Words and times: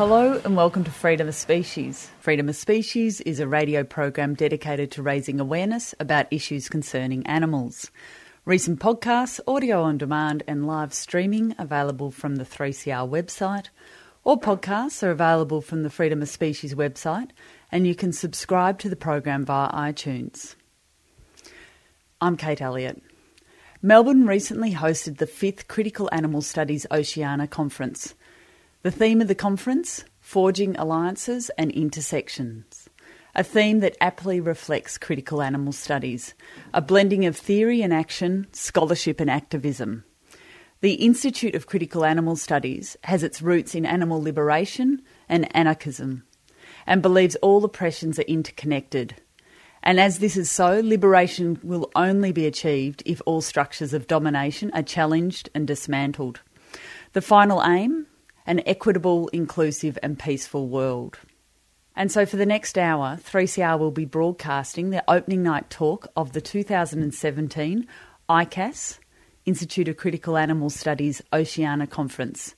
Hello 0.00 0.40
and 0.46 0.56
welcome 0.56 0.82
to 0.84 0.90
Freedom 0.90 1.28
of 1.28 1.34
Species. 1.34 2.08
Freedom 2.20 2.48
of 2.48 2.56
Species 2.56 3.20
is 3.20 3.38
a 3.38 3.46
radio 3.46 3.84
program 3.84 4.32
dedicated 4.32 4.90
to 4.92 5.02
raising 5.02 5.38
awareness 5.38 5.94
about 6.00 6.26
issues 6.30 6.70
concerning 6.70 7.26
animals. 7.26 7.90
Recent 8.46 8.80
podcasts, 8.80 9.40
audio 9.46 9.82
on 9.82 9.98
demand, 9.98 10.42
and 10.48 10.66
live 10.66 10.94
streaming 10.94 11.54
available 11.58 12.10
from 12.10 12.36
the 12.36 12.46
3CR 12.46 13.10
website. 13.10 13.66
All 14.24 14.40
podcasts 14.40 15.02
are 15.02 15.10
available 15.10 15.60
from 15.60 15.82
the 15.82 15.90
Freedom 15.90 16.22
of 16.22 16.30
Species 16.30 16.74
website, 16.74 17.32
and 17.70 17.86
you 17.86 17.94
can 17.94 18.14
subscribe 18.14 18.78
to 18.78 18.88
the 18.88 18.96
program 18.96 19.44
via 19.44 19.70
iTunes. 19.70 20.54
I'm 22.22 22.38
Kate 22.38 22.62
Elliott. 22.62 23.02
Melbourne 23.82 24.26
recently 24.26 24.72
hosted 24.72 25.18
the 25.18 25.26
fifth 25.26 25.68
Critical 25.68 26.08
Animal 26.10 26.40
Studies 26.40 26.86
Oceania 26.90 27.46
Conference. 27.46 28.14
The 28.82 28.90
theme 28.90 29.20
of 29.20 29.28
the 29.28 29.34
conference 29.34 30.06
Forging 30.20 30.74
Alliances 30.76 31.50
and 31.58 31.70
Intersections. 31.70 32.88
A 33.34 33.44
theme 33.44 33.80
that 33.80 33.94
aptly 34.00 34.40
reflects 34.40 34.96
critical 34.96 35.42
animal 35.42 35.74
studies, 35.74 36.32
a 36.72 36.80
blending 36.80 37.26
of 37.26 37.36
theory 37.36 37.82
and 37.82 37.92
action, 37.92 38.46
scholarship 38.52 39.20
and 39.20 39.30
activism. 39.30 40.04
The 40.80 40.94
Institute 40.94 41.54
of 41.54 41.66
Critical 41.66 42.06
Animal 42.06 42.36
Studies 42.36 42.96
has 43.04 43.22
its 43.22 43.42
roots 43.42 43.74
in 43.74 43.84
animal 43.84 44.22
liberation 44.22 45.02
and 45.28 45.54
anarchism 45.54 46.22
and 46.86 47.02
believes 47.02 47.36
all 47.36 47.62
oppressions 47.66 48.18
are 48.18 48.22
interconnected. 48.22 49.14
And 49.82 50.00
as 50.00 50.20
this 50.20 50.38
is 50.38 50.50
so, 50.50 50.80
liberation 50.82 51.60
will 51.62 51.90
only 51.94 52.32
be 52.32 52.46
achieved 52.46 53.02
if 53.04 53.20
all 53.26 53.42
structures 53.42 53.92
of 53.92 54.06
domination 54.06 54.70
are 54.72 54.82
challenged 54.82 55.50
and 55.54 55.66
dismantled. 55.66 56.40
The 57.12 57.20
final 57.20 57.62
aim? 57.62 58.06
An 58.50 58.62
equitable, 58.66 59.28
inclusive, 59.28 59.96
and 60.02 60.18
peaceful 60.18 60.66
world. 60.66 61.20
And 61.94 62.10
so, 62.10 62.26
for 62.26 62.36
the 62.36 62.44
next 62.44 62.76
hour, 62.76 63.16
3CR 63.22 63.78
will 63.78 63.92
be 63.92 64.04
broadcasting 64.04 64.90
the 64.90 65.04
opening 65.06 65.44
night 65.44 65.70
talk 65.70 66.08
of 66.16 66.32
the 66.32 66.40
2017 66.40 67.86
ICAS, 68.28 68.98
Institute 69.46 69.86
of 69.86 69.96
Critical 69.96 70.36
Animal 70.36 70.68
Studies 70.68 71.22
Oceania 71.32 71.86
Conference. 71.86 72.56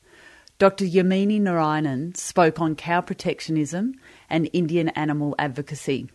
Dr. 0.56 0.86
Yamini 0.86 1.38
Narayanan 1.38 2.16
spoke 2.16 2.58
on 2.58 2.74
cow 2.74 3.02
protectionism 3.02 3.92
and 4.30 4.48
Indian 4.54 4.88
animal 4.90 5.34
advocacy 5.38 6.08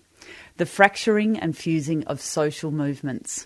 the 0.56 0.66
fracturing 0.66 1.38
and 1.38 1.56
fusing 1.56 2.04
of 2.06 2.20
social 2.20 2.72
movements. 2.72 3.46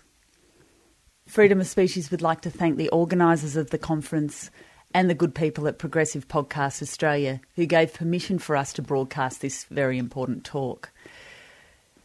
Freedom 1.28 1.60
of 1.60 1.68
Species 1.68 2.10
would 2.10 2.22
like 2.22 2.40
to 2.40 2.50
thank 2.50 2.78
the 2.78 2.88
organisers 2.90 3.58
of 3.58 3.72
the 3.72 3.78
conference 3.78 4.50
and 4.94 5.10
the 5.10 5.16
good 5.16 5.36
people 5.36 5.68
at 5.68 5.78
Progressive 5.78 6.28
Podcast 6.28 6.82
Australia 6.82 7.42
who 7.56 7.66
gave 7.66 7.94
permission 7.94 8.40
for 8.40 8.56
us 8.56 8.74
to 8.74 8.82
broadcast 8.82 9.42
this 9.42 9.66
very 9.66 9.98
important 9.98 10.44
talk. 10.44 10.92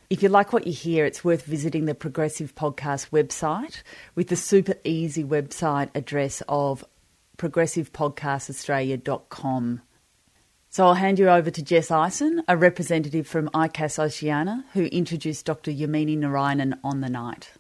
If 0.09 0.23
you 0.23 0.29
like 0.29 0.53
what 0.53 0.67
you 0.67 0.73
hear, 0.73 1.05
it's 1.05 1.25
worth 1.25 1.45
visiting 1.45 1.87
the 1.87 1.95
Progressive 1.95 2.55
Podcast 2.55 3.11
website 3.11 3.83
with 4.15 4.29
the 4.29 4.37
super 4.37 4.75
easy 4.85 5.25
website 5.25 5.91
address 5.95 6.43
of 6.49 6.85
progressivepodcastaustralia.com. 7.39 9.81
So 10.71 10.87
I'll 10.87 10.95
hand 10.95 11.19
you 11.19 11.29
over 11.29 11.51
to 11.51 11.63
Jess 11.63 11.91
Ison, 11.91 12.43
a 12.47 12.57
representative 12.57 13.27
from 13.27 13.49
ICAS 13.49 13.99
Oceania, 13.99 14.65
who 14.75 14.85
introduced 14.85 15.47
Dr. 15.47 15.71
Yamini 15.71 16.19
Narayanan 16.19 16.79
on 16.85 17.01
the 17.01 17.09
night. 17.09 17.53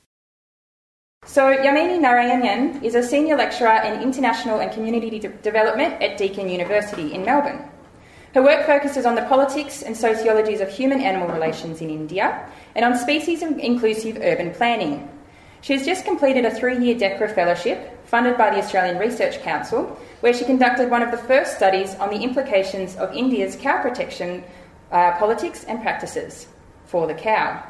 So, 1.37 1.54
Yamini 1.54 1.99
Narayanan 1.99 2.82
is 2.82 2.94
a 2.94 3.03
senior 3.03 3.37
lecturer 3.37 3.82
in 3.82 4.00
international 4.00 4.60
and 4.60 4.72
community 4.72 5.19
de- 5.19 5.28
development 5.28 6.00
at 6.00 6.16
Deakin 6.16 6.49
University 6.49 7.12
in 7.12 7.27
Melbourne. 7.27 7.69
Her 8.32 8.43
work 8.43 8.65
focuses 8.65 9.04
on 9.04 9.16
the 9.16 9.25
politics 9.27 9.82
and 9.82 9.94
sociologies 9.94 10.62
of 10.62 10.71
human 10.71 11.03
animal 11.03 11.28
relations 11.28 11.82
in 11.82 11.91
India 11.91 12.49
and 12.75 12.87
on 12.87 12.97
species 12.97 13.43
inclusive 13.43 14.16
urban 14.22 14.53
planning. 14.53 15.10
She 15.60 15.75
has 15.75 15.84
just 15.84 16.06
completed 16.06 16.47
a 16.47 16.50
three 16.54 16.78
year 16.78 16.94
DECRA 16.94 17.34
fellowship 17.34 18.06
funded 18.06 18.38
by 18.38 18.48
the 18.48 18.59
Australian 18.59 18.97
Research 18.97 19.43
Council, 19.43 19.98
where 20.21 20.33
she 20.33 20.47
conducted 20.47 20.91
one 20.91 21.03
of 21.03 21.10
the 21.10 21.19
first 21.19 21.56
studies 21.56 21.97
on 21.97 22.09
the 22.09 22.22
implications 22.22 22.97
of 22.97 23.12
India's 23.12 23.56
cow 23.56 23.83
protection 23.83 24.43
uh, 24.91 25.12
politics 25.19 25.65
and 25.65 25.83
practices 25.83 26.47
for 26.87 27.06
the 27.06 27.15
cow. 27.15 27.62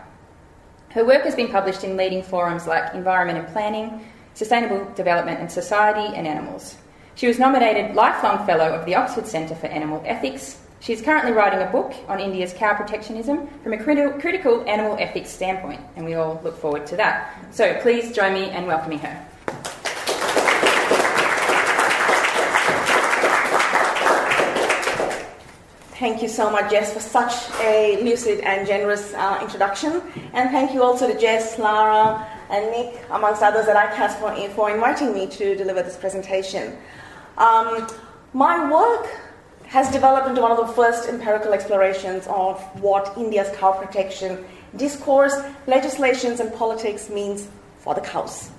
Her 0.96 1.04
work 1.04 1.24
has 1.24 1.34
been 1.34 1.52
published 1.52 1.84
in 1.84 1.98
leading 1.98 2.22
forums 2.22 2.66
like 2.66 2.94
Environment 2.94 3.38
and 3.38 3.46
Planning, 3.48 4.00
Sustainable 4.32 4.90
Development 4.94 5.38
and 5.38 5.52
Society, 5.52 6.16
and 6.16 6.26
Animals. 6.26 6.78
She 7.16 7.28
was 7.28 7.38
nominated 7.38 7.94
Lifelong 7.94 8.46
Fellow 8.46 8.72
of 8.72 8.86
the 8.86 8.94
Oxford 8.94 9.26
Centre 9.26 9.54
for 9.54 9.66
Animal 9.66 10.02
Ethics. 10.06 10.58
She 10.80 10.94
is 10.94 11.02
currently 11.02 11.32
writing 11.32 11.60
a 11.60 11.70
book 11.70 11.92
on 12.08 12.18
India's 12.18 12.54
cow 12.54 12.74
protectionism 12.74 13.46
from 13.62 13.74
a 13.74 13.76
criti- 13.76 14.18
critical 14.22 14.66
animal 14.66 14.96
ethics 14.98 15.28
standpoint, 15.28 15.82
and 15.96 16.06
we 16.06 16.14
all 16.14 16.40
look 16.42 16.56
forward 16.56 16.86
to 16.86 16.96
that. 16.96 17.44
So 17.50 17.78
please 17.82 18.16
join 18.16 18.32
me 18.32 18.50
in 18.50 18.64
welcoming 18.64 19.00
her. 19.00 19.26
Thank 25.98 26.20
you 26.20 26.28
so 26.28 26.50
much, 26.50 26.70
Jess, 26.70 26.92
for 26.92 27.00
such 27.00 27.32
a 27.60 27.98
lucid 28.04 28.40
and 28.40 28.66
generous 28.66 29.14
uh, 29.14 29.38
introduction. 29.40 30.02
And 30.34 30.50
thank 30.50 30.74
you 30.74 30.82
also 30.82 31.10
to 31.10 31.18
Jess, 31.18 31.58
Lara, 31.58 32.28
and 32.50 32.70
Nick, 32.70 33.02
amongst 33.10 33.42
others 33.42 33.66
at 33.66 33.76
ICAS, 33.76 34.20
for, 34.20 34.54
for 34.54 34.70
inviting 34.70 35.14
me 35.14 35.26
to 35.26 35.56
deliver 35.56 35.82
this 35.82 35.96
presentation. 35.96 36.76
Um, 37.38 37.88
my 38.34 38.70
work 38.70 39.06
has 39.68 39.90
developed 39.90 40.28
into 40.28 40.42
one 40.42 40.52
of 40.52 40.58
the 40.58 40.70
first 40.74 41.08
empirical 41.08 41.54
explorations 41.54 42.26
of 42.26 42.60
what 42.82 43.16
India's 43.16 43.48
cow 43.56 43.72
protection 43.72 44.44
discourse, 44.76 45.34
legislations, 45.66 46.40
and 46.40 46.52
politics 46.52 47.08
means 47.08 47.48
for 47.78 47.94
the 47.94 48.02
cows 48.02 48.50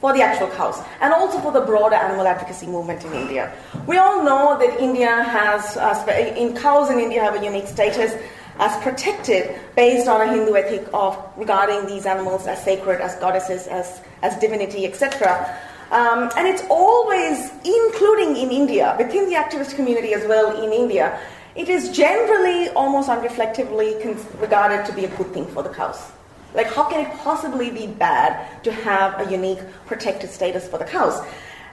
for 0.00 0.12
the 0.12 0.22
actual 0.22 0.48
cows, 0.48 0.82
and 1.00 1.12
also 1.12 1.38
for 1.40 1.52
the 1.52 1.60
broader 1.60 1.96
animal 1.96 2.26
advocacy 2.26 2.66
movement 2.66 3.04
in 3.04 3.12
India. 3.12 3.52
We 3.86 3.96
all 3.96 4.22
know 4.22 4.58
that 4.58 4.80
India 4.80 5.22
has, 5.22 5.76
uh, 5.76 6.34
in 6.36 6.54
cows 6.56 6.90
in 6.90 6.98
India 6.98 7.22
have 7.22 7.40
a 7.40 7.44
unique 7.44 7.66
status 7.66 8.14
as 8.58 8.82
protected 8.82 9.54
based 9.74 10.08
on 10.08 10.20
a 10.20 10.26
Hindu 10.32 10.54
ethic 10.54 10.88
of 10.92 11.18
regarding 11.36 11.86
these 11.86 12.06
animals 12.06 12.46
as 12.46 12.62
sacred, 12.62 13.00
as 13.00 13.16
goddesses, 13.16 13.66
as, 13.66 14.00
as 14.22 14.36
divinity, 14.38 14.86
etc. 14.86 15.58
Um, 15.90 16.30
and 16.36 16.48
it's 16.48 16.62
always, 16.68 17.50
including 17.64 18.36
in 18.36 18.50
India, 18.50 18.94
within 18.98 19.28
the 19.28 19.36
activist 19.36 19.76
community 19.76 20.14
as 20.14 20.26
well 20.26 20.62
in 20.62 20.72
India, 20.72 21.18
it 21.54 21.68
is 21.68 21.90
generally, 21.90 22.68
almost 22.70 23.08
unreflectively, 23.08 24.00
regarded 24.40 24.84
to 24.86 24.92
be 24.92 25.04
a 25.04 25.16
good 25.16 25.32
thing 25.32 25.46
for 25.46 25.62
the 25.62 25.70
cows. 25.70 26.12
Like, 26.56 26.72
how 26.72 26.88
can 26.88 27.06
it 27.06 27.18
possibly 27.18 27.70
be 27.70 27.86
bad 27.86 28.64
to 28.64 28.72
have 28.72 29.20
a 29.20 29.30
unique 29.30 29.60
protected 29.84 30.30
status 30.30 30.66
for 30.66 30.78
the 30.78 30.86
cows? 30.86 31.24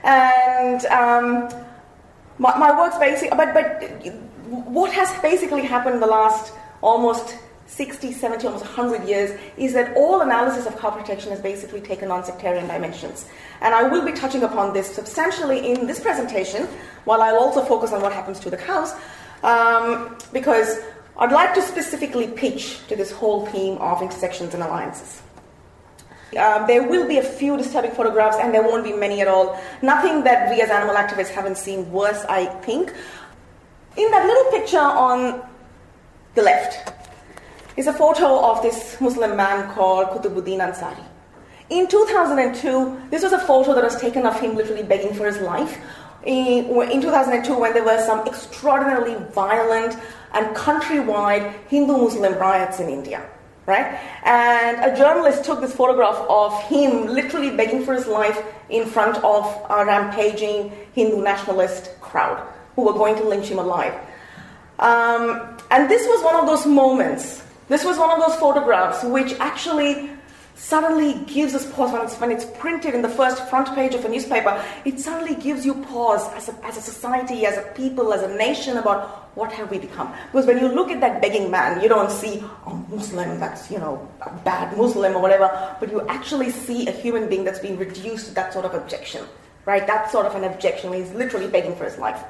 And 0.04 0.84
um, 0.86 1.48
my, 2.38 2.56
my 2.58 2.78
work's 2.78 2.98
basic, 2.98 3.30
but, 3.30 3.54
but 3.54 3.82
what 4.50 4.92
has 4.92 5.10
basically 5.22 5.62
happened 5.62 5.94
in 5.94 6.00
the 6.00 6.06
last 6.06 6.52
almost 6.82 7.38
60, 7.66 8.12
70, 8.12 8.46
almost 8.46 8.64
100 8.64 9.08
years 9.08 9.38
is 9.56 9.72
that 9.72 9.96
all 9.96 10.20
analysis 10.20 10.66
of 10.66 10.78
cow 10.78 10.90
protection 10.90 11.30
has 11.30 11.40
basically 11.40 11.80
taken 11.80 12.10
on 12.10 12.22
sectarian 12.22 12.66
dimensions. 12.66 13.26
And 13.62 13.74
I 13.74 13.84
will 13.84 14.04
be 14.04 14.12
touching 14.12 14.42
upon 14.42 14.74
this 14.74 14.94
substantially 14.94 15.72
in 15.72 15.86
this 15.86 15.98
presentation, 15.98 16.68
while 17.04 17.22
I'll 17.22 17.38
also 17.38 17.64
focus 17.64 17.92
on 17.92 18.02
what 18.02 18.12
happens 18.12 18.38
to 18.40 18.50
the 18.50 18.58
cows, 18.58 18.92
um, 19.42 20.16
because 20.32 20.78
I'd 21.16 21.32
like 21.32 21.54
to 21.54 21.62
specifically 21.62 22.26
pitch 22.26 22.86
to 22.88 22.96
this 22.96 23.12
whole 23.12 23.46
theme 23.46 23.78
of 23.78 24.02
intersections 24.02 24.52
and 24.54 24.62
alliances. 24.62 25.22
Uh, 26.36 26.66
there 26.66 26.82
will 26.82 27.06
be 27.06 27.18
a 27.18 27.22
few 27.22 27.56
disturbing 27.56 27.92
photographs, 27.92 28.36
and 28.36 28.52
there 28.52 28.62
won't 28.62 28.82
be 28.82 28.92
many 28.92 29.20
at 29.20 29.28
all. 29.28 29.56
Nothing 29.82 30.24
that 30.24 30.50
we 30.50 30.60
as 30.60 30.70
animal 30.70 30.96
activists 30.96 31.28
haven't 31.28 31.56
seen 31.56 31.90
worse, 31.92 32.24
I 32.28 32.46
think. 32.62 32.92
In 33.96 34.10
that 34.10 34.26
little 34.26 34.50
picture 34.50 34.78
on 34.78 35.42
the 36.34 36.42
left 36.42 36.92
is 37.76 37.86
a 37.86 37.92
photo 37.92 38.44
of 38.44 38.62
this 38.62 39.00
Muslim 39.00 39.36
man 39.36 39.72
called 39.72 40.08
Qutbuddin 40.08 40.58
Ansari. 40.58 41.04
In 41.70 41.88
2002, 41.88 43.08
this 43.10 43.22
was 43.22 43.32
a 43.32 43.38
photo 43.38 43.74
that 43.74 43.84
was 43.84 43.96
taken 44.00 44.26
of 44.26 44.38
him 44.38 44.56
literally 44.56 44.82
begging 44.82 45.14
for 45.14 45.26
his 45.26 45.38
life. 45.40 45.78
In, 46.26 46.66
in 46.90 47.00
2002, 47.00 47.58
when 47.58 47.72
there 47.74 47.84
were 47.84 48.00
some 48.04 48.26
extraordinarily 48.26 49.16
violent 49.32 49.96
and 50.32 50.56
countrywide 50.56 51.54
Hindu 51.68 51.96
Muslim 51.96 52.34
riots 52.34 52.80
in 52.80 52.88
India, 52.88 53.22
right? 53.66 53.98
And 54.24 54.92
a 54.92 54.96
journalist 54.96 55.44
took 55.44 55.60
this 55.60 55.74
photograph 55.74 56.16
of 56.28 56.60
him 56.64 57.06
literally 57.06 57.54
begging 57.56 57.84
for 57.84 57.94
his 57.94 58.06
life 58.06 58.42
in 58.70 58.86
front 58.86 59.22
of 59.22 59.44
a 59.68 59.84
rampaging 59.84 60.72
Hindu 60.94 61.22
nationalist 61.22 61.90
crowd 62.00 62.42
who 62.74 62.82
were 62.82 62.92
going 62.92 63.16
to 63.16 63.24
lynch 63.24 63.48
him 63.48 63.58
alive. 63.58 63.94
Um, 64.78 65.56
and 65.70 65.90
this 65.90 66.06
was 66.06 66.24
one 66.24 66.36
of 66.36 66.46
those 66.46 66.66
moments, 66.66 67.42
this 67.68 67.84
was 67.84 67.98
one 67.98 68.10
of 68.10 68.18
those 68.26 68.38
photographs 68.38 69.04
which 69.04 69.34
actually 69.40 70.10
suddenly 70.54 71.14
gives 71.26 71.54
us 71.54 71.70
pause 71.72 71.92
when 71.92 72.02
it's, 72.02 72.16
when 72.20 72.30
it's 72.30 72.44
printed 72.58 72.94
in 72.94 73.02
the 73.02 73.08
first 73.08 73.42
front 73.48 73.74
page 73.74 73.94
of 73.94 74.04
a 74.04 74.08
newspaper. 74.08 74.62
It 74.84 75.00
suddenly 75.00 75.34
gives 75.34 75.66
you 75.66 75.74
pause 75.74 76.32
as 76.34 76.48
a, 76.48 76.64
as 76.64 76.76
a 76.76 76.80
society, 76.80 77.44
as 77.44 77.58
a 77.58 77.62
people, 77.72 78.12
as 78.12 78.22
a 78.22 78.36
nation 78.36 78.76
about 78.76 79.36
what 79.36 79.52
have 79.52 79.70
we 79.70 79.78
become. 79.78 80.12
Because 80.30 80.46
when 80.46 80.58
you 80.58 80.68
look 80.68 80.90
at 80.90 81.00
that 81.00 81.20
begging 81.20 81.50
man, 81.50 81.82
you 81.82 81.88
don't 81.88 82.10
see 82.10 82.42
a 82.66 82.74
Muslim 82.88 83.40
that's, 83.40 83.70
you 83.70 83.78
know, 83.78 84.08
a 84.22 84.30
bad 84.44 84.76
Muslim 84.76 85.16
or 85.16 85.20
whatever, 85.20 85.76
but 85.80 85.90
you 85.90 86.06
actually 86.06 86.50
see 86.50 86.86
a 86.86 86.92
human 86.92 87.28
being 87.28 87.42
that's 87.42 87.58
being 87.58 87.76
reduced 87.76 88.28
to 88.28 88.34
that 88.34 88.52
sort 88.52 88.64
of 88.64 88.74
objection, 88.74 89.24
right? 89.66 89.86
That 89.86 90.10
sort 90.12 90.26
of 90.26 90.36
an 90.36 90.44
objection 90.44 90.90
where 90.90 91.02
he's 91.02 91.12
literally 91.12 91.48
begging 91.48 91.74
for 91.74 91.84
his 91.84 91.98
life. 91.98 92.22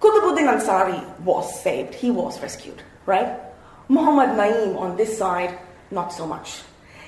Qutbuddin 0.00 0.48
Ansari 0.48 1.20
was 1.20 1.62
saved, 1.62 1.94
he 1.94 2.10
was 2.10 2.40
rescued, 2.40 2.82
right? 3.04 3.38
Muhammad 3.88 4.30
Naeem 4.30 4.76
on 4.76 4.96
this 4.96 5.16
side, 5.16 5.58
not 5.90 6.12
so 6.12 6.26
much. 6.26 6.62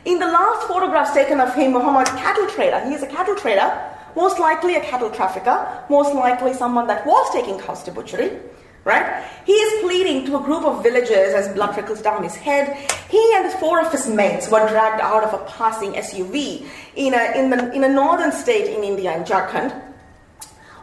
In 0.05 0.19
the 0.19 0.27
last 0.27 0.69
photographs 0.69 1.13
taken 1.13 1.41
of 1.41 1.55
him, 1.55 1.73
Muhammad, 1.73 2.07
cattle 2.09 2.47
trader, 2.49 2.81
he 2.87 2.95
is 2.95 3.03
a 3.03 3.07
cattle 3.07 3.35
trader, 3.35 3.73
most 4.15 4.39
likely 4.39 4.77
a 4.77 4.81
cattle 4.81 5.11
trafficker, 5.11 5.85
most 5.89 6.15
likely 6.15 6.53
someone 6.53 6.87
that 6.89 7.07
was 7.07 7.33
taking 7.33 7.59
cows 7.59 7.83
to 7.85 7.91
butchery, 7.91 8.39
right? 8.85 9.25
He 9.47 9.53
is 9.53 9.83
pleading 9.83 10.27
to 10.27 10.37
a 10.37 10.43
group 10.43 10.65
of 10.65 10.83
villagers 10.83 11.33
as 11.33 11.49
blood 11.55 11.73
trickles 11.73 12.03
down 12.03 12.23
his 12.23 12.37
head. 12.37 12.77
He 13.09 13.33
and 13.37 13.51
four 13.55 13.81
of 13.81 13.91
his 13.91 14.07
mates 14.07 14.51
were 14.51 14.69
dragged 14.69 15.01
out 15.01 15.25
of 15.25 15.33
a 15.33 15.45
passing 15.47 15.93
SUV 15.95 16.67
in 16.97 17.15
a, 17.15 17.39
in, 17.39 17.49
the, 17.49 17.73
in 17.73 17.85
a 17.85 17.89
northern 17.89 18.31
state 18.31 18.75
in 18.77 18.85
India, 18.85 19.17
in 19.17 19.25
Jharkhand, 19.25 19.81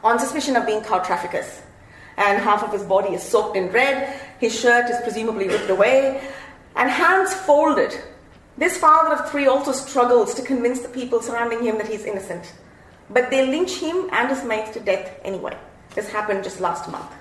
on 0.04 0.18
suspicion 0.18 0.56
of 0.56 0.66
being 0.66 0.82
cow 0.82 0.98
traffickers 1.00 1.62
and 2.18 2.42
half 2.42 2.64
of 2.64 2.72
his 2.72 2.84
body 2.84 3.14
is 3.14 3.24
soaked 3.24 3.56
in 3.56 3.72
red. 3.72 4.20
His 4.40 4.60
shirt 4.60 4.90
is 4.90 5.00
presumably 5.02 5.48
ripped 5.48 5.70
away, 5.70 6.22
and 6.76 6.90
hands 6.90 7.34
folded. 7.34 8.00
This 8.58 8.78
father 8.78 9.16
of 9.16 9.32
three 9.32 9.48
also 9.48 9.72
struggles 9.72 10.34
to 10.36 10.42
convince 10.42 10.82
the 10.82 10.90
people 10.90 11.22
surrounding 11.22 11.64
him 11.64 11.78
that 11.78 11.88
he's 11.88 12.06
innocent. 12.06 12.54
But 13.10 13.30
they 13.30 13.48
lynch 13.48 13.80
him 13.80 14.10
and 14.12 14.30
his 14.30 14.44
mates 14.44 14.72
to 14.72 14.80
death 14.80 15.20
anyway. 15.24 15.58
This 15.96 16.10
happened 16.10 16.44
just 16.44 16.60
last 16.60 16.90
month. 16.90 17.12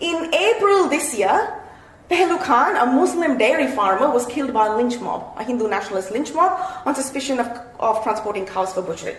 In 0.00 0.32
April 0.34 0.88
this 0.88 1.18
year, 1.18 1.62
Pehlu 2.10 2.40
Khan, 2.42 2.76
a 2.76 2.86
Muslim 2.86 3.36
dairy 3.36 3.66
farmer, 3.66 4.10
was 4.10 4.26
killed 4.26 4.52
by 4.52 4.66
a 4.66 4.76
lynch 4.76 5.00
mob, 5.00 5.34
a 5.36 5.42
Hindu 5.42 5.68
nationalist 5.68 6.12
lynch 6.12 6.32
mob, 6.32 6.86
on 6.86 6.94
suspicion 6.94 7.40
of, 7.40 7.46
of 7.80 8.02
transporting 8.02 8.46
cows 8.46 8.72
for 8.72 8.82
butchery. 8.82 9.16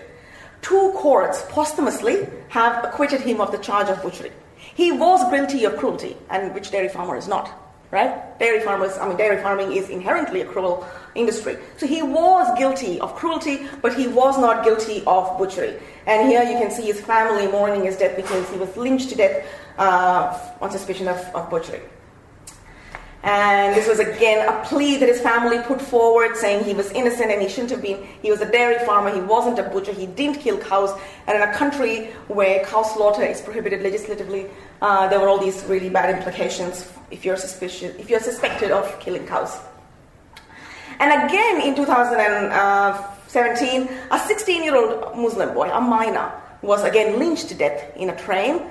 Two 0.61 0.91
courts 0.95 1.43
posthumously 1.49 2.27
have 2.49 2.83
acquitted 2.85 3.21
him 3.21 3.41
of 3.41 3.51
the 3.51 3.57
charge 3.57 3.89
of 3.89 4.01
butchery. 4.01 4.31
He 4.55 4.91
was 4.91 5.29
guilty 5.29 5.65
of 5.65 5.77
cruelty, 5.77 6.15
and 6.29 6.53
which 6.53 6.71
dairy 6.71 6.89
farmer 6.89 7.17
is 7.17 7.27
not, 7.27 7.51
right? 7.92 8.38
Dairy 8.39 8.60
farmers, 8.62 8.98
I 8.98 9.07
mean, 9.07 9.18
dairy 9.18 9.42
farming 9.42 9.74
is 9.74 9.89
inherently 9.89 10.42
a 10.42 10.45
cruel 10.45 10.88
industry. 11.16 11.57
So 11.78 11.88
he 11.88 12.01
was 12.01 12.57
guilty 12.57 13.00
of 13.00 13.16
cruelty, 13.16 13.68
but 13.81 13.95
he 13.95 14.07
was 14.07 14.38
not 14.38 14.63
guilty 14.63 15.04
of 15.07 15.38
butchery. 15.38 15.78
And 16.06 16.28
here 16.28 16.44
you 16.44 16.57
can 16.57 16.72
see 16.72 16.84
his 16.84 17.01
family 17.01 17.48
mourning 17.48 17.86
his 17.86 17.98
death 17.98 18.16
because 18.16 18.50
he 18.50 18.57
was 18.57 18.75
lynched 18.78 19.10
to 19.10 19.16
death 19.16 19.45
uh, 19.78 20.38
on 20.62 20.72
suspicion 20.72 21.07
of, 21.07 21.18
of 21.34 21.50
butchery. 21.50 21.81
And 23.23 23.75
this 23.75 23.87
was 23.87 23.99
again 23.99 24.47
a 24.47 24.63
plea 24.65 24.97
that 24.97 25.09
his 25.09 25.19
family 25.19 25.59
put 25.59 25.81
forward 25.81 26.37
saying 26.37 26.63
he 26.63 26.73
was 26.73 26.91
innocent 26.91 27.31
and 27.31 27.41
he 27.41 27.49
shouldn't 27.49 27.71
have 27.71 27.81
been. 27.81 28.05
He 28.21 28.29
was 28.29 28.41
a 28.41 28.49
dairy 28.49 28.77
farmer, 28.85 29.09
he 29.09 29.21
wasn't 29.21 29.59
a 29.59 29.63
butcher, 29.63 29.91
he 29.91 30.05
didn't 30.05 30.39
kill 30.39 30.59
cows. 30.59 30.91
And 31.25 31.35
in 31.35 31.41
a 31.47 31.53
country 31.53 32.11
where 32.27 32.63
cow 32.65 32.83
slaughter 32.83 33.23
is 33.23 33.41
prohibited 33.41 33.81
legislatively, 33.81 34.45
uh, 34.81 35.07
there 35.07 35.19
were 35.19 35.27
all 35.27 35.39
these 35.39 35.63
really 35.65 35.89
bad 35.89 36.15
implications 36.15 36.91
if 37.09 37.25
you're, 37.25 37.37
suspicious, 37.37 37.95
if 37.97 38.09
you're 38.09 38.19
suspected 38.19 38.71
of 38.71 38.99
killing 38.99 39.25
cows. 39.25 39.57
And 40.99 41.27
again 41.27 41.61
in 41.61 41.75
2017, 41.75 43.89
a 44.11 44.19
16 44.19 44.63
year 44.63 44.75
old 44.75 45.17
Muslim 45.17 45.53
boy, 45.53 45.69
a 45.71 45.81
minor, 45.81 46.31
was 46.61 46.83
again 46.83 47.17
lynched 47.19 47.49
to 47.49 47.55
death 47.55 47.95
in 47.95 48.09
a 48.09 48.17
train 48.17 48.61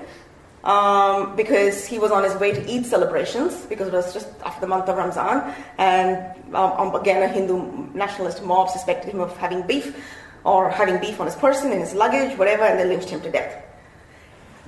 um, 0.67 1.33
because 1.37 1.85
he 1.85 1.97
was 1.97 2.11
on 2.11 2.23
his 2.23 2.35
way 2.35 2.51
to 2.51 2.61
Eid 2.71 2.85
celebrations 2.85 3.65
because 3.67 3.87
it 3.87 3.93
was 3.93 4.13
just 4.13 4.27
after 4.45 4.61
the 4.61 4.67
month 4.67 4.89
of 4.89 4.97
Ramzan, 4.97 5.53
and 5.77 6.17
um, 6.53 6.73
um, 6.73 6.95
again 6.95 7.23
a 7.23 7.27
Hindu 7.27 7.93
nationalist 7.93 8.43
mob 8.43 8.69
suspected 8.69 9.13
him 9.13 9.21
of 9.21 9.35
having 9.37 9.65
beef 9.65 9.95
or 10.43 10.69
having 10.69 10.99
beef 10.99 11.19
on 11.19 11.25
his 11.25 11.35
person, 11.35 11.71
in 11.71 11.79
his 11.79 11.93
luggage, 11.93 12.37
whatever, 12.37 12.63
and 12.63 12.79
they 12.79 12.85
lynched 12.85 13.09
him 13.09 13.21
to 13.21 13.31
death. 13.31 13.63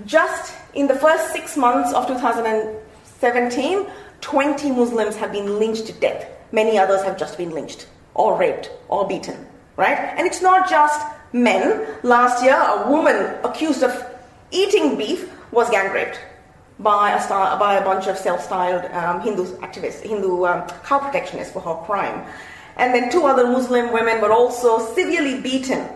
Just 0.05 0.53
in 0.73 0.87
the 0.87 0.95
first 0.95 1.31
six 1.33 1.57
months 1.57 1.93
of 1.93 2.07
2017, 2.07 3.85
20 4.21 4.71
Muslims 4.71 5.15
have 5.17 5.31
been 5.31 5.59
lynched 5.59 5.85
to 5.87 5.93
death. 5.93 6.27
Many 6.51 6.77
others 6.77 7.03
have 7.03 7.17
just 7.17 7.37
been 7.37 7.51
lynched, 7.51 7.87
or 8.13 8.37
raped, 8.37 8.71
or 8.87 9.07
beaten, 9.07 9.45
right? 9.75 9.97
And 10.17 10.25
it's 10.25 10.41
not 10.41 10.69
just 10.69 11.05
men. 11.33 11.85
Last 12.03 12.43
year, 12.43 12.55
a 12.55 12.89
woman 12.89 13.35
accused 13.43 13.83
of 13.83 14.05
eating 14.51 14.97
beef 14.97 15.29
was 15.51 15.69
gang 15.69 15.91
raped 15.93 16.19
by 16.79 17.11
a, 17.11 17.21
star, 17.21 17.59
by 17.59 17.75
a 17.75 17.83
bunch 17.83 18.07
of 18.07 18.17
self-styled 18.17 18.85
um, 18.91 19.21
Hindu 19.21 19.45
activists, 19.57 20.01
Hindu 20.01 20.45
um, 20.45 20.67
cow 20.85 20.99
protectionists 20.99 21.51
for 21.51 21.61
her 21.61 21.75
crime. 21.85 22.25
And 22.77 22.93
then 22.93 23.11
two 23.11 23.23
other 23.23 23.45
Muslim 23.45 23.91
women 23.91 24.21
were 24.21 24.31
also 24.31 24.79
severely 24.93 25.41
beaten 25.41 25.89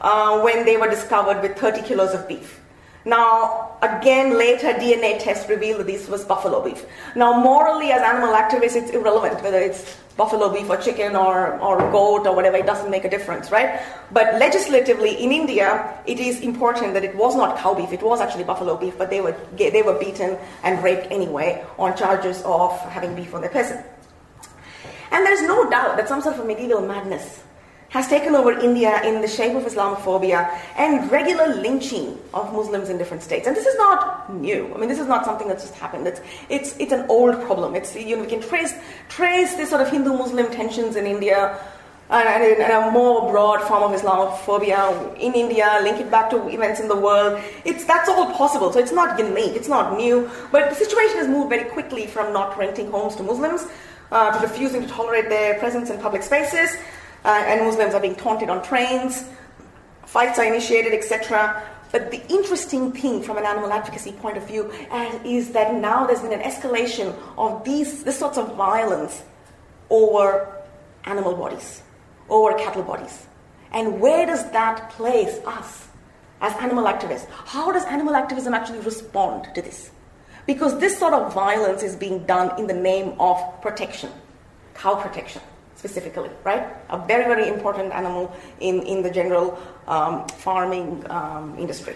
uh, 0.00 0.40
when 0.40 0.64
they 0.64 0.76
were 0.76 0.88
discovered 0.88 1.42
with 1.42 1.56
30 1.58 1.82
kilos 1.82 2.14
of 2.14 2.28
beef. 2.28 2.60
Now, 3.04 3.76
again, 3.82 4.36
later 4.36 4.72
DNA 4.72 5.18
tests 5.20 5.48
revealed 5.48 5.80
that 5.80 5.86
this 5.86 6.08
was 6.08 6.24
buffalo 6.24 6.62
beef. 6.62 6.86
Now, 7.14 7.40
morally, 7.40 7.92
as 7.92 8.02
animal 8.02 8.34
activists, 8.34 8.76
it's 8.76 8.90
irrelevant 8.90 9.42
whether 9.42 9.58
it's 9.58 9.96
buffalo 10.16 10.52
beef 10.52 10.68
or 10.68 10.76
chicken 10.76 11.14
or, 11.14 11.58
or 11.60 11.78
goat 11.90 12.26
or 12.26 12.34
whatever, 12.34 12.56
it 12.56 12.66
doesn't 12.66 12.90
make 12.90 13.04
a 13.04 13.10
difference, 13.10 13.50
right? 13.50 13.80
But 14.10 14.34
legislatively 14.34 15.22
in 15.22 15.30
India, 15.30 15.98
it 16.06 16.18
is 16.18 16.40
important 16.40 16.94
that 16.94 17.04
it 17.04 17.14
was 17.14 17.36
not 17.36 17.58
cow 17.58 17.74
beef, 17.74 17.92
it 17.92 18.02
was 18.02 18.20
actually 18.20 18.44
buffalo 18.44 18.76
beef, 18.76 18.96
but 18.96 19.10
they 19.10 19.20
were, 19.20 19.36
they 19.56 19.82
were 19.82 19.98
beaten 19.98 20.38
and 20.62 20.82
raped 20.82 21.08
anyway 21.10 21.64
on 21.78 21.96
charges 21.96 22.42
of 22.42 22.72
having 22.88 23.14
beef 23.14 23.34
on 23.34 23.42
their 23.42 23.50
person. 23.50 23.82
And 25.10 25.24
there's 25.24 25.42
no 25.42 25.68
doubt 25.70 25.96
that 25.96 26.08
some 26.08 26.20
sort 26.20 26.36
of 26.36 26.46
medieval 26.46 26.80
madness 26.80 27.42
has 27.90 28.08
taken 28.08 28.34
over 28.34 28.52
India 28.52 29.00
in 29.04 29.20
the 29.20 29.28
shape 29.28 29.54
of 29.54 29.62
Islamophobia 29.62 30.50
and 30.76 31.10
regular 31.10 31.54
lynching 31.54 32.18
of 32.34 32.52
Muslims 32.52 32.88
in 32.88 32.98
different 32.98 33.22
states. 33.22 33.46
And 33.46 33.56
this 33.56 33.66
is 33.66 33.76
not 33.76 34.32
new. 34.34 34.72
I 34.74 34.78
mean, 34.78 34.88
this 34.88 34.98
is 34.98 35.06
not 35.06 35.24
something 35.24 35.46
that's 35.46 35.62
just 35.62 35.76
happened. 35.76 36.06
It's, 36.06 36.20
it's, 36.48 36.76
it's 36.78 36.92
an 36.92 37.06
old 37.08 37.40
problem. 37.42 37.74
It's, 37.74 37.94
you 37.94 38.16
know, 38.16 38.22
we 38.22 38.28
can 38.28 38.40
trace, 38.40 38.74
trace 39.08 39.54
this 39.54 39.70
sort 39.70 39.82
of 39.82 39.90
Hindu-Muslim 39.90 40.50
tensions 40.50 40.96
in 40.96 41.06
India 41.06 41.58
and, 42.08 42.60
and, 42.62 42.72
a 42.72 42.90
more 42.92 43.30
broad 43.30 43.62
form 43.66 43.82
of 43.82 44.00
Islamophobia 44.00 45.18
in 45.18 45.34
India, 45.34 45.78
link 45.82 46.00
it 46.00 46.10
back 46.10 46.30
to 46.30 46.48
events 46.48 46.80
in 46.80 46.88
the 46.88 46.96
world. 46.96 47.40
It's, 47.64 47.84
that's 47.84 48.08
all 48.08 48.32
possible. 48.32 48.72
So 48.72 48.78
it's 48.78 48.92
not 48.92 49.18
unique. 49.18 49.56
It's 49.56 49.68
not 49.68 49.96
new. 49.96 50.30
But 50.52 50.70
the 50.70 50.76
situation 50.76 51.16
has 51.18 51.28
moved 51.28 51.50
very 51.50 51.68
quickly 51.70 52.06
from 52.06 52.32
not 52.32 52.56
renting 52.58 52.90
homes 52.90 53.16
to 53.16 53.22
Muslims 53.22 53.66
uh, 54.12 54.38
to 54.38 54.46
refusing 54.46 54.82
to 54.82 54.88
tolerate 54.88 55.28
their 55.28 55.58
presence 55.58 55.90
in 55.90 56.00
public 56.00 56.22
spaces 56.22 56.76
uh, 56.76 56.80
and 57.30 57.64
Muslims 57.64 57.94
are 57.94 58.00
being 58.00 58.14
taunted 58.14 58.48
on 58.48 58.62
trains, 58.62 59.24
fights 60.04 60.38
are 60.38 60.44
initiated, 60.44 60.94
etc. 60.94 61.62
But 61.92 62.10
the 62.10 62.22
interesting 62.28 62.92
thing 62.92 63.22
from 63.22 63.38
an 63.38 63.44
animal 63.44 63.72
advocacy 63.72 64.12
point 64.12 64.36
of 64.36 64.46
view 64.46 64.72
uh, 64.90 65.18
is 65.24 65.50
that 65.52 65.74
now 65.74 66.06
there's 66.06 66.20
been 66.20 66.32
an 66.32 66.42
escalation 66.42 67.14
of 67.36 67.64
these 67.64 68.04
this 68.04 68.18
sorts 68.18 68.38
of 68.38 68.54
violence 68.54 69.22
over 69.90 70.64
animal 71.04 71.36
bodies, 71.36 71.82
over 72.28 72.56
cattle 72.58 72.82
bodies. 72.82 73.26
And 73.72 74.00
where 74.00 74.26
does 74.26 74.48
that 74.52 74.90
place 74.90 75.38
us 75.46 75.88
as 76.40 76.52
animal 76.56 76.84
activists? 76.84 77.28
How 77.30 77.72
does 77.72 77.84
animal 77.84 78.14
activism 78.14 78.54
actually 78.54 78.80
respond 78.80 79.48
to 79.54 79.62
this? 79.62 79.90
Because 80.46 80.78
this 80.78 80.96
sort 80.96 81.12
of 81.12 81.34
violence 81.34 81.82
is 81.82 81.96
being 81.96 82.24
done 82.24 82.58
in 82.58 82.68
the 82.68 82.74
name 82.74 83.14
of 83.18 83.60
protection, 83.60 84.10
cow 84.74 84.94
protection 84.94 85.42
specifically, 85.76 86.30
right? 86.44 86.66
A 86.90 86.98
very, 87.06 87.24
very 87.24 87.48
important 87.48 87.92
animal 87.92 88.34
in, 88.60 88.82
in 88.82 89.02
the 89.02 89.10
general 89.10 89.58
um, 89.86 90.26
farming 90.28 91.04
um, 91.10 91.56
industry. 91.58 91.94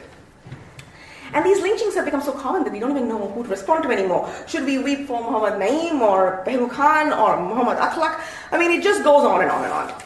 And 1.32 1.46
these 1.46 1.60
lynchings 1.60 1.94
have 1.94 2.04
become 2.04 2.22
so 2.22 2.32
common 2.32 2.64
that 2.64 2.72
we 2.72 2.80
don't 2.80 2.90
even 2.90 3.08
know 3.08 3.28
who 3.28 3.44
to 3.44 3.48
respond 3.48 3.84
to 3.84 3.90
anymore. 3.90 4.28
Should 4.48 4.64
we 4.64 4.78
weep 4.78 5.06
for 5.06 5.20
Muhammad 5.20 5.60
Naeem 5.60 6.00
or 6.00 6.42
Pehlu 6.46 6.70
Khan 6.70 7.12
or 7.12 7.40
Muhammad 7.40 7.78
Akhlaq? 7.78 8.20
I 8.50 8.58
mean, 8.58 8.72
it 8.72 8.82
just 8.82 9.04
goes 9.04 9.24
on 9.24 9.40
and 9.40 9.50
on 9.50 9.64
and 9.64 9.72
on. 9.72 10.02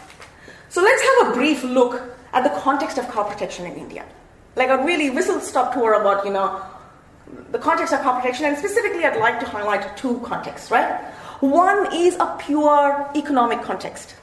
So 0.69 0.83
let's 0.83 1.02
have 1.02 1.28
a 1.28 1.35
brief 1.35 1.64
look 1.64 2.02
at 2.33 2.45
the 2.45 2.61
context 2.61 2.99
of 2.99 3.09
cow 3.11 3.23
protection 3.23 3.64
in 3.64 3.75
India. 3.76 4.04
Like 4.54 4.69
a 4.69 4.85
really 4.85 5.11
whistle 5.11 5.40
stop 5.40 5.73
tour 5.73 5.95
about, 5.95 6.26
you 6.26 6.33
know, 6.33 6.62
the 7.52 7.59
context 7.59 7.95
of 7.95 8.02
cow 8.02 8.21
protection, 8.21 8.45
and 8.47 8.59
specifically 8.59 9.04
I'd 9.04 9.19
like 9.19 9.40
to 9.40 9.47
highlight 9.47 9.97
two 9.97 10.21
contexts, 10.21 10.71
right? 10.71 11.00
One 11.51 11.95
is 11.95 12.17
a 12.17 12.37
pure 12.39 13.11
economic 13.15 13.61
context. 13.61 14.15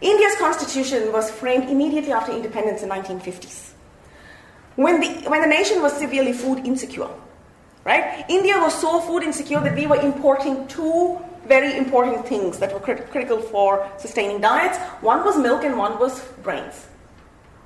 India's 0.00 0.34
constitution 0.36 1.12
was 1.12 1.30
framed 1.30 1.68
immediately 1.68 2.10
after 2.10 2.32
independence 2.32 2.82
in 2.82 2.88
1950s. 2.88 3.72
When 4.76 5.00
the, 5.00 5.28
when 5.28 5.42
the 5.42 5.46
nation 5.46 5.82
was 5.82 5.92
severely 5.92 6.32
food 6.32 6.64
insecure, 6.64 7.10
right? 7.84 8.24
India 8.30 8.58
was 8.58 8.72
so 8.80 9.00
food 9.00 9.24
insecure 9.24 9.60
that 9.60 9.74
we 9.74 9.86
were 9.86 10.00
importing 10.00 10.66
two 10.68 11.18
very 11.46 11.76
important 11.76 12.26
things 12.26 12.58
that 12.60 12.72
were 12.72 12.80
crit- 12.80 13.10
critical 13.10 13.40
for 13.40 13.86
sustaining 13.98 14.40
diets. 14.40 14.78
One 15.02 15.24
was 15.24 15.36
milk 15.36 15.64
and 15.64 15.76
one 15.76 15.98
was 15.98 16.22
grains. 16.42 16.86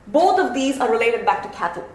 Both 0.08 0.40
of 0.40 0.54
these 0.54 0.80
are 0.80 0.90
related 0.90 1.24
back 1.24 1.44
to 1.44 1.48
cattle. 1.50 1.88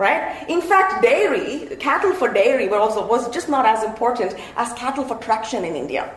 Right? 0.00 0.48
In 0.48 0.62
fact, 0.62 1.02
dairy, 1.02 1.76
cattle 1.76 2.14
for 2.14 2.32
dairy 2.32 2.68
were 2.68 2.78
also, 2.78 3.06
was 3.06 3.28
just 3.28 3.50
not 3.50 3.66
as 3.66 3.84
important 3.84 4.34
as 4.56 4.72
cattle 4.72 5.04
for 5.04 5.14
traction 5.16 5.62
in 5.62 5.76
India. 5.76 6.10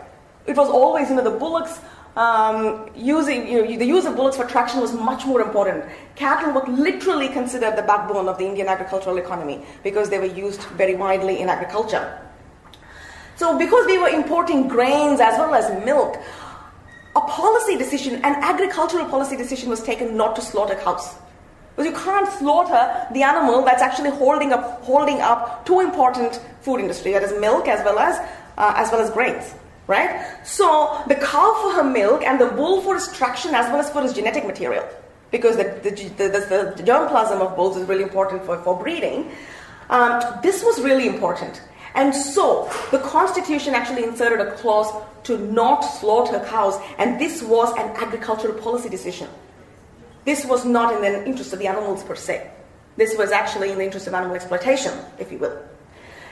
It 0.46 0.56
was 0.56 0.70
always, 0.70 1.10
you 1.10 1.16
know, 1.18 1.24
the 1.24 1.38
bullocks 1.38 1.82
um, 2.16 2.90
using 2.96 3.46
you 3.46 3.62
know, 3.62 3.78
the 3.78 3.86
use 3.86 4.06
of 4.06 4.16
bullocks 4.16 4.38
for 4.38 4.46
traction 4.46 4.80
was 4.80 4.94
much 4.94 5.26
more 5.26 5.42
important. 5.42 5.84
Cattle 6.16 6.54
were 6.54 6.66
literally 6.72 7.28
considered 7.28 7.76
the 7.76 7.82
backbone 7.82 8.30
of 8.30 8.38
the 8.38 8.46
Indian 8.46 8.70
agricultural 8.70 9.18
economy 9.18 9.66
because 9.84 10.10
they 10.10 10.18
were 10.18 10.34
used 10.34 10.62
very 10.80 10.96
widely 10.96 11.42
in 11.42 11.50
agriculture. 11.50 12.22
So, 13.36 13.60
because 13.60 13.86
we 13.86 13.98
were 13.98 14.08
importing 14.08 14.70
grains 14.70 15.20
as 15.20 15.38
well 15.38 15.54
as 15.54 15.84
milk, 15.84 16.16
a 17.18 17.22
policy 17.22 17.76
decision, 17.76 18.16
an 18.24 18.36
agricultural 18.42 19.08
policy 19.08 19.36
decision, 19.36 19.70
was 19.70 19.84
taken 19.84 20.16
not 20.16 20.38
to 20.38 20.42
slaughter 20.42 20.76
cows. 20.76 21.16
Because 21.76 21.92
you 21.92 21.98
can't 21.98 22.30
slaughter 22.30 23.08
the 23.14 23.24
animal 23.24 23.64
that's 23.64 23.82
actually 23.82 24.12
holding 24.12 24.54
up, 24.54 24.84
holding 24.84 25.22
up 25.22 25.66
two 25.66 25.80
important 25.80 26.40
food 26.62 26.80
industries, 26.80 27.16
that 27.16 27.24
is 27.24 27.40
milk 27.40 27.68
as 27.68 27.84
well 27.84 27.98
as, 28.00 28.20
uh, 28.58 28.74
as 28.76 28.92
well 28.92 29.02
as 29.02 29.10
grains 29.10 29.54
right? 29.88 30.26
So 30.46 31.04
the 31.08 31.16
cow 31.16 31.60
for 31.62 31.74
her 31.74 31.84
milk 31.84 32.24
and 32.24 32.40
the 32.40 32.48
bull 32.48 32.82
for 32.82 32.96
his 32.96 33.12
traction 33.14 33.54
as 33.54 33.70
well 33.70 33.80
as 33.80 33.90
for 33.90 34.02
his 34.02 34.14
genetic 34.14 34.46
material, 34.46 34.88
because 35.32 35.58
the, 35.58 35.64
the, 35.84 35.90
the, 35.90 36.74
the 36.78 36.84
germplasm 36.84 37.42
of 37.42 37.56
bulls 37.56 37.78
is 37.78 37.88
really 37.88 38.04
important 38.04 38.46
for, 38.46 38.58
for 38.60 38.80
breeding. 38.80 39.32
Um, 39.90 40.22
this 40.42 40.64
was 40.64 40.82
really 40.82 41.08
important. 41.08 41.62
And 41.96 42.16
so 42.16 42.72
the 42.92 43.00
Constitution 43.00 43.76
actually 43.76 44.04
inserted 44.04 44.40
a 44.40 44.52
clause 44.54 44.92
to 45.26 45.38
not 45.38 45.82
slaughter 45.82 46.44
cows, 46.50 46.82
and 46.98 47.20
this 47.20 47.44
was 47.44 47.72
an 47.78 47.90
agricultural 47.98 48.56
policy 48.60 48.90
decision. 48.90 49.30
This 50.26 50.46
was 50.46 50.66
not 50.66 50.94
in 50.94 51.02
the 51.02 51.26
interest 51.26 51.54
of 51.54 51.60
the 51.60 51.68
animals 51.68 52.04
per 52.04 52.16
se. 52.16 52.50
This 52.96 53.18
was 53.18 53.32
actually 53.32 53.72
in 53.72 53.78
the 53.78 53.84
interest 53.84 54.08
of 54.08 54.14
animal 54.14 54.36
exploitation, 54.36 54.94
if 55.20 55.32
you 55.32 55.40
will. 55.40 55.58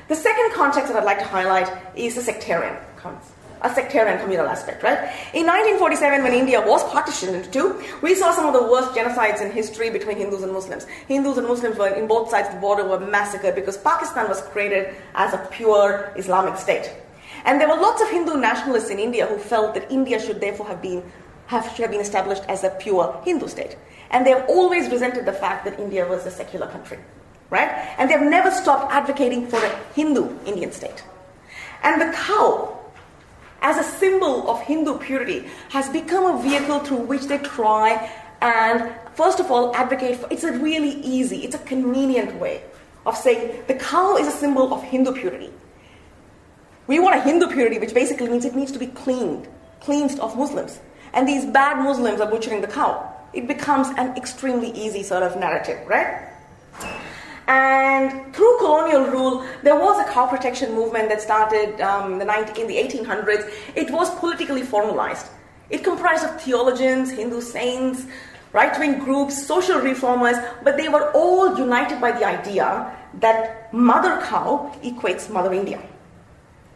The 0.07 0.15
second 0.15 0.53
context 0.53 0.91
that 0.91 0.99
I'd 1.01 1.05
like 1.05 1.19
to 1.19 1.25
highlight 1.25 1.71
is 1.95 2.15
the 2.15 2.21
sectarian 2.21 2.77
a 3.63 3.73
sectarian 3.73 4.19
communal 4.19 4.47
aspect, 4.47 4.83
right? 4.83 4.97
In 5.33 5.45
1947, 5.45 6.23
when 6.23 6.33
India 6.33 6.59
was 6.65 6.83
partitioned 6.91 7.35
into 7.35 7.49
two, 7.51 7.83
we 8.01 8.15
saw 8.15 8.31
some 8.31 8.47
of 8.47 8.53
the 8.53 8.63
worst 8.63 8.91
genocides 8.91 9.41
in 9.41 9.51
history 9.51 9.89
between 9.89 10.17
Hindus 10.17 10.43
and 10.43 10.51
Muslims. 10.51 10.85
Hindus 11.07 11.37
and 11.37 11.47
Muslims 11.47 11.77
were 11.77 11.89
in 11.89 12.07
both 12.07 12.29
sides 12.29 12.47
of 12.47 12.55
the 12.55 12.59
border 12.59 12.87
were 12.87 12.99
massacred 12.99 13.55
because 13.55 13.77
Pakistan 13.77 14.27
was 14.27 14.41
created 14.41 14.95
as 15.15 15.33
a 15.33 15.47
pure 15.51 16.11
Islamic 16.15 16.57
state. 16.57 16.91
And 17.45 17.59
there 17.59 17.67
were 17.67 17.75
lots 17.75 18.01
of 18.01 18.09
Hindu 18.09 18.37
nationalists 18.37 18.89
in 18.89 18.99
India 18.99 19.25
who 19.25 19.37
felt 19.37 19.73
that 19.73 19.91
India 19.91 20.19
should 20.19 20.41
therefore 20.41 20.67
have 20.67 20.81
been 20.81 21.03
have, 21.51 21.65
should 21.75 21.83
have 21.85 21.91
been 21.91 22.01
established 22.01 22.43
as 22.47 22.63
a 22.63 22.71
pure 22.71 23.21
Hindu 23.23 23.47
state. 23.47 23.77
And 24.09 24.25
they 24.25 24.31
have 24.31 24.49
always 24.49 24.91
resented 24.91 25.25
the 25.25 25.33
fact 25.33 25.65
that 25.65 25.79
India 25.79 26.07
was 26.07 26.25
a 26.25 26.31
secular 26.31 26.67
country, 26.67 26.99
right? 27.49 27.69
And 27.97 28.09
they've 28.09 28.21
never 28.21 28.51
stopped 28.51 28.91
advocating 28.91 29.47
for 29.47 29.57
a 29.57 29.69
Hindu 29.93 30.37
Indian 30.45 30.71
state. 30.71 31.03
And 31.83 32.01
the 32.01 32.11
cow 32.17 32.81
as 33.61 33.77
a 33.77 33.83
symbol 33.83 34.49
of 34.49 34.59
Hindu 34.61 34.97
purity, 34.97 35.47
has 35.69 35.87
become 35.89 36.25
a 36.25 36.41
vehicle 36.41 36.79
through 36.79 36.97
which 36.97 37.25
they 37.25 37.37
try 37.37 38.11
and, 38.41 38.91
first 39.13 39.39
of 39.39 39.51
all, 39.51 39.75
advocate 39.75 40.17
for. 40.17 40.27
It's 40.31 40.43
a 40.43 40.51
really 40.51 40.99
easy, 41.01 41.43
it's 41.43 41.55
a 41.55 41.59
convenient 41.59 42.35
way 42.39 42.63
of 43.05 43.15
saying 43.15 43.63
the 43.67 43.75
cow 43.75 44.17
is 44.17 44.27
a 44.27 44.31
symbol 44.31 44.73
of 44.73 44.83
Hindu 44.83 45.13
purity. 45.13 45.51
We 46.87 46.99
want 46.99 47.15
a 47.15 47.21
Hindu 47.21 47.47
purity, 47.47 47.77
which 47.77 47.93
basically 47.93 48.29
means 48.29 48.45
it 48.45 48.55
needs 48.55 48.71
to 48.71 48.79
be 48.79 48.87
cleaned, 48.87 49.47
cleansed 49.79 50.19
of 50.19 50.35
Muslims. 50.35 50.79
And 51.13 51.27
these 51.27 51.45
bad 51.45 51.83
Muslims 51.83 52.21
are 52.21 52.29
butchering 52.29 52.61
the 52.61 52.67
cow. 52.67 53.11
It 53.33 53.47
becomes 53.47 53.87
an 53.97 54.15
extremely 54.17 54.71
easy 54.71 55.03
sort 55.03 55.23
of 55.23 55.37
narrative, 55.37 55.85
right? 55.87 56.27
And 57.47 58.33
through 58.33 58.57
colonial 58.59 59.05
rule, 59.07 59.45
there 59.63 59.75
was 59.75 59.99
a 59.99 60.11
cow 60.11 60.27
protection 60.27 60.73
movement 60.73 61.09
that 61.09 61.21
started 61.21 61.81
um, 61.81 62.19
the 62.19 62.25
19, 62.25 62.55
in 62.61 62.67
the 62.67 62.75
1800s. 62.75 63.51
It 63.75 63.91
was 63.91 64.09
politically 64.19 64.61
formalized. 64.61 65.27
It 65.69 65.83
comprised 65.83 66.23
of 66.23 66.41
theologians, 66.41 67.11
Hindu 67.11 67.41
saints, 67.41 68.05
right 68.53 68.77
wing 68.79 68.99
groups, 68.99 69.45
social 69.45 69.79
reformers, 69.79 70.37
but 70.63 70.77
they 70.77 70.89
were 70.89 71.11
all 71.11 71.57
united 71.57 71.99
by 71.99 72.11
the 72.11 72.25
idea 72.25 72.95
that 73.15 73.73
mother 73.73 74.21
cow 74.25 74.73
equates 74.83 75.29
Mother 75.29 75.53
India. 75.53 75.81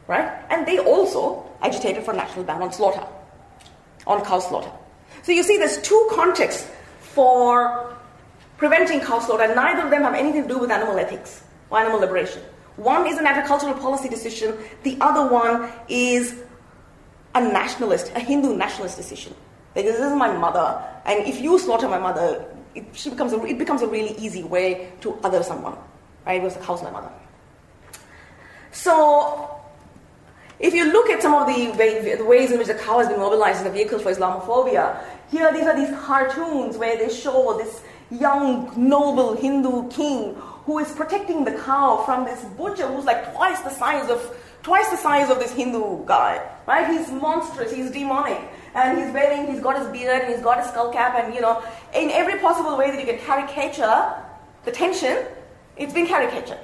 Right? 0.07 0.29
And 0.49 0.65
they 0.65 0.79
also 0.79 1.45
agitated 1.61 2.03
for 2.03 2.13
national 2.13 2.45
ban 2.45 2.61
on 2.61 2.71
slaughter, 2.71 3.05
on 4.07 4.23
cow 4.23 4.39
slaughter. 4.39 4.71
So 5.23 5.31
you 5.31 5.43
see, 5.43 5.57
there's 5.57 5.81
two 5.81 6.09
contexts 6.11 6.69
for 6.99 7.95
preventing 8.57 9.01
cow 9.01 9.19
slaughter, 9.19 9.43
and 9.43 9.55
neither 9.55 9.83
of 9.83 9.89
them 9.89 10.03
have 10.03 10.13
anything 10.13 10.43
to 10.43 10.47
do 10.47 10.59
with 10.59 10.71
animal 10.71 10.97
ethics 10.97 11.43
or 11.69 11.79
animal 11.79 11.99
liberation. 11.99 12.41
One 12.77 13.07
is 13.07 13.17
an 13.17 13.25
agricultural 13.25 13.73
policy 13.75 14.09
decision, 14.09 14.57
the 14.83 14.97
other 15.01 15.31
one 15.31 15.71
is 15.87 16.43
a 17.33 17.41
nationalist, 17.41 18.11
a 18.15 18.19
Hindu 18.19 18.55
nationalist 18.55 18.97
decision. 18.97 19.33
Like, 19.75 19.85
this 19.85 19.99
is 19.99 20.13
my 20.13 20.31
mother, 20.31 20.81
and 21.05 21.25
if 21.27 21.41
you 21.41 21.57
slaughter 21.59 21.87
my 21.87 21.99
mother, 21.99 22.45
it, 22.75 22.85
she 22.93 23.09
becomes 23.09 23.33
a, 23.33 23.43
it 23.45 23.57
becomes 23.57 23.81
a 23.81 23.87
really 23.87 24.15
easy 24.17 24.43
way 24.43 24.91
to 25.01 25.13
other 25.23 25.43
someone. 25.43 25.77
Right? 26.25 26.41
The 26.41 26.59
cow's 26.59 26.81
my 26.83 26.91
mother. 26.91 27.11
So, 28.71 29.61
if 30.59 30.73
you 30.73 30.91
look 30.91 31.09
at 31.09 31.21
some 31.21 31.33
of 31.33 31.47
the, 31.47 31.71
way, 31.77 32.15
the 32.15 32.23
ways 32.23 32.51
in 32.51 32.57
which 32.57 32.67
the 32.67 32.75
cow 32.75 32.99
has 32.99 33.07
been 33.07 33.19
mobilized 33.19 33.61
as 33.61 33.65
a 33.65 33.69
vehicle 33.69 33.99
for 33.99 34.13
Islamophobia, 34.13 35.03
here 35.31 35.51
these 35.51 35.63
are 35.63 35.75
these 35.75 35.93
cartoons 35.99 36.77
where 36.77 36.97
they 36.97 37.13
show 37.13 37.57
this 37.57 37.81
young, 38.11 38.71
noble 38.77 39.35
Hindu 39.35 39.89
king 39.89 40.35
who 40.65 40.79
is 40.79 40.91
protecting 40.93 41.43
the 41.43 41.51
cow 41.51 42.03
from 42.05 42.25
this 42.25 42.43
butcher 42.57 42.87
who's 42.87 43.05
like 43.05 43.33
twice 43.33 43.61
the 43.61 43.69
size 43.69 44.09
of 44.09 44.35
twice 44.63 44.89
the 44.89 44.97
size 44.97 45.29
of 45.29 45.37
this 45.39 45.51
Hindu 45.51 46.05
guy. 46.05 46.41
Right? 46.65 46.87
He's 46.89 47.11
monstrous, 47.11 47.71
he's 47.71 47.91
demonic. 47.91 48.41
And 48.73 48.97
he's 48.97 49.13
wearing, 49.13 49.47
he's 49.51 49.61
got 49.61 49.77
his 49.77 49.87
beard 49.89 50.23
and 50.23 50.33
he's 50.33 50.43
got 50.43 50.59
his 50.59 50.67
skull 50.67 50.91
cap, 50.91 51.15
and 51.15 51.33
you 51.33 51.39
know, 51.39 51.63
in 51.93 52.09
every 52.09 52.39
possible 52.39 52.75
way 52.77 52.91
that 52.91 52.99
you 52.99 53.05
can 53.05 53.19
caricature 53.19 54.13
the 54.65 54.71
tension, 54.71 55.25
it's 55.77 55.93
been 55.93 56.07
caricatured. 56.07 56.59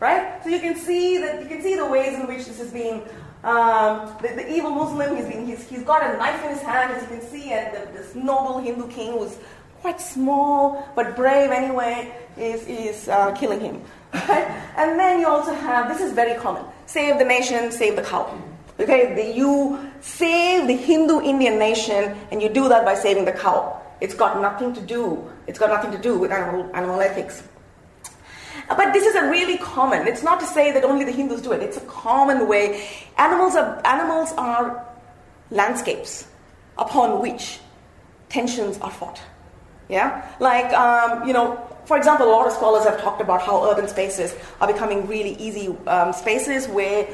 Right? 0.00 0.42
So 0.42 0.50
you 0.50 0.58
can 0.58 0.76
see 0.76 1.18
that 1.18 1.40
you 1.40 1.48
can 1.48 1.62
see 1.62 1.76
the 1.76 1.86
ways 1.86 2.18
in 2.18 2.26
which 2.26 2.46
this 2.46 2.58
is 2.58 2.72
being 2.72 3.02
um, 3.44 4.16
the, 4.22 4.28
the, 4.28 4.52
evil 4.52 4.70
Muslim, 4.70 5.16
he's, 5.16 5.26
been, 5.26 5.46
he's, 5.46 5.68
he's 5.68 5.82
got 5.82 6.02
a 6.02 6.16
knife 6.16 6.42
in 6.44 6.50
his 6.50 6.62
hand, 6.62 6.92
as 6.92 7.02
you 7.02 7.08
can 7.08 7.20
see, 7.28 7.52
and 7.52 7.76
the, 7.76 7.92
this 7.92 8.14
noble 8.14 8.58
Hindu 8.58 8.88
king 8.88 9.12
who's 9.12 9.36
quite 9.82 10.00
small 10.00 10.88
but 10.96 11.14
brave 11.14 11.50
anyway, 11.50 12.10
is, 12.38 12.66
is 12.66 13.08
uh, 13.08 13.32
killing 13.32 13.60
him. 13.60 13.82
and 14.12 14.98
then 14.98 15.20
you 15.20 15.28
also 15.28 15.52
have 15.52 15.88
this 15.88 16.00
is 16.00 16.12
very 16.12 16.40
common 16.40 16.64
save 16.86 17.18
the 17.18 17.24
nation, 17.24 17.70
save 17.70 17.96
the 17.96 18.02
cow. 18.02 18.40
Okay, 18.78 19.14
the, 19.14 19.36
you 19.36 19.78
save 20.00 20.66
the 20.66 20.76
Hindu 20.76 21.20
Indian 21.20 21.58
nation, 21.58 22.16
and 22.30 22.42
you 22.42 22.48
do 22.48 22.68
that 22.68 22.84
by 22.84 22.94
saving 22.94 23.24
the 23.24 23.32
cow. 23.32 23.80
It's 24.00 24.14
got 24.14 24.40
nothing 24.40 24.74
to 24.74 24.80
do. 24.80 25.30
It's 25.46 25.58
got 25.58 25.70
nothing 25.70 25.92
to 25.92 25.98
do 25.98 26.18
with 26.18 26.32
animal, 26.32 26.70
animal 26.74 27.00
ethics. 27.00 27.42
But 28.68 28.92
this 28.92 29.04
is 29.04 29.14
a 29.14 29.28
really 29.30 29.58
common. 29.58 30.06
It's 30.06 30.22
not 30.22 30.40
to 30.40 30.46
say 30.46 30.72
that 30.72 30.84
only 30.84 31.04
the 31.04 31.12
Hindus 31.12 31.42
do 31.42 31.52
it. 31.52 31.62
It's 31.62 31.76
a 31.76 31.82
common 31.82 32.48
way. 32.48 32.88
Animals 33.18 33.56
are 33.56 33.80
animals 33.84 34.32
are 34.32 34.86
landscapes 35.50 36.28
upon 36.78 37.20
which 37.20 37.60
tensions 38.28 38.78
are 38.78 38.90
fought. 38.90 39.20
Yeah? 39.88 40.26
Like, 40.40 40.72
um, 40.72 41.26
you 41.26 41.32
know, 41.32 41.60
for 41.84 41.96
example, 41.96 42.26
a 42.26 42.32
lot 42.32 42.46
of 42.46 42.52
scholars 42.52 42.84
have 42.84 43.00
talked 43.00 43.20
about 43.20 43.42
how 43.42 43.70
urban 43.70 43.86
spaces 43.86 44.34
are 44.60 44.66
becoming 44.66 45.06
really 45.06 45.34
easy 45.36 45.68
um, 45.86 46.12
spaces 46.12 46.66
where 46.68 47.06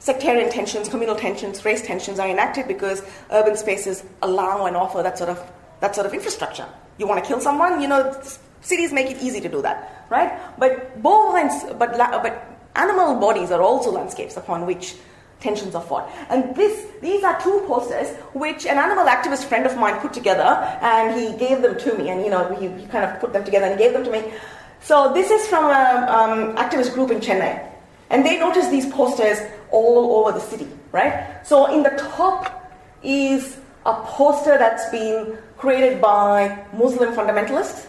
sectarian 0.00 0.50
tensions, 0.50 0.88
communal 0.88 1.16
tensions, 1.16 1.64
race 1.64 1.82
tensions 1.82 2.18
are 2.18 2.28
enacted 2.28 2.66
because 2.66 3.02
urban 3.30 3.56
spaces 3.56 4.04
allow 4.22 4.66
and 4.66 4.76
offer 4.76 5.02
that 5.02 5.18
sort 5.18 5.30
of 5.30 5.50
that 5.80 5.94
sort 5.94 6.06
of 6.06 6.12
infrastructure. 6.12 6.66
You 6.98 7.06
want 7.06 7.22
to 7.22 7.28
kill 7.28 7.40
someone, 7.40 7.80
you 7.80 7.86
know, 7.86 8.20
cities 8.60 8.92
make 8.92 9.10
it 9.10 9.22
easy 9.22 9.40
to 9.40 9.48
do 9.48 9.62
that, 9.62 10.06
right? 10.10 10.38
But 10.58 11.02
bovines, 11.02 11.64
but 11.78 11.96
but 11.96 12.58
animal 12.74 13.18
bodies 13.18 13.50
are 13.50 13.62
also 13.62 13.90
landscapes 13.90 14.36
upon 14.36 14.66
which 14.66 14.94
tensions 15.40 15.74
are 15.74 15.82
fought. 15.82 16.10
And 16.30 16.54
this, 16.56 16.86
these 17.00 17.22
are 17.22 17.40
two 17.40 17.64
posters 17.66 18.14
which 18.34 18.66
an 18.66 18.78
animal 18.78 19.06
activist 19.06 19.44
friend 19.44 19.66
of 19.66 19.76
mine 19.76 20.00
put 20.00 20.12
together, 20.12 20.42
and 20.82 21.18
he 21.18 21.36
gave 21.38 21.62
them 21.62 21.78
to 21.78 21.98
me, 21.98 22.10
and 22.10 22.24
you 22.24 22.30
know, 22.30 22.54
he, 22.56 22.68
he 22.80 22.86
kind 22.88 23.04
of 23.04 23.20
put 23.20 23.32
them 23.32 23.44
together 23.44 23.66
and 23.66 23.78
gave 23.78 23.92
them 23.92 24.04
to 24.04 24.10
me. 24.10 24.32
So 24.80 25.12
this 25.12 25.30
is 25.30 25.46
from 25.48 25.66
an 25.66 26.08
um, 26.08 26.56
activist 26.56 26.94
group 26.94 27.10
in 27.10 27.20
Chennai, 27.20 27.68
and 28.10 28.24
they 28.24 28.38
noticed 28.38 28.70
these 28.70 28.86
posters 28.86 29.38
all 29.70 30.24
over 30.26 30.32
the 30.32 30.40
city, 30.44 30.68
right? 30.92 31.44
So 31.44 31.72
in 31.72 31.82
the 31.82 31.90
top 31.90 32.72
is 33.02 33.58
a 33.86 33.94
poster 34.04 34.58
that's 34.58 34.88
been 34.90 35.38
created 35.56 36.00
by 36.00 36.64
Muslim 36.72 37.14
fundamentalists, 37.14 37.86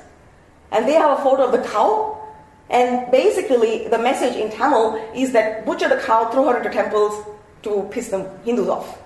and 0.72 0.88
they 0.88 0.94
have 0.94 1.20
a 1.20 1.24
photo 1.24 1.46
of 1.46 1.52
the 1.52 1.68
cow. 1.70 2.16
And 2.70 3.12
basically, 3.12 3.88
the 3.88 3.98
message 3.98 4.36
in 4.36 4.52
Tamil 4.52 4.96
is 5.16 5.32
that 5.32 5.66
butcher 5.66 5.90
the 5.90 5.98
cow, 5.98 6.30
throw 6.30 6.50
her 6.50 6.58
into 6.58 6.70
temples 6.70 7.26
to 7.64 7.88
piss 7.92 8.10
the 8.10 8.30
Hindus 8.46 8.70
off. 8.70 9.00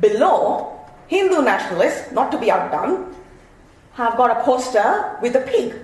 Below, 0.00 0.80
Hindu 1.08 1.42
nationalists, 1.42 2.12
not 2.12 2.32
to 2.32 2.38
be 2.38 2.50
outdone, 2.50 3.14
have 3.92 4.16
got 4.16 4.30
a 4.30 4.42
poster 4.42 5.18
with 5.22 5.36
a 5.36 5.40
pig 5.40 5.74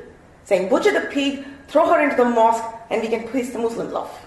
saying, 0.45 0.69
Butcher 0.69 0.93
the 0.93 1.09
pig, 1.09 1.45
throw 1.69 1.87
her 1.89 2.01
into 2.03 2.17
the 2.17 2.25
mosque, 2.25 2.65
and 2.91 3.03
we 3.03 3.09
can 3.09 3.29
piss 3.29 3.51
the 3.51 3.59
Muslims 3.59 3.93
off. 3.95 4.27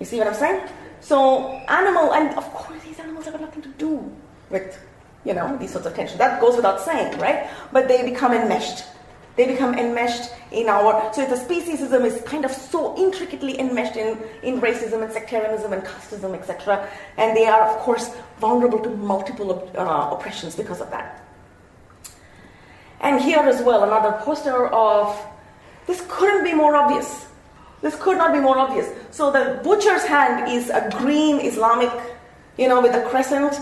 You 0.00 0.06
see 0.06 0.18
what 0.18 0.26
I'm 0.26 0.34
saying? 0.34 0.68
So, 1.00 1.52
animal, 1.68 2.12
and 2.14 2.36
of 2.36 2.44
course, 2.52 2.82
these 2.82 2.98
animals 2.98 3.26
have 3.26 3.40
nothing 3.40 3.62
to 3.62 3.68
do 3.70 4.12
with, 4.50 4.78
you 5.26 5.34
know, 5.34 5.56
these 5.58 5.72
sorts 5.72 5.86
of 5.86 5.94
tensions. 5.94 6.18
That 6.18 6.40
goes 6.40 6.56
without 6.56 6.80
saying, 6.80 7.18
right? 7.18 7.50
But 7.72 7.88
they 7.88 8.08
become 8.08 8.32
enmeshed. 8.32 8.84
They 9.34 9.46
become 9.46 9.74
enmeshed 9.74 10.30
in 10.52 10.68
our. 10.68 11.12
So, 11.12 11.26
the 11.26 11.34
speciesism 11.34 12.04
is 12.04 12.22
kind 12.22 12.44
of 12.44 12.52
so 12.52 12.96
intricately 12.96 13.58
enmeshed 13.60 13.96
in, 13.96 14.18
in 14.42 14.60
racism 14.60 15.02
and 15.02 15.12
sectarianism 15.12 15.72
and 15.72 15.82
casteism, 15.82 16.32
etc. 16.34 16.88
And 17.18 17.36
they 17.36 17.46
are, 17.46 17.62
of 17.68 17.76
course, 17.80 18.14
vulnerable 18.38 18.78
to 18.78 18.88
multiple 18.88 19.70
uh, 19.76 20.10
oppressions 20.12 20.56
because 20.56 20.80
of 20.80 20.90
that. 20.90 21.22
And 23.00 23.20
here 23.20 23.40
as 23.40 23.62
well, 23.62 23.84
another 23.84 24.18
poster 24.22 24.68
of 24.68 25.14
this 25.86 26.02
couldn't 26.08 26.44
be 26.44 26.54
more 26.54 26.74
obvious. 26.74 27.26
This 27.82 27.94
could 27.96 28.16
not 28.16 28.32
be 28.32 28.40
more 28.40 28.58
obvious. 28.58 28.88
So 29.10 29.30
the 29.30 29.60
butcher's 29.62 30.04
hand 30.04 30.50
is 30.50 30.70
a 30.70 30.88
green 30.98 31.40
Islamic, 31.40 31.92
you 32.56 32.68
know, 32.68 32.80
with 32.80 32.94
a 32.94 33.02
crescent. 33.10 33.60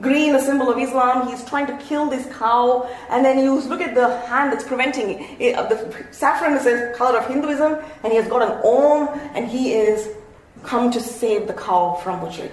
Green, 0.00 0.34
a 0.34 0.40
symbol 0.40 0.70
of 0.70 0.78
Islam. 0.78 1.28
He's 1.28 1.44
trying 1.44 1.66
to 1.66 1.76
kill 1.78 2.08
this 2.08 2.26
cow, 2.36 2.88
and 3.10 3.24
then 3.24 3.38
you 3.38 3.60
look 3.62 3.80
at 3.80 3.94
the 3.94 4.20
hand 4.26 4.52
that's 4.52 4.64
preventing 4.64 5.10
it. 5.10 5.40
it 5.40 5.68
the 5.68 6.06
saffron 6.12 6.54
is 6.54 6.66
a 6.66 6.92
color 6.96 7.18
of 7.18 7.26
Hinduism, 7.26 7.78
and 8.04 8.12
he 8.12 8.16
has 8.16 8.28
got 8.28 8.42
an 8.42 8.60
om, 8.64 9.08
and 9.34 9.48
he 9.48 9.72
is 9.72 10.08
come 10.62 10.90
to 10.90 11.00
save 11.00 11.46
the 11.46 11.54
cow 11.54 11.94
from 12.02 12.20
butchery. 12.20 12.50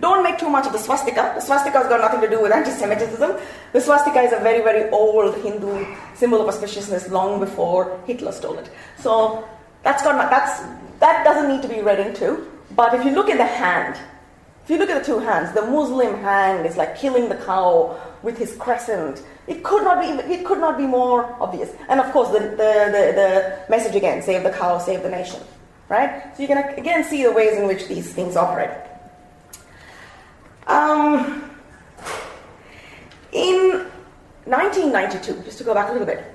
Don't 0.00 0.22
make 0.22 0.38
too 0.38 0.48
much 0.48 0.66
of 0.66 0.72
the 0.72 0.78
swastika. 0.78 1.32
The 1.34 1.40
swastika 1.40 1.78
has 1.78 1.88
got 1.88 2.00
nothing 2.00 2.20
to 2.20 2.30
do 2.30 2.40
with 2.40 2.52
anti-Semitism. 2.52 3.36
The 3.72 3.80
swastika 3.80 4.20
is 4.20 4.32
a 4.32 4.38
very, 4.38 4.62
very 4.62 4.90
old 4.90 5.34
Hindu 5.36 5.86
symbol 6.14 6.40
of 6.40 6.54
auspiciousness 6.54 7.10
long 7.10 7.40
before 7.40 8.00
Hitler 8.06 8.32
stole 8.32 8.58
it. 8.58 8.70
So 8.98 9.48
that's 9.82 10.02
got 10.02 10.30
that's 10.30 10.60
that 11.00 11.24
doesn't 11.24 11.48
need 11.48 11.62
to 11.62 11.68
be 11.68 11.80
read 11.80 12.00
into. 12.00 12.46
But 12.76 12.94
if 12.94 13.04
you 13.04 13.12
look 13.12 13.28
at 13.28 13.38
the 13.38 13.46
hand, 13.46 13.98
if 14.68 14.72
you 14.72 14.76
look 14.76 14.90
at 14.90 15.02
the 15.02 15.12
two 15.12 15.18
hands, 15.18 15.54
the 15.54 15.62
Muslim 15.62 16.20
hand 16.20 16.66
is 16.66 16.76
like 16.76 16.94
killing 16.94 17.30
the 17.30 17.36
cow 17.36 17.98
with 18.22 18.36
his 18.36 18.54
crescent. 18.56 19.22
It 19.46 19.64
could 19.64 19.82
not 19.82 19.98
be 19.98 20.08
it 20.30 20.44
could 20.44 20.58
not 20.58 20.76
be 20.76 20.86
more 20.86 21.34
obvious. 21.40 21.70
And 21.88 21.98
of 22.00 22.12
course, 22.12 22.28
the 22.28 22.40
the, 22.40 22.70
the, 22.92 23.02
the 23.16 23.64
message 23.70 23.96
again: 23.96 24.20
save 24.20 24.42
the 24.42 24.50
cow, 24.50 24.76
save 24.76 25.02
the 25.02 25.08
nation. 25.08 25.40
Right? 25.88 26.36
So 26.36 26.42
you 26.42 26.48
can 26.48 26.58
again 26.78 27.02
see 27.02 27.22
the 27.22 27.32
ways 27.32 27.56
in 27.56 27.66
which 27.66 27.88
these 27.88 28.12
things 28.12 28.36
operate. 28.36 28.68
Um, 30.66 31.50
in 33.32 33.86
1992, 34.44 35.44
just 35.44 35.56
to 35.56 35.64
go 35.64 35.72
back 35.72 35.88
a 35.88 35.92
little 35.92 36.06
bit, 36.06 36.30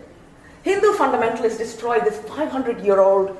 Hindu 0.64 0.94
fundamentalists 0.94 1.60
destroyed 1.60 2.04
this 2.04 2.18
500 2.18 2.84
year 2.84 3.00
old 3.00 3.38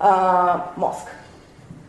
uh, 0.00 0.66
mosque. 0.76 1.06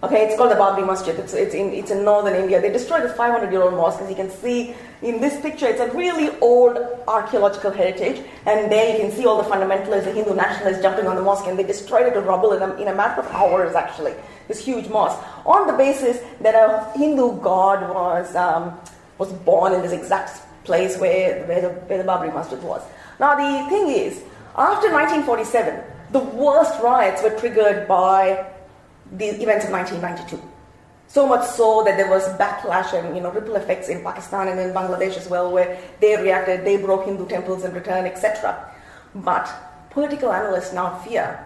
Okay, 0.04 0.26
it's 0.26 0.36
called 0.36 0.52
the 0.52 0.56
Babri 0.56 0.86
Masjid. 0.86 1.18
It's, 1.18 1.34
it's, 1.34 1.56
in, 1.56 1.72
it's 1.72 1.90
in 1.90 2.04
northern 2.04 2.36
India. 2.36 2.60
They 2.60 2.70
destroyed 2.70 3.04
this 3.04 3.16
500 3.16 3.50
year 3.54 3.62
old 3.62 3.76
mosque. 3.76 4.02
As 4.02 4.10
you 4.10 4.18
can 4.18 4.30
see 4.30 4.76
in 5.02 5.22
this 5.22 5.40
picture, 5.40 5.66
it's 5.66 5.80
a 5.80 5.90
really 5.96 6.38
old 6.40 6.78
archaeological 7.08 7.72
heritage. 7.72 8.22
And 8.46 8.70
there 8.70 8.92
you 8.92 9.02
can 9.02 9.14
see 9.14 9.26
all 9.26 9.42
the 9.42 9.50
fundamentalists, 9.50 10.04
the 10.04 10.12
Hindu 10.12 10.36
nationalists 10.36 10.82
jumping 10.82 11.08
on 11.08 11.16
the 11.16 11.22
mosque, 11.22 11.48
and 11.48 11.58
they 11.58 11.64
destroyed 11.64 12.06
it 12.06 12.16
to 12.16 12.20
rubble 12.20 12.52
in 12.52 12.62
a, 12.62 12.76
in 12.76 12.90
a 12.90 12.94
matter 12.94 13.22
of 13.22 13.28
hours, 13.28 13.76
actually. 13.76 14.14
This 14.50 14.60
huge 14.60 14.90
mosque. 14.90 15.24
On 15.46 15.68
the 15.68 15.74
basis 15.74 16.20
that 16.42 16.54
a 16.54 16.92
Hindu 17.00 17.40
god 17.40 17.90
was, 17.90 18.36
um, 18.36 18.78
was 19.20 19.32
born 19.32 19.72
in 19.72 19.82
this 19.84 19.94
exact 19.94 20.42
place 20.66 20.98
where, 20.98 21.46
where, 21.46 21.62
the, 21.62 21.70
where 21.70 21.98
the 21.98 22.04
Babri 22.04 22.34
Masjid 22.34 22.62
was. 22.62 22.82
Now, 23.22 23.36
the 23.36 23.70
thing 23.70 23.88
is, 23.88 24.22
after 24.58 24.92
1947, 24.92 25.82
the 26.12 26.20
worst 26.20 26.78
riots 26.82 27.24
were 27.24 27.40
triggered 27.40 27.88
by 27.88 28.53
the 29.18 29.26
events 29.42 29.66
of 29.66 29.72
1992. 29.72 30.42
So 31.08 31.28
much 31.28 31.48
so 31.48 31.84
that 31.84 31.96
there 31.98 32.10
was 32.10 32.28
backlash 32.40 32.94
and 32.94 33.16
you 33.16 33.22
know 33.22 33.32
ripple 33.32 33.56
effects 33.56 33.90
in 33.90 34.02
Pakistan 34.02 34.48
and 34.48 34.60
in 34.60 34.72
Bangladesh 34.74 35.16
as 35.18 35.30
well, 35.30 35.52
where 35.52 35.78
they 36.00 36.18
reacted, 36.18 36.66
they 36.66 36.78
broke 36.78 37.06
Hindu 37.06 37.28
temples 37.28 37.64
in 37.64 37.74
return, 37.74 38.06
etc. 38.06 38.74
But 39.14 39.48
political 39.92 40.34
analysts 40.34 40.74
now 40.74 40.98
fear 41.00 41.46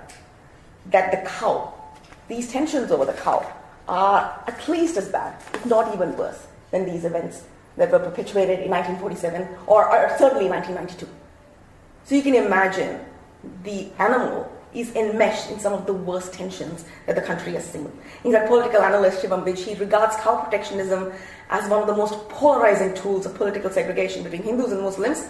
that 0.91 1.11
the 1.11 1.29
cow, 1.29 1.73
these 2.29 2.49
tensions 2.49 2.91
over 2.91 3.05
the 3.05 3.13
cow, 3.13 3.45
are 3.89 4.43
at 4.47 4.67
least 4.69 4.95
as 4.97 5.09
bad, 5.09 5.35
if 5.53 5.65
not 5.65 5.93
even 5.93 6.15
worse, 6.15 6.47
than 6.71 6.85
these 6.85 7.03
events 7.03 7.43
that 7.75 7.91
were 7.91 7.99
perpetuated 7.99 8.59
in 8.59 8.71
1947 8.71 9.47
or, 9.67 9.85
or 9.85 10.17
certainly 10.17 10.49
1992. 10.49 11.07
So 12.05 12.15
you 12.15 12.21
can 12.21 12.35
imagine 12.35 13.01
the 13.63 13.89
animal 13.99 14.51
is 14.79 14.95
enmeshed 14.95 15.49
in 15.49 15.59
some 15.59 15.73
of 15.73 15.85
the 15.85 15.93
worst 15.93 16.33
tensions 16.33 16.85
that 17.05 17.15
the 17.15 17.21
country 17.21 17.53
has 17.53 17.65
seen. 17.65 17.91
In 18.23 18.31
fact, 18.31 18.47
political 18.47 18.81
analyst 18.81 19.23
Shivam 19.23 19.57
he 19.57 19.73
regards 19.75 20.15
cow 20.17 20.41
protectionism 20.41 21.11
as 21.49 21.69
one 21.69 21.81
of 21.81 21.87
the 21.87 21.95
most 21.95 22.29
polarizing 22.29 22.93
tools 22.93 23.25
of 23.25 23.33
political 23.35 23.69
segregation 23.71 24.23
between 24.23 24.43
Hindus 24.43 24.71
and 24.71 24.81
Muslims, 24.81 25.29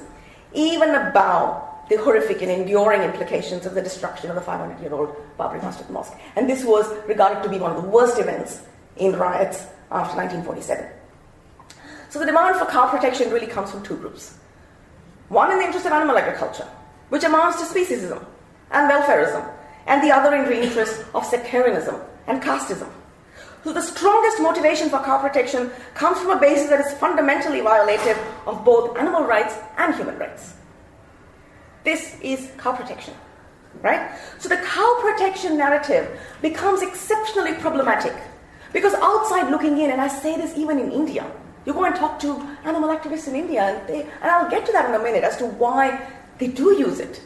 even 0.53 0.89
about 0.89 1.87
the 1.89 1.95
horrific 1.97 2.41
and 2.41 2.51
enduring 2.51 3.01
implications 3.01 3.65
of 3.65 3.73
the 3.73 3.81
destruction 3.81 4.29
of 4.29 4.35
the 4.35 4.41
500 4.41 4.81
year 4.81 4.93
old 4.93 5.15
Babri 5.39 5.61
Masjid 5.63 5.89
Mosque. 5.89 6.13
And 6.35 6.49
this 6.49 6.65
was 6.65 6.85
regarded 7.07 7.43
to 7.43 7.49
be 7.49 7.57
one 7.57 7.75
of 7.75 7.81
the 7.81 7.87
worst 7.87 8.19
events 8.19 8.61
in 8.97 9.13
riots 9.15 9.59
after 9.91 10.17
1947. 10.17 10.89
So 12.09 12.19
the 12.19 12.25
demand 12.25 12.57
for 12.57 12.65
cow 12.65 12.89
protection 12.89 13.31
really 13.31 13.47
comes 13.47 13.71
from 13.71 13.83
two 13.83 13.95
groups. 13.95 14.37
One 15.29 15.51
in 15.51 15.59
the 15.59 15.65
interest 15.65 15.85
of 15.85 15.91
animal 15.91 16.17
agriculture, 16.17 16.67
which 17.09 17.23
amounts 17.23 17.59
to 17.61 17.65
speciesism 17.65 18.25
and 18.71 18.91
welfarism, 18.91 19.49
and 19.85 20.03
the 20.03 20.11
other 20.11 20.35
in 20.35 20.45
the 20.45 20.63
interest 20.63 21.05
of 21.13 21.25
sectarianism 21.25 22.01
and 22.27 22.41
casteism. 22.41 22.89
So 23.63 23.73
the 23.73 23.81
strongest 23.81 24.39
motivation 24.39 24.89
for 24.89 24.99
cow 25.03 25.19
protection 25.19 25.71
comes 25.93 26.19
from 26.19 26.31
a 26.31 26.39
basis 26.39 26.69
that 26.69 26.79
is 26.79 26.93
fundamentally 26.99 27.59
violative 27.59 28.17
of 28.45 28.63
both 28.63 28.97
animal 28.97 29.23
rights 29.25 29.55
and 29.77 29.93
human 29.95 30.17
rights. 30.17 30.53
This 31.83 32.19
is 32.21 32.49
cow 32.57 32.73
protection, 32.73 33.13
right? 33.81 34.11
So 34.39 34.47
the 34.49 34.57
cow 34.57 34.97
protection 35.01 35.57
narrative 35.57 36.19
becomes 36.41 36.81
exceptionally 36.81 37.53
problematic 37.55 38.13
because 38.73 38.93
outside 38.95 39.49
looking 39.49 39.79
in, 39.79 39.91
and 39.91 39.99
I 39.99 40.07
say 40.07 40.37
this 40.37 40.57
even 40.57 40.79
in 40.79 40.91
India, 40.91 41.29
you 41.65 41.73
go 41.73 41.83
and 41.83 41.95
talk 41.95 42.19
to 42.19 42.41
animal 42.63 42.89
activists 42.89 43.27
in 43.27 43.35
India, 43.35 43.63
and, 43.63 43.87
they, 43.87 44.01
and 44.03 44.31
I'll 44.31 44.49
get 44.49 44.65
to 44.65 44.71
that 44.71 44.87
in 44.87 44.95
a 44.95 45.03
minute 45.03 45.23
as 45.23 45.35
to 45.37 45.45
why 45.45 46.07
they 46.37 46.47
do 46.47 46.73
use 46.73 46.99
it, 46.99 47.21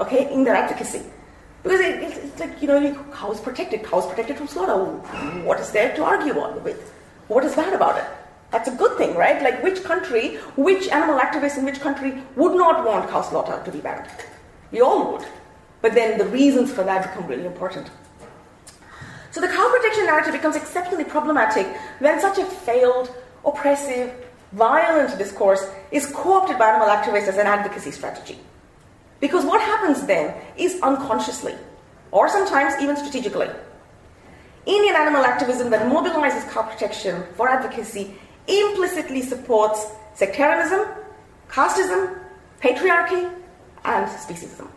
okay, 0.00 0.32
in 0.32 0.44
their 0.44 0.54
advocacy. 0.54 1.02
Because 1.62 1.80
it, 1.80 2.02
it's, 2.02 2.40
like, 2.40 2.60
you 2.62 2.68
know, 2.68 3.04
cows 3.12 3.40
protected, 3.40 3.84
cows 3.84 4.06
protected 4.06 4.38
from 4.38 4.48
slaughter. 4.48 4.84
What 5.44 5.60
is 5.60 5.70
there 5.70 5.94
to 5.96 6.04
argue 6.04 6.38
on 6.40 6.62
with? 6.64 6.92
What 7.28 7.44
is 7.44 7.54
bad 7.54 7.74
about 7.74 7.98
it? 7.98 8.04
That's 8.50 8.68
a 8.68 8.74
good 8.74 8.96
thing, 8.96 9.14
right? 9.14 9.40
Like, 9.42 9.62
which 9.62 9.84
country, 9.84 10.36
which 10.56 10.88
animal 10.88 11.20
activist 11.20 11.58
in 11.58 11.64
which 11.64 11.80
country 11.80 12.22
would 12.36 12.56
not 12.56 12.84
want 12.84 13.08
cow 13.10 13.22
slaughter 13.22 13.62
to 13.64 13.70
be 13.70 13.78
banned? 13.78 14.08
We 14.72 14.80
all 14.80 15.12
would. 15.12 15.26
But 15.82 15.94
then 15.94 16.18
the 16.18 16.26
reasons 16.26 16.72
for 16.72 16.82
that 16.84 17.02
become 17.02 17.28
really 17.28 17.46
important. 17.46 17.90
So 19.30 19.40
the 19.40 19.48
cow 19.48 19.70
protection 19.70 20.06
narrative 20.06 20.32
becomes 20.32 20.56
exceptionally 20.56 21.04
problematic 21.04 21.66
when 22.00 22.20
such 22.20 22.38
a 22.38 22.44
failed, 22.44 23.14
oppressive, 23.44 24.12
violent 24.52 25.16
discourse 25.18 25.64
is 25.92 26.06
co 26.06 26.34
opted 26.34 26.58
by 26.58 26.70
animal 26.70 26.88
activists 26.88 27.28
as 27.28 27.38
an 27.38 27.46
advocacy 27.46 27.92
strategy. 27.92 28.38
Because 29.20 29.44
what 29.44 29.60
happens 29.60 30.06
then 30.06 30.34
is 30.56 30.80
unconsciously, 30.82 31.54
or 32.10 32.28
sometimes 32.28 32.80
even 32.82 32.96
strategically, 32.96 33.48
Indian 34.66 34.96
animal 34.96 35.24
activism 35.24 35.70
that 35.70 35.86
mobilizes 35.90 36.48
cow 36.50 36.62
protection 36.62 37.24
for 37.34 37.48
advocacy 37.48 38.14
implicitly 38.46 39.22
supports 39.22 39.86
sectarianism, 40.14 40.86
casteism, 41.48 42.18
patriarchy, 42.60 43.30
and 43.84 44.06
speciesism. 44.06 44.68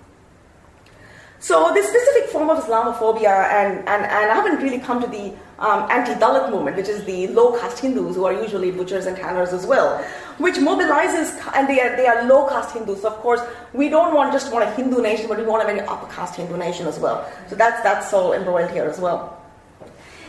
So 1.39 1.73
this 1.73 1.89
specific 1.89 2.29
form 2.29 2.49
of 2.49 2.63
Islamophobia, 2.63 3.51
and, 3.51 3.79
and, 3.79 4.05
and 4.05 4.31
I 4.31 4.35
haven't 4.35 4.63
really 4.63 4.79
come 4.79 5.01
to 5.01 5.07
the 5.07 5.33
um, 5.63 5.89
anti-Dalit 5.89 6.51
movement, 6.51 6.75
which 6.75 6.89
is 6.89 7.03
the 7.05 7.27
low-caste 7.27 7.79
Hindus 7.79 8.15
who 8.17 8.25
are 8.25 8.33
usually 8.33 8.69
butchers 8.69 9.05
and 9.05 9.15
tanners 9.15 9.53
as 9.53 9.65
well, 9.65 10.03
which 10.37 10.55
mobilizes, 10.55 11.39
and 11.55 11.69
they 11.69 11.79
are, 11.79 11.95
they 11.95 12.05
are 12.05 12.27
low-caste 12.27 12.75
Hindus. 12.75 13.01
So 13.01 13.07
of 13.07 13.15
course, 13.21 13.39
we 13.71 13.87
don't 13.87 14.13
want 14.13 14.33
just 14.33 14.51
want 14.51 14.67
a 14.67 14.71
Hindu 14.71 15.01
nation, 15.01 15.27
but 15.29 15.37
we 15.37 15.45
want 15.45 15.63
a 15.63 15.65
very 15.65 15.79
upper-caste 15.79 16.35
Hindu 16.35 16.57
nation 16.57 16.85
as 16.85 16.99
well. 16.99 17.25
So 17.49 17.55
that's, 17.55 17.81
that's 17.81 18.11
all 18.13 18.33
embroiled 18.33 18.71
here 18.71 18.83
as 18.83 18.99
well. 18.99 19.41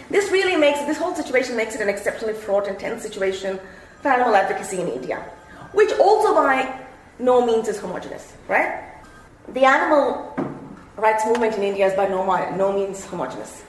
This 0.09 0.31
really 0.31 0.55
makes, 0.55 0.79
this 0.81 0.99
whole 0.99 1.17
situation 1.17 1.57
makes 1.57 1.75
it 1.75 1.81
an 1.81 1.89
exceptionally 1.89 2.35
fraught 2.35 2.69
and 2.69 2.79
tense 2.79 3.03
situation 3.03 3.59
for 4.03 4.11
animal 4.11 4.37
advocacy 4.37 4.81
in 4.81 4.87
India, 4.87 5.19
which 5.73 5.91
also 5.99 6.35
by 6.35 6.81
no 7.19 7.45
means 7.45 7.67
is 7.67 7.81
homogenous, 7.81 8.35
right? 8.47 8.85
The 9.49 9.65
animal 9.65 10.37
rights 10.97 11.27
movement 11.27 11.57
in 11.57 11.65
India 11.65 11.87
is 11.89 11.95
by 11.95 12.07
no, 12.07 12.25
no 12.55 12.73
means 12.73 13.05
homogenous. 13.05 13.65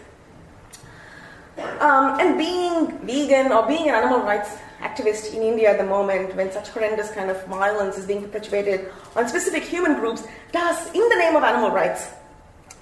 Um, 1.57 2.19
and 2.19 2.37
being 2.37 2.97
vegan 2.99 3.51
or 3.51 3.65
being 3.65 3.87
an 3.87 3.95
animal 3.95 4.19
rights 4.21 4.57
activist 4.81 5.33
in 5.33 5.41
India 5.41 5.71
at 5.71 5.77
the 5.77 5.85
moment, 5.85 6.35
when 6.35 6.51
such 6.51 6.69
horrendous 6.69 7.11
kind 7.11 7.29
of 7.29 7.45
violence 7.47 7.97
is 7.97 8.05
being 8.05 8.21
perpetuated 8.21 8.91
on 9.15 9.27
specific 9.27 9.63
human 9.63 9.95
groups, 9.95 10.23
does, 10.51 10.87
in 10.87 11.07
the 11.09 11.15
name 11.15 11.35
of 11.35 11.43
animal 11.43 11.71
rights, 11.71 12.09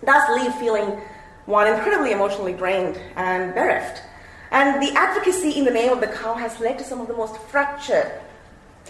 does 0.03 0.23
leave 0.37 0.53
feeling 0.55 0.99
one 1.45 1.67
incredibly 1.67 2.11
emotionally 2.11 2.53
drained 2.53 2.99
and 3.15 3.53
bereft. 3.53 4.01
And 4.51 4.81
the 4.81 4.91
advocacy 4.97 5.51
in 5.51 5.65
the 5.65 5.71
name 5.71 5.91
of 5.91 5.99
the 5.99 6.07
cow 6.07 6.33
has 6.35 6.59
led 6.59 6.77
to 6.79 6.83
some 6.83 7.01
of 7.01 7.07
the 7.07 7.15
most 7.15 7.37
fractured, 7.37 8.11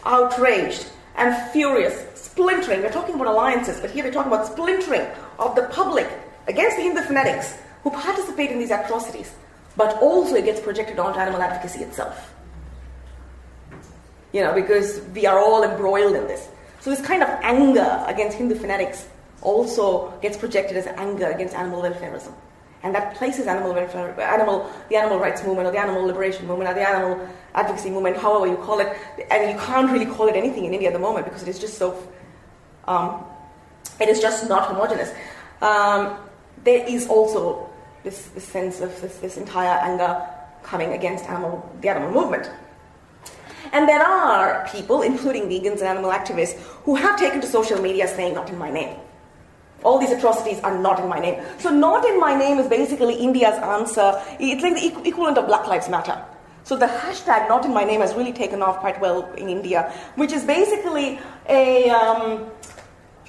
outraged, 0.05 0.87
and 1.15 1.51
furious 1.51 2.05
splintering. 2.19 2.81
We're 2.81 2.91
talking 2.91 3.15
about 3.15 3.27
alliances, 3.27 3.79
but 3.79 3.91
here 3.91 4.03
we're 4.03 4.11
talking 4.11 4.31
about 4.31 4.47
splintering 4.47 5.07
of 5.39 5.55
the 5.55 5.63
public 5.71 6.09
against 6.47 6.77
the 6.77 6.83
Hindu 6.83 7.01
fanatics 7.03 7.57
who 7.83 7.91
participate 7.91 8.49
in 8.51 8.59
these 8.59 8.71
atrocities, 8.71 9.31
but 9.75 9.97
also 10.01 10.36
it 10.36 10.45
gets 10.45 10.59
projected 10.59 10.99
onto 10.99 11.19
animal 11.19 11.41
advocacy 11.41 11.83
itself. 11.83 12.33
You 14.31 14.41
know, 14.41 14.53
because 14.53 15.01
we 15.13 15.25
are 15.25 15.39
all 15.39 15.63
embroiled 15.63 16.15
in 16.15 16.27
this. 16.27 16.49
So 16.79 16.89
this 16.89 17.01
kind 17.01 17.23
of 17.23 17.29
anger 17.41 18.03
against 18.07 18.38
Hindu 18.38 18.55
fanatics 18.55 19.07
also 19.41 20.12
gets 20.21 20.38
projected 20.38 20.77
as 20.77 20.88
anger 20.88 21.27
against 21.27 21.55
animal 21.55 21.81
welfareism. 21.81 22.33
And 22.83 22.93
that 22.95 23.15
places 23.15 23.47
animal 23.47 23.73
welfare, 23.73 24.19
animal, 24.19 24.69
the 24.89 24.97
animal 24.97 25.17
rights 25.17 25.41
movement, 25.43 25.67
or 25.67 25.71
the 25.71 25.79
animal 25.79 26.03
liberation 26.03 26.45
movement, 26.45 26.69
or 26.69 26.73
the 26.73 26.88
animal 26.88 27.29
advocacy 27.55 27.89
movement, 27.89 28.17
however 28.17 28.47
you 28.47 28.57
call 28.57 28.79
it, 28.79 28.97
and 29.31 29.49
you 29.49 29.57
can't 29.57 29.89
really 29.89 30.05
call 30.05 30.27
it 30.27 30.36
anything 30.36 30.65
in 30.65 30.73
India 30.73 30.89
at 30.89 30.93
the 30.93 30.99
moment 30.99 31.25
because 31.25 31.41
it 31.43 31.47
is 31.47 31.59
just 31.59 31.77
so, 31.77 31.95
um, 32.86 33.23
it 34.01 34.09
is 34.09 34.19
just 34.19 34.49
not 34.49 34.67
homogenous. 34.67 35.13
Um, 35.62 36.17
there 36.65 36.86
is 36.86 37.07
also 37.07 37.69
this, 38.03 38.27
this 38.27 38.43
sense 38.43 38.81
of 38.81 38.99
this, 39.01 39.17
this 39.17 39.37
entire 39.37 39.79
anger 39.79 40.27
coming 40.63 40.93
against 40.93 41.25
animal, 41.25 41.69
the 41.81 41.89
animal 41.89 42.11
movement. 42.11 42.49
And 43.71 43.87
there 43.87 44.01
are 44.01 44.67
people, 44.69 45.01
including 45.01 45.43
vegans 45.43 45.79
and 45.79 45.83
animal 45.83 46.11
activists, 46.11 46.59
who 46.83 46.95
have 46.95 47.17
taken 47.17 47.41
to 47.41 47.47
social 47.47 47.81
media 47.81 48.07
saying, 48.07 48.33
not 48.33 48.49
in 48.49 48.57
my 48.57 48.69
name. 48.69 48.97
All 49.83 49.99
these 49.99 50.11
atrocities 50.11 50.59
are 50.61 50.77
not 50.77 50.99
in 50.99 51.07
my 51.07 51.19
name. 51.19 51.43
So, 51.59 51.69
not 51.69 52.05
in 52.05 52.19
my 52.19 52.35
name 52.35 52.59
is 52.59 52.67
basically 52.67 53.15
India's 53.15 53.59
answer. 53.59 54.21
It's 54.39 54.63
like 54.63 54.75
the 54.75 55.07
equivalent 55.07 55.37
of 55.37 55.47
Black 55.47 55.67
Lives 55.67 55.89
Matter. 55.89 56.23
So, 56.63 56.77
the 56.77 56.85
hashtag 56.85 57.49
not 57.49 57.65
in 57.65 57.73
my 57.73 57.83
name 57.83 57.99
has 57.99 58.13
really 58.13 58.31
taken 58.31 58.61
off 58.61 58.79
quite 58.79 58.99
well 59.01 59.29
in 59.33 59.49
India, 59.49 59.91
which 60.15 60.31
is 60.31 60.45
basically 60.45 61.19
a, 61.49 61.89
um, 61.89 62.45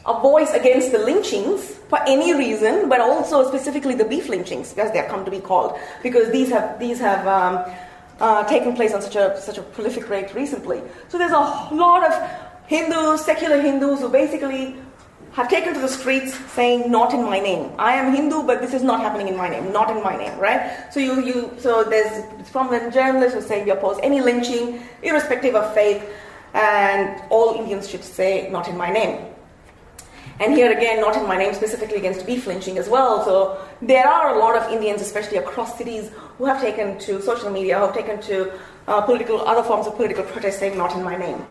a 0.07 0.21
voice 0.21 0.53
against 0.53 0.93
the 0.93 0.99
lynchings 0.99 1.65
for 1.89 1.99
any 2.07 2.35
reason, 2.35 2.89
but 2.89 3.01
also 3.01 3.47
specifically 3.49 3.95
the 3.95 4.05
beef 4.05 4.29
lynchings, 4.29 4.77
as 4.77 4.93
they 4.93 4.99
have 4.99 5.09
come 5.09 5.25
to 5.25 5.31
be 5.31 5.41
called, 5.41 5.79
because 6.03 6.31
these 6.31 6.51
have, 6.51 6.79
these 6.79 6.99
have 6.99 7.27
um, 7.27 7.73
uh, 8.21 8.45
taken 8.45 8.75
place 8.75 8.93
on 8.93 9.01
such 9.01 9.17
a, 9.17 9.41
such 9.41 9.59
a 9.59 9.63
prolific 9.63 10.09
rate 10.09 10.35
recently. 10.35 10.83
So, 11.09 11.19
there's 11.19 11.33
a 11.33 11.75
lot 11.75 12.05
of 12.05 12.13
Hindus, 12.67 13.25
secular 13.25 13.61
Hindus, 13.61 14.01
who 14.01 14.09
basically 14.09 14.77
have 15.33 15.49
taken 15.49 15.75
to 15.75 15.81
the 15.81 15.89
streets 15.89 16.35
saying 16.53 16.91
not 16.91 17.13
in 17.13 17.23
my 17.25 17.41
name. 17.41 17.73
I 17.77 17.95
am 17.95 18.15
hindu 18.15 18.45
but 18.45 18.61
this 18.61 18.73
is 18.73 18.85
not 18.85 19.01
happening 19.01 19.27
in 19.27 19.37
my 19.37 19.49
name. 19.49 19.73
Not 19.73 19.91
in 19.91 20.01
my 20.01 20.17
name 20.17 20.39
right? 20.39 20.87
So 20.93 21.01
you, 21.01 21.21
you 21.21 21.55
so 21.59 21.83
there's 21.83 22.25
prominent 22.51 22.95
journalists 22.95 23.35
who 23.35 23.43
say 23.43 23.65
we 23.65 23.71
oppose 23.73 23.99
any 24.01 24.21
lynching 24.21 24.81
irrespective 25.03 25.57
of 25.57 25.75
faith 25.75 26.09
and 26.55 27.21
all 27.31 27.57
indians 27.57 27.89
should 27.91 28.05
say 28.05 28.49
not 28.49 28.69
in 28.69 28.77
my 28.77 28.91
name 28.91 29.34
and 30.41 30.53
here 30.53 30.73
again 30.73 31.01
not 31.01 31.17
in 31.17 31.27
my 31.27 31.37
name 31.37 31.55
specifically 31.55 31.97
against 31.97 32.27
beef 32.27 32.47
lynching 32.47 32.79
as 32.79 32.89
well. 32.89 33.25
So 33.25 33.65
there 33.81 34.07
are 34.07 34.35
a 34.35 34.39
lot 34.39 34.57
of 34.57 34.71
indians 34.73 35.01
especially 35.03 35.39
across 35.39 35.77
cities 35.79 36.11
who 36.39 36.45
have 36.47 36.61
taken 36.61 36.99
to 37.01 37.21
social 37.23 37.51
media 37.51 37.79
who 37.79 37.87
have 37.87 37.95
taken 37.95 38.21
to 38.23 38.53
uh, 38.89 39.01
political 39.03 39.41
other 39.47 39.63
forms 39.63 39.87
of 39.87 39.95
political 39.97 40.25
protest 40.25 40.59
saying 40.59 40.77
not 40.77 40.95
in 40.97 41.03
my 41.03 41.17
name 41.17 41.47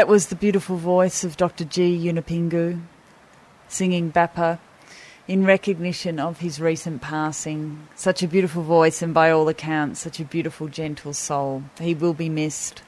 That 0.00 0.08
was 0.08 0.28
the 0.28 0.34
beautiful 0.34 0.78
voice 0.78 1.24
of 1.24 1.36
Dr. 1.36 1.62
G. 1.62 1.94
Yunupingu 1.94 2.80
singing 3.68 4.10
Bapa 4.10 4.58
in 5.28 5.44
recognition 5.44 6.18
of 6.18 6.40
his 6.40 6.58
recent 6.58 7.02
passing. 7.02 7.86
Such 7.96 8.22
a 8.22 8.26
beautiful 8.26 8.62
voice, 8.62 9.02
and 9.02 9.12
by 9.12 9.30
all 9.30 9.46
accounts, 9.50 10.00
such 10.00 10.18
a 10.18 10.24
beautiful, 10.24 10.68
gentle 10.68 11.12
soul. 11.12 11.64
He 11.78 11.92
will 11.92 12.14
be 12.14 12.30
missed. 12.30 12.82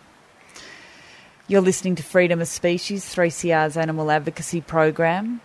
You're 1.48 1.60
listening 1.60 1.96
to 1.96 2.02
Freedom 2.02 2.40
of 2.40 2.48
Species, 2.48 3.04
3CR's 3.04 3.76
animal 3.76 4.10
advocacy 4.10 4.62
program. 4.62 5.42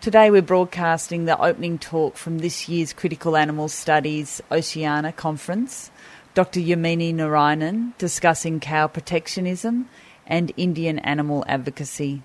Today 0.00 0.28
we're 0.28 0.42
broadcasting 0.42 1.24
the 1.24 1.40
opening 1.40 1.78
talk 1.78 2.16
from 2.16 2.38
this 2.38 2.68
year's 2.68 2.92
Critical 2.92 3.36
Animal 3.36 3.68
Studies 3.68 4.42
Oceania 4.50 5.12
Conference. 5.12 5.92
Dr. 6.34 6.58
Yamini 6.58 7.14
Narayanan 7.14 7.96
discussing 7.96 8.58
cow 8.58 8.88
protectionism 8.88 9.88
and 10.26 10.52
Indian 10.56 10.98
animal 11.00 11.44
advocacy. 11.48 12.22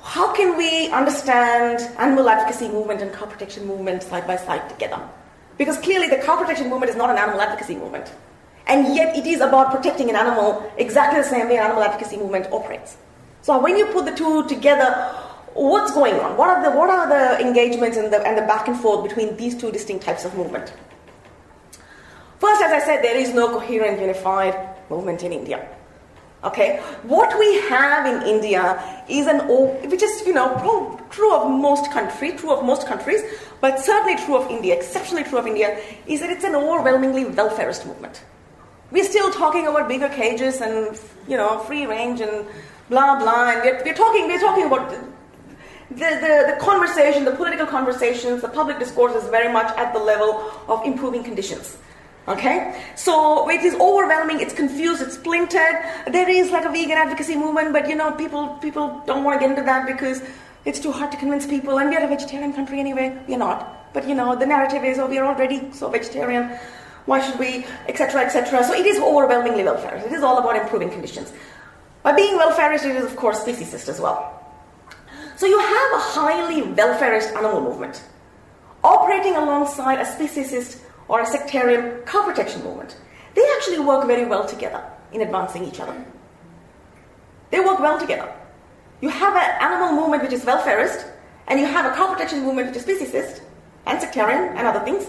How 0.00 0.32
can 0.34 0.56
we 0.56 0.88
understand 0.90 1.80
animal 1.98 2.28
advocacy 2.28 2.68
movement 2.68 3.02
and 3.02 3.12
cow 3.12 3.26
protection 3.26 3.66
movement 3.66 4.02
side 4.02 4.26
by 4.26 4.36
side 4.36 4.68
together? 4.68 5.00
Because 5.56 5.76
clearly 5.78 6.08
the 6.08 6.18
cow 6.18 6.36
protection 6.36 6.70
movement 6.70 6.90
is 6.90 6.96
not 6.96 7.10
an 7.10 7.18
animal 7.18 7.40
advocacy 7.40 7.74
movement. 7.74 8.12
And 8.66 8.94
yet 8.94 9.16
it 9.16 9.26
is 9.26 9.40
about 9.40 9.70
protecting 9.70 10.08
an 10.10 10.16
animal 10.16 10.70
exactly 10.76 11.20
the 11.20 11.26
same 11.26 11.48
way 11.48 11.56
an 11.56 11.64
animal 11.64 11.82
advocacy 11.82 12.16
movement 12.16 12.46
operates. 12.52 12.96
So 13.42 13.58
when 13.58 13.76
you 13.76 13.86
put 13.86 14.04
the 14.04 14.14
two 14.14 14.46
together, 14.46 14.92
what's 15.54 15.92
going 15.92 16.14
on? 16.14 16.36
What 16.36 16.48
are 16.50 16.62
the, 16.62 16.76
what 16.76 16.90
are 16.90 17.08
the 17.08 17.44
engagements 17.44 17.96
and 17.96 18.12
the, 18.12 18.20
and 18.26 18.36
the 18.38 18.42
back 18.42 18.68
and 18.68 18.78
forth 18.78 19.08
between 19.08 19.36
these 19.36 19.56
two 19.56 19.72
distinct 19.72 20.04
types 20.04 20.24
of 20.24 20.34
movement? 20.36 20.72
First, 22.38 22.62
as 22.62 22.70
I 22.70 22.86
said, 22.86 23.02
there 23.02 23.16
is 23.16 23.34
no 23.34 23.48
coherent, 23.48 24.00
unified 24.00 24.54
movement 24.90 25.24
in 25.24 25.32
India. 25.32 25.66
Okay, 26.44 26.78
what 27.02 27.36
we 27.36 27.60
have 27.68 28.06
in 28.06 28.22
India 28.28 29.02
is 29.08 29.26
an, 29.26 29.40
which 29.90 30.02
is 30.02 30.24
you 30.24 30.32
know 30.32 31.00
true 31.10 31.34
of 31.34 31.50
most 31.50 31.90
country, 31.90 32.30
true 32.32 32.52
of 32.52 32.64
most 32.64 32.86
countries, 32.86 33.22
but 33.60 33.80
certainly 33.80 34.14
true 34.24 34.36
of 34.36 34.48
India, 34.48 34.76
exceptionally 34.76 35.24
true 35.24 35.38
of 35.38 35.48
India, 35.48 35.80
is 36.06 36.20
that 36.20 36.30
it's 36.30 36.44
an 36.44 36.54
overwhelmingly 36.54 37.24
welfareist 37.24 37.86
movement. 37.86 38.22
We're 38.92 39.04
still 39.04 39.32
talking 39.32 39.66
about 39.66 39.88
bigger 39.88 40.08
cages 40.08 40.60
and 40.60 40.96
you 41.26 41.36
know 41.36 41.58
free 41.60 41.86
range 41.86 42.20
and 42.20 42.46
blah 42.88 43.18
blah, 43.18 43.50
and 43.50 43.62
we're, 43.64 43.82
we're 43.84 43.94
talking 43.94 44.28
we're 44.28 44.38
talking 44.38 44.66
about 44.66 44.90
the, 45.90 45.96
the, 45.96 46.54
the 46.54 46.56
conversation, 46.60 47.24
the 47.24 47.32
political 47.32 47.66
conversations, 47.66 48.42
the 48.42 48.48
public 48.48 48.78
discourse 48.78 49.14
is 49.20 49.28
very 49.30 49.52
much 49.52 49.76
at 49.76 49.92
the 49.92 49.98
level 49.98 50.52
of 50.68 50.84
improving 50.84 51.24
conditions. 51.24 51.78
Okay? 52.28 52.78
So 52.94 53.48
it 53.48 53.62
is 53.62 53.74
overwhelming, 53.74 54.40
it's 54.40 54.52
confused, 54.52 55.00
it's 55.02 55.14
splintered. 55.14 55.76
There 56.06 56.28
is 56.28 56.50
like 56.50 56.64
a 56.64 56.70
vegan 56.70 56.98
advocacy 56.98 57.36
movement, 57.36 57.72
but 57.72 57.88
you 57.88 57.96
know, 57.96 58.12
people 58.12 58.48
people 58.60 59.02
don't 59.06 59.24
want 59.24 59.40
to 59.40 59.46
get 59.46 59.50
into 59.50 59.64
that 59.64 59.86
because 59.86 60.22
it's 60.64 60.78
too 60.78 60.92
hard 60.92 61.10
to 61.12 61.16
convince 61.16 61.46
people, 61.46 61.78
and 61.78 61.88
we 61.88 61.96
are 61.96 62.04
a 62.04 62.08
vegetarian 62.08 62.52
country 62.52 62.78
anyway. 62.80 63.18
We're 63.26 63.38
not. 63.38 63.92
But 63.94 64.06
you 64.06 64.14
know, 64.14 64.36
the 64.36 64.46
narrative 64.46 64.84
is, 64.84 64.98
oh, 64.98 65.06
we 65.06 65.18
are 65.18 65.24
already 65.24 65.72
so 65.72 65.88
vegetarian. 65.88 66.58
Why 67.06 67.20
should 67.20 67.38
we, 67.38 67.64
etc., 67.88 68.20
etc. 68.20 68.62
So 68.64 68.74
it 68.74 68.84
is 68.84 68.98
overwhelmingly 69.00 69.62
welfarist. 69.62 70.06
It 70.06 70.12
is 70.12 70.22
all 70.22 70.36
about 70.36 70.56
improving 70.56 70.90
conditions. 70.90 71.32
By 72.02 72.12
being 72.12 72.38
welfarist, 72.38 72.84
it 72.84 72.96
is 72.96 73.04
of 73.04 73.16
course 73.16 73.42
speciesist 73.42 73.88
as 73.88 73.98
well. 73.98 74.34
So 75.36 75.46
you 75.46 75.58
have 75.58 75.92
a 75.94 75.98
highly 75.98 76.62
welfarist 76.62 77.34
animal 77.34 77.62
movement 77.62 78.02
operating 78.84 79.36
alongside 79.36 79.98
a 79.98 80.04
speciesist 80.04 80.80
or 81.08 81.20
a 81.20 81.26
sectarian 81.26 82.02
cow 82.02 82.22
protection 82.22 82.62
movement. 82.62 82.96
They 83.34 83.44
actually 83.56 83.80
work 83.80 84.06
very 84.06 84.26
well 84.26 84.46
together 84.46 84.82
in 85.12 85.22
advancing 85.22 85.64
each 85.64 85.80
other. 85.80 86.04
They 87.50 87.60
work 87.60 87.80
well 87.80 87.98
together. 87.98 88.32
You 89.00 89.08
have 89.08 89.34
an 89.34 89.62
animal 89.62 89.92
movement 89.92 90.22
which 90.22 90.32
is 90.32 90.44
welfarist, 90.44 91.10
and 91.46 91.58
you 91.58 91.66
have 91.66 91.90
a 91.90 91.96
cow 91.96 92.12
protection 92.12 92.42
movement 92.42 92.68
which 92.68 92.76
is 92.76 92.84
speciesist 92.84 93.40
and 93.86 94.00
sectarian 94.00 94.56
and 94.56 94.66
other 94.66 94.80
things. 94.80 95.06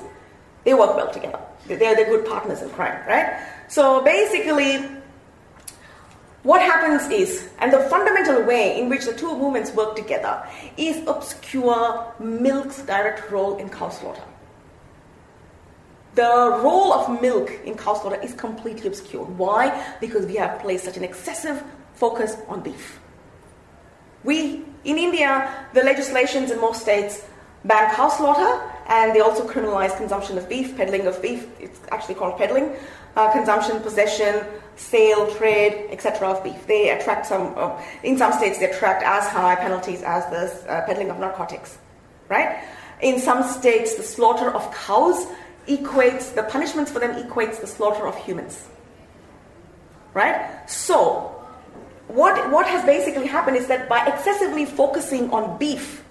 They 0.64 0.74
work 0.74 0.96
well 0.96 1.12
together. 1.12 1.40
They're, 1.68 1.78
they're 1.78 2.06
good 2.06 2.26
partners 2.26 2.62
in 2.62 2.70
crime, 2.70 3.06
right? 3.08 3.42
So 3.68 4.04
basically, 4.04 4.86
what 6.44 6.62
happens 6.62 7.12
is, 7.12 7.50
and 7.60 7.74
the 7.74 7.80
fundamental 7.90 8.44
way 8.44 8.80
in 8.80 8.90
which 8.90 9.06
the 9.06 9.14
two 9.14 9.38
movements 9.38 9.72
work 9.72 9.96
together 9.96 10.48
is 10.78 11.06
obscure 11.08 12.14
milk's 12.20 12.82
direct 12.84 13.30
role 13.30 13.58
in 13.58 13.70
cow 13.70 13.90
slaughter. 13.90 14.24
The 16.20 16.60
role 16.62 16.92
of 16.92 17.22
milk 17.22 17.50
in 17.64 17.78
cow 17.78 17.94
slaughter 17.94 18.22
is 18.22 18.34
completely 18.34 18.90
obscured. 18.90 19.30
Why? 19.38 19.64
Because 20.02 20.26
we 20.26 20.36
have 20.36 20.60
placed 20.60 20.84
such 20.84 20.98
an 20.98 21.06
excessive 21.06 21.64
focus 21.94 22.36
on 22.50 22.60
beef. 22.60 23.00
We, 24.26 24.66
in 24.84 24.98
India, 24.98 25.50
the 25.74 25.82
legislations 25.82 26.52
in 26.52 26.60
most 26.60 26.82
states 26.82 27.24
ban 27.64 27.96
cow 27.96 28.10
slaughter 28.10 28.52
and 28.88 29.16
they 29.16 29.22
also 29.22 29.48
criminalize 29.48 29.96
consumption 29.96 30.38
of 30.38 30.50
beef, 30.50 30.76
peddling 30.76 31.08
of 31.08 31.22
beef. 31.22 31.48
It's 31.58 31.80
actually 31.90 32.16
called 32.16 32.38
peddling. 32.38 32.76
Uh, 33.16 33.32
consumption, 33.32 33.80
possession, 33.80 34.44
sale, 34.76 35.34
trade, 35.36 35.88
etc. 35.90 36.32
of 36.32 36.44
beef. 36.44 36.68
They 36.68 36.90
attract 36.90 37.28
some, 37.28 37.54
uh, 37.56 37.82
in 38.04 38.18
some 38.18 38.34
states, 38.34 38.60
they 38.60 38.70
attract 38.70 39.04
as 39.04 39.26
high 39.30 39.56
penalties 39.56 40.02
as 40.02 40.26
the 40.26 40.70
uh, 40.70 40.86
peddling 40.86 41.12
of 41.12 41.18
narcotics, 41.18 41.78
right? 42.28 42.62
In 43.02 43.20
some 43.20 43.42
states, 43.42 43.96
the 43.96 44.04
slaughter 44.04 44.52
of 44.52 44.70
cows 44.76 45.26
equates, 45.70 46.34
the 46.34 46.44
punishments 46.44 46.92
for 46.92 47.00
them 47.00 47.16
equates 47.24 47.62
the 47.62 47.68
slaughter 47.68 48.08
of 48.08 48.18
humans, 48.18 48.68
right? 50.14 50.70
So, 50.70 51.36
what, 52.08 52.52
what 52.52 52.66
has 52.66 52.84
basically 52.86 53.28
happened 53.28 53.58
is 53.58 53.68
that 53.68 53.88
by 53.88 54.06
excessively 54.08 54.66
focusing 54.66 55.32
on 55.32 55.58
beef, 55.60 56.04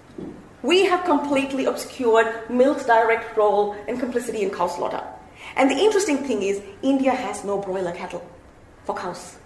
we 0.63 0.85
have 0.85 1.03
completely 1.05 1.65
obscured 1.65 2.49
milk's 2.49 2.85
direct 2.85 3.37
role 3.37 3.75
and 3.87 3.99
complicity 3.99 4.43
in 4.43 4.49
cow 4.49 4.67
slaughter. 4.67 5.03
And 5.55 5.69
the 5.69 5.75
interesting 5.75 6.17
thing 6.17 6.41
is, 6.41 6.61
India 6.81 7.11
has 7.11 7.43
no 7.43 7.57
broiler 7.57 7.91
cattle 7.91 8.25
for 8.85 8.95
cows. 8.95 9.37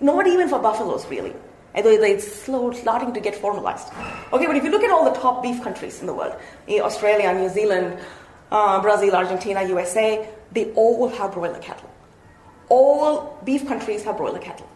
Not 0.00 0.26
even 0.26 0.48
for 0.48 0.58
buffaloes, 0.58 1.06
really. 1.08 1.34
Although 1.74 1.90
it's 1.90 2.30
slow, 2.30 2.72
starting 2.72 3.12
to 3.14 3.20
get 3.20 3.36
formalized. 3.36 3.88
Okay, 4.32 4.46
but 4.46 4.56
if 4.56 4.64
you 4.64 4.70
look 4.70 4.82
at 4.82 4.90
all 4.90 5.04
the 5.04 5.18
top 5.18 5.42
beef 5.42 5.62
countries 5.62 6.00
in 6.00 6.06
the 6.06 6.14
world, 6.14 6.34
eh, 6.68 6.80
Australia, 6.80 7.32
New 7.32 7.48
Zealand, 7.48 7.98
uh, 8.50 8.80
Brazil, 8.80 9.14
Argentina, 9.14 9.62
USA, 9.64 10.28
they 10.52 10.72
all 10.72 10.98
will 10.98 11.08
have 11.08 11.32
broiler 11.32 11.58
cattle. 11.58 11.90
All 12.68 13.38
beef 13.44 13.66
countries 13.66 14.04
have 14.04 14.16
broiler 14.16 14.38
cattle. 14.38 14.68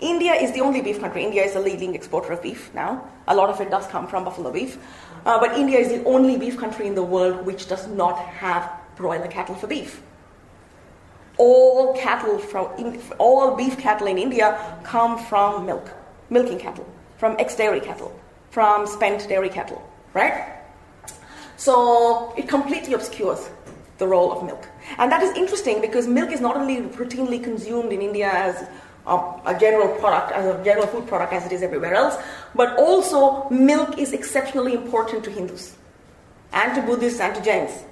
India 0.00 0.32
is 0.32 0.52
the 0.52 0.60
only 0.60 0.80
beef 0.80 0.98
country. 0.98 1.24
India 1.24 1.42
is 1.42 1.52
the 1.52 1.60
leading 1.60 1.94
exporter 1.94 2.32
of 2.32 2.42
beef 2.42 2.72
now. 2.74 3.04
A 3.28 3.34
lot 3.34 3.50
of 3.50 3.60
it 3.60 3.70
does 3.70 3.86
come 3.88 4.06
from 4.06 4.24
buffalo 4.24 4.50
beef. 4.50 4.78
Uh, 5.26 5.38
but 5.38 5.58
India 5.58 5.78
is 5.78 5.88
the 5.88 6.02
only 6.04 6.38
beef 6.38 6.56
country 6.56 6.86
in 6.86 6.94
the 6.94 7.02
world 7.02 7.44
which 7.44 7.68
does 7.68 7.86
not 7.88 8.18
have 8.18 8.72
broiler 8.96 9.28
cattle 9.28 9.54
for 9.54 9.66
beef. 9.66 10.02
All 11.36 11.94
cattle 11.94 12.38
from 12.38 12.98
all 13.18 13.56
beef 13.56 13.78
cattle 13.78 14.06
in 14.06 14.18
India 14.18 14.58
come 14.82 15.18
from 15.18 15.66
milk, 15.66 15.90
milking 16.30 16.58
cattle, 16.58 16.86
from 17.18 17.36
ex-dairy 17.38 17.80
cattle, 17.80 18.18
from 18.50 18.86
spent 18.86 19.28
dairy 19.28 19.48
cattle, 19.48 19.82
right? 20.14 20.59
So 21.60 22.32
it 22.38 22.48
completely 22.48 22.94
obscures 22.94 23.50
the 23.98 24.08
role 24.08 24.32
of 24.32 24.42
milk. 24.42 24.66
And 24.96 25.12
that 25.12 25.22
is 25.22 25.36
interesting 25.36 25.82
because 25.82 26.06
milk 26.06 26.32
is 26.32 26.40
not 26.40 26.56
only 26.56 26.76
routinely 26.96 27.44
consumed 27.44 27.92
in 27.92 28.00
India 28.00 28.30
as 28.32 28.66
a, 29.06 29.16
a, 29.44 29.54
general 29.60 29.94
product, 29.98 30.32
as 30.32 30.46
a 30.46 30.64
general 30.64 30.86
food 30.86 31.06
product 31.06 31.34
as 31.34 31.44
it 31.44 31.52
is 31.52 31.62
everywhere 31.62 31.92
else, 31.92 32.16
but 32.54 32.78
also 32.78 33.46
milk 33.50 33.98
is 33.98 34.14
exceptionally 34.14 34.72
important 34.72 35.22
to 35.24 35.30
Hindus 35.30 35.76
and 36.54 36.74
to 36.76 36.80
Buddhists 36.80 37.20
and 37.20 37.34
to 37.34 37.42
Jains. 37.42 37.84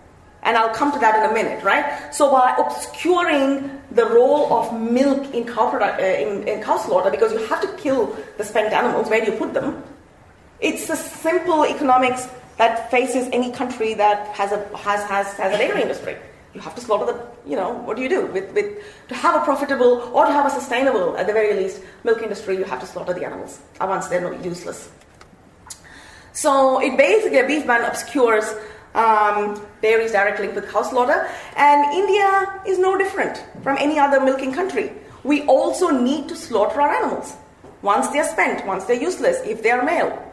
And 0.44 0.56
I'll 0.56 0.74
come 0.74 0.90
to 0.92 0.98
that 1.00 1.22
in 1.22 1.30
a 1.30 1.34
minute, 1.34 1.62
right? 1.62 2.14
So 2.14 2.32
by 2.32 2.54
obscuring 2.56 3.82
the 3.90 4.06
role 4.06 4.50
of 4.50 4.80
milk 4.80 5.34
in 5.34 5.44
cow, 5.44 5.68
product, 5.68 6.00
uh, 6.00 6.04
in, 6.04 6.48
in 6.48 6.62
cow 6.62 6.78
slaughter, 6.78 7.10
because 7.10 7.32
you 7.34 7.44
have 7.44 7.60
to 7.60 7.68
kill 7.76 8.16
the 8.38 8.44
spent 8.44 8.72
animals, 8.72 9.10
where 9.10 9.22
do 9.22 9.30
you 9.30 9.36
put 9.36 9.52
them? 9.52 9.84
It's 10.58 10.88
a 10.88 10.96
simple 10.96 11.66
economics 11.66 12.28
that 12.58 12.90
faces 12.90 13.28
any 13.32 13.50
country 13.52 13.94
that 13.94 14.28
has 14.28 14.52
a 14.52 14.58
has 14.76 15.02
has, 15.04 15.32
has 15.34 15.54
a 15.54 15.58
dairy 15.58 15.82
industry. 15.82 16.16
You 16.54 16.60
have 16.60 16.74
to 16.74 16.80
slaughter 16.80 17.06
the, 17.12 17.48
you 17.48 17.56
know, 17.56 17.72
what 17.72 17.96
do 17.96 18.02
you 18.02 18.08
do? 18.08 18.26
With, 18.26 18.52
with, 18.52 18.82
to 19.08 19.14
have 19.14 19.40
a 19.40 19.44
profitable 19.44 20.10
or 20.14 20.24
to 20.24 20.32
have 20.32 20.46
a 20.46 20.50
sustainable, 20.50 21.16
at 21.16 21.26
the 21.26 21.32
very 21.32 21.54
least, 21.54 21.82
milk 22.04 22.22
industry, 22.22 22.56
you 22.56 22.64
have 22.64 22.80
to 22.80 22.86
slaughter 22.86 23.12
the 23.12 23.24
animals. 23.24 23.60
Otherwise, 23.80 24.08
they're 24.08 24.22
not 24.22 24.42
useless. 24.42 24.90
So 26.32 26.80
it 26.80 26.96
basically, 26.96 27.38
a 27.38 27.46
beef 27.46 27.66
ban 27.66 27.84
obscures 27.84 28.46
um, 28.94 29.60
dairies 29.82 30.12
directly 30.12 30.46
linked 30.46 30.60
with 30.60 30.72
cow 30.72 30.82
slaughter, 30.82 31.28
and 31.56 31.92
India 31.92 32.60
is 32.66 32.78
no 32.78 32.96
different 32.96 33.44
from 33.62 33.76
any 33.78 33.98
other 33.98 34.18
milking 34.20 34.52
country. 34.52 34.92
We 35.24 35.42
also 35.42 35.90
need 35.90 36.28
to 36.28 36.34
slaughter 36.34 36.80
our 36.80 36.92
animals 36.94 37.36
once 37.82 38.08
they're 38.08 38.24
spent, 38.24 38.66
once 38.66 38.84
they're 38.84 39.00
useless, 39.00 39.38
if 39.46 39.62
they 39.62 39.70
are 39.70 39.84
male. 39.84 40.27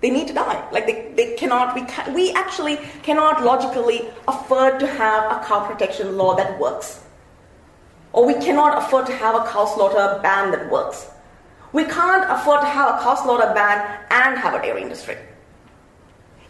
They 0.00 0.10
need 0.10 0.28
to 0.28 0.34
die. 0.34 0.66
Like 0.72 0.86
they, 0.86 1.12
they 1.14 1.36
cannot, 1.36 1.74
we, 1.74 1.84
can, 1.84 2.14
we 2.14 2.32
actually 2.32 2.76
cannot 3.02 3.44
logically 3.44 4.08
afford 4.26 4.80
to 4.80 4.86
have 4.86 5.24
a 5.30 5.44
cow 5.44 5.66
protection 5.66 6.16
law 6.16 6.34
that 6.36 6.58
works. 6.58 7.02
Or 8.12 8.26
we 8.26 8.34
cannot 8.34 8.78
afford 8.78 9.06
to 9.06 9.12
have 9.12 9.34
a 9.34 9.46
cow 9.46 9.66
slaughter 9.66 10.18
ban 10.22 10.50
that 10.52 10.70
works. 10.70 11.08
We 11.72 11.84
can't 11.84 12.28
afford 12.30 12.60
to 12.62 12.66
have 12.66 12.96
a 12.96 13.02
cow 13.02 13.14
slaughter 13.14 13.52
ban 13.54 14.00
and 14.10 14.38
have 14.38 14.54
a 14.54 14.62
dairy 14.62 14.82
industry. 14.82 15.16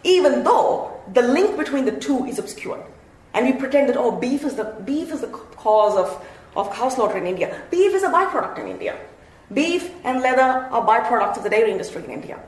Even 0.03 0.43
though 0.43 0.99
the 1.13 1.21
link 1.21 1.57
between 1.57 1.85
the 1.85 1.91
two 1.91 2.25
is 2.25 2.39
obscured. 2.39 2.81
And 3.33 3.45
we 3.45 3.53
pretend 3.53 3.89
that, 3.89 3.97
oh, 3.97 4.11
beef 4.11 4.43
is 4.43 4.55
the, 4.55 4.75
beef 4.85 5.11
is 5.11 5.21
the 5.21 5.27
cause 5.27 5.95
of, 5.97 6.25
of 6.55 6.73
cow 6.73 6.89
slaughter 6.89 7.17
in 7.17 7.27
India. 7.27 7.61
Beef 7.69 7.93
is 7.93 8.03
a 8.03 8.09
byproduct 8.09 8.59
in 8.59 8.67
India. 8.67 8.97
Beef 9.53 9.91
and 10.03 10.21
leather 10.21 10.41
are 10.41 10.85
byproducts 10.85 11.37
of 11.37 11.43
the 11.43 11.49
dairy 11.49 11.71
industry 11.71 12.03
in 12.03 12.09
India. 12.09 12.41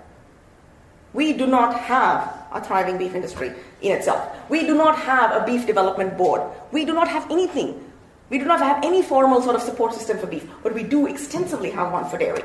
We 1.14 1.34
do 1.34 1.48
not 1.48 1.80
have 1.80 2.46
a 2.52 2.62
thriving 2.62 2.98
beef 2.98 3.16
industry 3.16 3.54
in 3.82 3.92
itself. 3.92 4.50
We 4.50 4.66
do 4.66 4.76
not 4.76 4.98
have 4.98 5.42
a 5.42 5.46
beef 5.46 5.66
development 5.66 6.18
board. 6.18 6.42
We 6.72 6.86
do 6.86 6.94
not 6.94 7.08
have 7.08 7.30
anything. 7.30 7.92
We 8.30 8.40
do 8.40 8.46
not 8.46 8.60
have 8.60 8.84
any 8.84 9.02
formal 9.04 9.42
sort 9.42 9.56
of 9.56 9.62
support 9.62 9.94
system 9.94 10.18
for 10.18 10.28
beef, 10.28 10.48
but 10.64 10.74
we 10.74 10.84
do 10.84 11.08
extensively 11.08 11.70
have 11.72 11.92
one 11.92 12.10
for 12.10 12.18
dairy. 12.18 12.44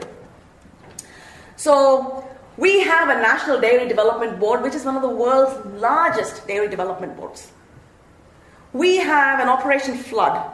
So, 1.56 2.24
we 2.58 2.80
have 2.80 3.08
a 3.08 3.14
National 3.22 3.60
Dairy 3.60 3.88
Development 3.88 4.38
Board, 4.38 4.62
which 4.62 4.74
is 4.74 4.84
one 4.84 4.96
of 4.96 5.02
the 5.02 5.08
world's 5.08 5.64
largest 5.80 6.46
dairy 6.46 6.68
development 6.68 7.16
boards. 7.16 7.52
We 8.72 8.96
have 8.96 9.40
an 9.40 9.48
Operation 9.48 9.96
Flood, 9.96 10.52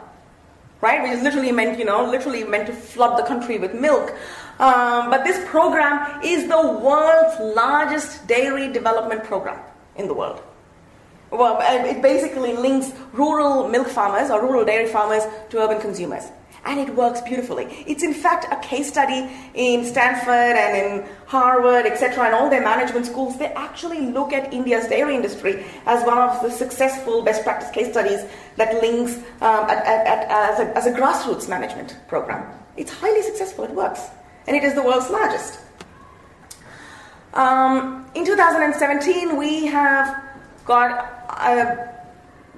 right, 0.81 1.01
which 1.01 1.11
is 1.11 1.23
literally 1.23 1.51
meant, 1.51 1.79
you 1.79 1.85
know, 1.85 2.05
literally 2.05 2.43
meant 2.43 2.67
to 2.67 2.73
flood 2.73 3.17
the 3.17 3.23
country 3.23 3.57
with 3.57 3.73
milk. 3.73 4.13
Um, 4.59 5.09
but 5.09 5.23
this 5.23 5.43
program 5.49 6.21
is 6.23 6.47
the 6.47 6.61
world's 6.61 7.55
largest 7.55 8.25
dairy 8.27 8.71
development 8.71 9.23
program 9.23 9.59
in 9.97 10.07
the 10.07 10.13
world. 10.13 10.41
Well, 11.31 11.57
it 11.61 12.01
basically 12.01 12.53
links 12.53 12.93
rural 13.11 13.67
milk 13.67 13.87
farmers 13.87 14.29
or 14.29 14.41
rural 14.41 14.63
dairy 14.63 14.87
farmers 14.87 15.23
to 15.49 15.59
urban 15.59 15.81
consumers. 15.81 16.25
and 16.65 16.79
it 16.79 16.93
works 16.95 17.21
beautifully. 17.21 17.65
It's 17.87 18.03
in 18.03 18.13
fact 18.13 18.51
a 18.51 18.57
case 18.67 18.89
study 18.89 19.29
in 19.53 19.85
Stanford 19.85 20.57
and 20.57 20.75
in 20.75 21.09
Harvard, 21.27 21.85
etc., 21.85 22.25
and 22.25 22.33
all 22.33 22.49
their 22.49 22.63
management 22.63 23.05
schools. 23.05 23.37
They 23.37 23.53
actually 23.53 24.01
look 24.07 24.33
at 24.33 24.51
India's 24.51 24.87
dairy 24.87 25.15
industry 25.15 25.63
as 25.85 26.03
one 26.05 26.17
of 26.17 26.41
the 26.41 26.49
successful 26.49 27.21
best 27.21 27.43
practice 27.43 27.69
case 27.69 27.91
studies 27.91 28.21
that 28.57 28.81
links 28.81 29.17
um, 29.41 29.69
at, 29.69 29.85
at, 29.85 30.07
at, 30.07 30.31
as, 30.31 30.59
a, 30.59 30.77
as 30.77 30.85
a 30.87 30.91
grassroots 30.91 31.47
management 31.47 31.97
program. 32.07 32.51
It's 32.77 32.91
highly 32.91 33.21
successful, 33.21 33.63
it 33.65 33.71
works, 33.71 34.01
and 34.47 34.55
it 34.55 34.63
is 34.63 34.73
the 34.73 34.81
world's 34.81 35.09
largest. 35.09 35.59
Um, 37.33 38.09
in 38.15 38.25
2017, 38.25 39.37
we 39.37 39.65
have 39.65 40.23
got 40.65 41.25
uh, 41.29 41.75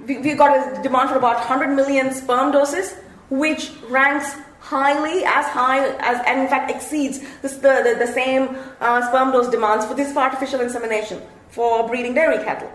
we, 0.06 0.20
we 0.20 0.34
got 0.34 0.78
a 0.78 0.82
demand 0.82 1.10
for 1.10 1.18
about 1.18 1.38
100 1.38 1.76
million 1.76 2.14
sperm 2.14 2.52
doses, 2.52 2.96
which 3.30 3.72
ranks 3.90 4.36
highly, 4.60 5.24
as 5.26 5.46
high 5.48 5.88
as, 6.00 6.22
and 6.28 6.42
in 6.42 6.48
fact 6.48 6.70
exceeds 6.70 7.20
this, 7.42 7.56
the, 7.56 7.82
the, 7.84 7.96
the 8.06 8.12
same 8.12 8.58
uh, 8.82 9.08
sperm 9.08 9.32
dose 9.32 9.50
demands 9.50 9.86
for 9.86 9.94
this 9.96 10.16
artificial 10.16 10.62
insemination 10.62 11.22
for 11.50 11.88
breeding 11.88 12.14
dairy 12.14 12.44
cattle. 12.44 12.72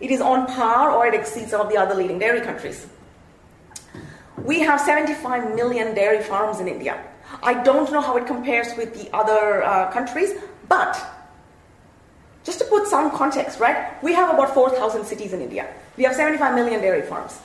It 0.00 0.10
is 0.10 0.20
on 0.20 0.46
par 0.46 0.90
or 0.90 1.06
it 1.06 1.14
exceeds 1.14 1.50
some 1.50 1.60
of 1.60 1.68
the 1.68 1.76
other 1.76 1.94
leading 1.94 2.18
dairy 2.18 2.40
countries. 2.40 2.86
We 4.38 4.60
have 4.60 4.80
75 4.80 5.54
million 5.54 5.94
dairy 5.94 6.22
farms 6.22 6.60
in 6.60 6.68
India. 6.68 7.02
I 7.42 7.62
don't 7.62 7.90
know 7.92 8.00
how 8.00 8.16
it 8.16 8.26
compares 8.26 8.76
with 8.76 8.94
the 8.94 9.14
other 9.14 9.62
uh, 9.62 9.90
countries, 9.90 10.32
but 10.68 10.96
just 12.44 12.58
to 12.58 12.64
put 12.66 12.86
some 12.86 13.10
context, 13.10 13.58
right? 13.58 14.02
We 14.02 14.12
have 14.12 14.32
about 14.32 14.52
4,000 14.54 15.04
cities 15.04 15.32
in 15.32 15.40
India. 15.40 15.72
We 15.96 16.04
have 16.04 16.14
75 16.14 16.54
million 16.54 16.80
dairy 16.80 17.02
farms. 17.02 17.38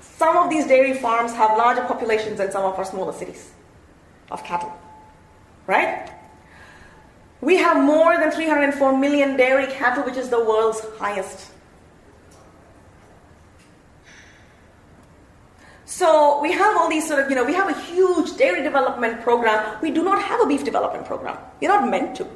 Some 0.00 0.36
of 0.36 0.50
these 0.50 0.66
dairy 0.66 0.94
farms 0.94 1.32
have 1.32 1.56
larger 1.56 1.82
populations 1.84 2.38
than 2.38 2.50
some 2.50 2.64
of 2.64 2.76
our 2.78 2.84
smaller 2.84 3.12
cities 3.12 3.52
of 4.30 4.44
cattle, 4.44 4.72
right? 5.66 6.10
We 7.40 7.56
have 7.56 7.82
more 7.82 8.18
than 8.18 8.30
304 8.30 8.98
million 8.98 9.36
dairy 9.36 9.66
cattle, 9.66 10.04
which 10.04 10.16
is 10.16 10.28
the 10.28 10.44
world's 10.44 10.84
highest. 10.98 11.52
So 15.90 16.40
we 16.40 16.52
have 16.52 16.76
all 16.76 16.88
these 16.88 17.06
sort 17.08 17.18
of, 17.18 17.28
you 17.30 17.34
know, 17.34 17.44
we 17.44 17.52
have 17.52 17.68
a 17.68 17.78
huge 17.80 18.36
dairy 18.36 18.62
development 18.62 19.22
program. 19.22 19.76
We 19.82 19.90
do 19.90 20.04
not 20.04 20.22
have 20.22 20.40
a 20.40 20.46
beef 20.46 20.62
development 20.62 21.04
program. 21.04 21.36
You're 21.60 21.72
not 21.72 21.90
meant 21.90 22.14
to. 22.18 22.28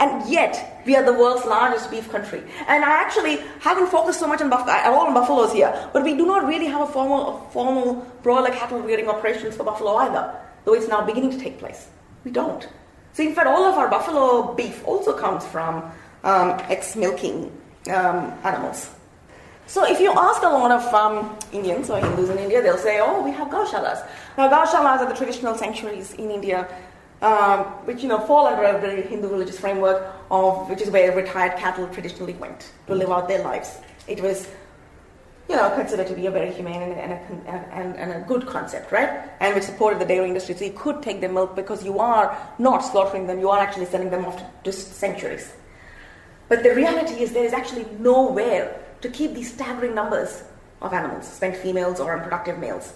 And 0.00 0.26
yet, 0.30 0.82
we 0.86 0.96
are 0.96 1.04
the 1.04 1.12
world's 1.12 1.44
largest 1.44 1.90
beef 1.90 2.10
country. 2.10 2.42
And 2.66 2.86
I 2.86 3.02
actually 3.02 3.36
haven't 3.60 3.88
focused 3.88 4.18
so 4.18 4.26
much 4.26 4.40
on, 4.40 4.48
buff- 4.48 4.66
all 4.66 5.06
on 5.08 5.12
buffaloes 5.12 5.52
here, 5.52 5.90
but 5.92 6.02
we 6.02 6.16
do 6.16 6.24
not 6.24 6.46
really 6.46 6.64
have 6.66 6.80
a 6.80 6.86
formal, 6.86 7.36
a 7.36 7.50
formal 7.50 8.06
broiler 8.22 8.50
cattle 8.50 8.80
rearing 8.80 9.10
operations 9.10 9.54
for 9.54 9.64
buffalo 9.64 9.96
either, 9.96 10.34
though 10.64 10.72
it's 10.72 10.88
now 10.88 11.04
beginning 11.04 11.30
to 11.32 11.38
take 11.38 11.58
place. 11.58 11.88
We 12.24 12.30
don't. 12.30 12.66
So, 13.12 13.24
in 13.24 13.34
fact, 13.34 13.46
all 13.46 13.64
of 13.66 13.74
our 13.74 13.90
buffalo 13.90 14.54
beef 14.54 14.82
also 14.86 15.12
comes 15.12 15.46
from 15.46 15.82
um, 16.24 16.58
ex 16.70 16.96
milking 16.96 17.52
um, 17.88 18.32
animals. 18.42 18.88
So, 19.68 19.84
if 19.84 20.00
you 20.00 20.10
ask 20.12 20.42
a 20.42 20.48
lot 20.48 20.72
of 20.72 20.82
um, 20.92 21.38
Indians 21.52 21.90
or 21.90 22.00
Hindus 22.00 22.30
in 22.30 22.38
India, 22.38 22.62
they'll 22.62 22.78
say, 22.78 23.00
oh, 23.00 23.22
we 23.22 23.30
have 23.32 23.48
gaushalas. 23.48 24.04
Now, 24.36 24.48
gaushalas 24.48 25.00
are 25.00 25.08
the 25.08 25.14
traditional 25.14 25.54
sanctuaries 25.54 26.14
in 26.14 26.30
India 26.30 26.66
um, 27.22 27.64
which 27.84 28.02
you 28.02 28.08
know 28.08 28.18
fall 28.20 28.46
under 28.46 28.62
a 28.62 28.80
very 28.80 29.02
Hindu 29.02 29.28
religious 29.28 29.58
framework 29.58 30.14
of 30.30 30.68
which 30.70 30.80
is 30.80 30.90
where 30.90 31.14
retired 31.14 31.58
cattle 31.58 31.88
traditionally 31.88 32.34
went 32.34 32.70
to 32.86 32.94
live 32.94 33.10
out 33.10 33.28
their 33.28 33.42
lives. 33.42 33.78
It 34.06 34.20
was 34.20 34.48
you 35.48 35.56
know 35.56 35.70
considered 35.74 36.06
to 36.08 36.14
be 36.14 36.26
a 36.26 36.30
very 36.30 36.52
humane 36.52 36.82
and, 36.82 36.92
and, 36.92 37.46
a, 37.46 37.50
and, 37.50 37.96
and 37.96 38.12
a 38.12 38.26
good 38.26 38.46
concept, 38.46 38.92
right? 38.92 39.28
And 39.40 39.54
which 39.54 39.64
supported 39.64 39.98
the 39.98 40.04
dairy 40.04 40.28
industry. 40.28 40.54
So 40.54 40.64
you 40.64 40.72
could 40.72 41.02
take 41.02 41.20
their 41.20 41.32
milk 41.32 41.56
because 41.56 41.84
you 41.84 41.98
are 41.98 42.36
not 42.58 42.80
slaughtering 42.80 43.26
them; 43.26 43.40
you 43.40 43.50
are 43.50 43.58
actually 43.58 43.86
sending 43.86 44.10
them 44.10 44.24
off 44.24 44.40
to 44.62 44.72
sanctuaries. 44.72 45.52
But 46.48 46.62
the 46.62 46.74
reality 46.74 47.20
is 47.22 47.32
there 47.32 47.44
is 47.44 47.52
actually 47.52 47.86
nowhere 47.98 48.80
to 49.00 49.08
keep 49.08 49.34
these 49.34 49.52
staggering 49.52 49.94
numbers 49.94 50.42
of 50.80 50.92
animals, 50.92 51.26
spent 51.26 51.56
females 51.56 52.00
or 52.00 52.16
unproductive 52.16 52.58
males. 52.58 52.94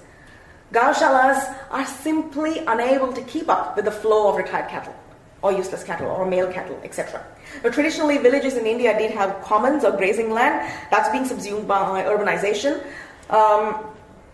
Gaushalas 0.72 1.54
are 1.70 1.84
simply 1.86 2.58
unable 2.66 3.12
to 3.12 3.22
keep 3.22 3.48
up 3.48 3.76
with 3.76 3.84
the 3.84 3.90
flow 3.90 4.30
of 4.30 4.36
retired 4.36 4.70
cattle 4.70 4.94
or 5.42 5.52
useless 5.52 5.84
cattle 5.84 6.08
or 6.08 6.24
male 6.24 6.50
cattle, 6.50 6.80
etc. 6.84 7.24
Now, 7.62 7.70
traditionally, 7.70 8.18
villages 8.18 8.56
in 8.56 8.66
India 8.66 8.96
did 8.96 9.10
have 9.10 9.42
commons 9.42 9.84
or 9.84 9.92
grazing 9.92 10.30
land 10.30 10.72
that's 10.90 11.10
being 11.10 11.26
subsumed 11.26 11.68
by 11.68 12.02
urbanization. 12.04 12.82
Um, 13.28 13.84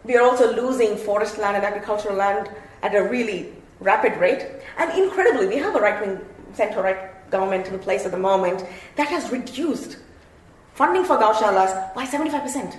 we 0.04 0.16
are 0.16 0.22
also 0.22 0.54
losing 0.54 0.96
forest 0.96 1.38
land 1.38 1.56
and 1.56 1.64
agricultural 1.64 2.14
land 2.14 2.50
at 2.82 2.94
a 2.94 3.02
really 3.02 3.52
rapid 3.80 4.16
rate. 4.18 4.46
And 4.76 4.96
incredibly, 4.96 5.48
we 5.48 5.56
have 5.56 5.74
a 5.74 5.80
right 5.80 6.00
wing, 6.00 6.20
centre 6.52 6.82
right 6.82 7.30
government 7.30 7.66
in 7.66 7.78
place 7.78 8.04
at 8.04 8.12
the 8.12 8.18
moment 8.18 8.64
that 8.96 9.08
has 9.08 9.30
reduced 9.30 9.98
funding 10.78 11.02
for 11.02 11.16
gaushalas 11.18 11.92
by 11.92 12.06
75%. 12.06 12.76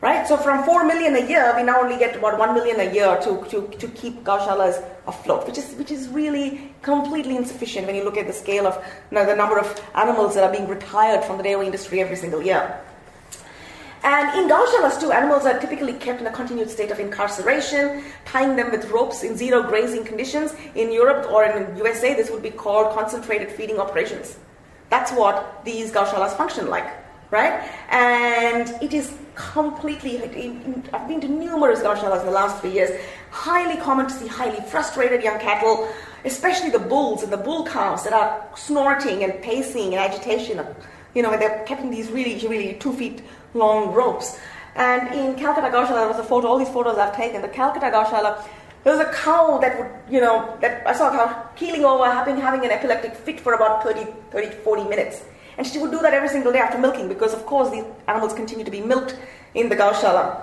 Right? 0.00 0.26
So 0.26 0.38
from 0.38 0.64
4 0.64 0.86
million 0.86 1.14
a 1.14 1.28
year, 1.28 1.52
we 1.54 1.62
now 1.62 1.82
only 1.82 1.98
get 1.98 2.16
about 2.16 2.38
1 2.38 2.54
million 2.54 2.80
a 2.80 2.90
year 2.94 3.20
to, 3.24 3.44
to, 3.50 3.68
to 3.76 3.88
keep 3.88 4.24
gaushalas 4.24 4.82
afloat, 5.06 5.46
which 5.46 5.58
is, 5.58 5.74
which 5.74 5.90
is 5.90 6.08
really 6.08 6.72
completely 6.80 7.36
insufficient 7.36 7.86
when 7.86 7.94
you 7.94 8.04
look 8.04 8.16
at 8.16 8.26
the 8.26 8.32
scale 8.32 8.66
of 8.66 8.82
you 9.10 9.16
know, 9.16 9.26
the 9.26 9.36
number 9.36 9.58
of 9.58 9.68
animals 9.94 10.34
that 10.34 10.42
are 10.42 10.50
being 10.50 10.66
retired 10.66 11.22
from 11.22 11.36
the 11.36 11.42
dairy 11.42 11.66
industry 11.66 12.00
every 12.00 12.16
single 12.16 12.42
year. 12.42 12.80
And 14.02 14.38
in 14.38 14.48
gaushalas 14.48 14.98
too, 14.98 15.12
animals 15.12 15.44
are 15.44 15.58
typically 15.58 15.92
kept 15.92 16.22
in 16.22 16.26
a 16.26 16.32
continued 16.32 16.70
state 16.70 16.90
of 16.90 16.98
incarceration, 16.98 18.02
tying 18.24 18.56
them 18.56 18.70
with 18.70 18.90
ropes 18.90 19.24
in 19.24 19.36
zero 19.36 19.62
grazing 19.62 20.04
conditions. 20.04 20.54
In 20.74 20.90
Europe 20.90 21.30
or 21.30 21.44
in 21.44 21.74
the 21.74 21.78
USA, 21.84 22.14
this 22.14 22.30
would 22.30 22.42
be 22.42 22.50
called 22.50 22.96
concentrated 22.96 23.50
feeding 23.52 23.78
operations. 23.78 24.38
That's 24.90 25.12
what 25.12 25.64
these 25.64 25.92
gaushalas 25.92 26.36
function 26.36 26.68
like 26.68 27.00
right? 27.30 27.62
And 27.90 28.68
it 28.82 28.92
is 28.92 29.14
completely, 29.34 30.22
I've 30.92 31.08
been 31.08 31.20
to 31.20 31.28
numerous 31.28 31.80
gaushalas 31.80 32.20
in 32.20 32.26
the 32.26 32.32
last 32.32 32.60
three 32.60 32.72
years, 32.72 32.90
highly 33.30 33.80
common 33.80 34.06
to 34.06 34.12
see 34.12 34.26
highly 34.26 34.60
frustrated 34.68 35.22
young 35.22 35.38
cattle, 35.38 35.88
especially 36.24 36.70
the 36.70 36.78
bulls 36.78 37.22
and 37.22 37.32
the 37.32 37.36
bull 37.36 37.64
calves 37.64 38.04
that 38.04 38.12
are 38.12 38.46
snorting 38.56 39.24
and 39.24 39.40
pacing 39.42 39.94
and 39.94 40.02
agitation. 40.12 40.64
You 41.14 41.22
know, 41.22 41.30
when 41.30 41.40
they're 41.40 41.64
kept 41.64 41.82
in 41.82 41.90
these 41.90 42.10
really, 42.10 42.36
really 42.46 42.74
two 42.74 42.92
feet 42.92 43.22
long 43.54 43.92
ropes. 43.92 44.38
And 44.76 45.12
in 45.14 45.34
Calcutta 45.34 45.68
Gaushala, 45.68 46.00
there 46.00 46.08
was 46.08 46.18
a 46.18 46.24
photo, 46.24 46.48
all 46.48 46.58
these 46.58 46.68
photos 46.68 46.96
I've 46.96 47.16
taken, 47.16 47.42
the 47.42 47.48
Calcutta 47.48 47.86
Gaushala, 47.86 48.46
there 48.84 48.96
was 48.96 49.06
a 49.06 49.12
cow 49.12 49.58
that 49.58 49.78
would, 49.78 50.12
you 50.12 50.20
know, 50.20 50.56
that 50.60 50.86
I 50.86 50.94
saw 50.94 51.08
a 51.08 51.10
cow 51.10 51.48
keeling 51.56 51.84
over, 51.84 52.04
having, 52.04 52.36
having 52.38 52.64
an 52.64 52.70
epileptic 52.70 53.14
fit 53.14 53.40
for 53.40 53.52
about 53.54 53.82
30, 53.82 54.06
30, 54.30 54.50
40 54.50 54.84
minutes. 54.84 55.22
And 55.58 55.66
she 55.66 55.78
would 55.78 55.90
do 55.90 55.98
that 56.00 56.14
every 56.14 56.28
single 56.28 56.52
day 56.52 56.58
after 56.58 56.78
milking 56.78 57.08
because, 57.08 57.34
of 57.34 57.44
course, 57.44 57.70
these 57.70 57.84
animals 58.08 58.32
continue 58.32 58.64
to 58.64 58.70
be 58.70 58.80
milked 58.80 59.16
in 59.54 59.68
the 59.68 59.76
gaushala. 59.76 60.42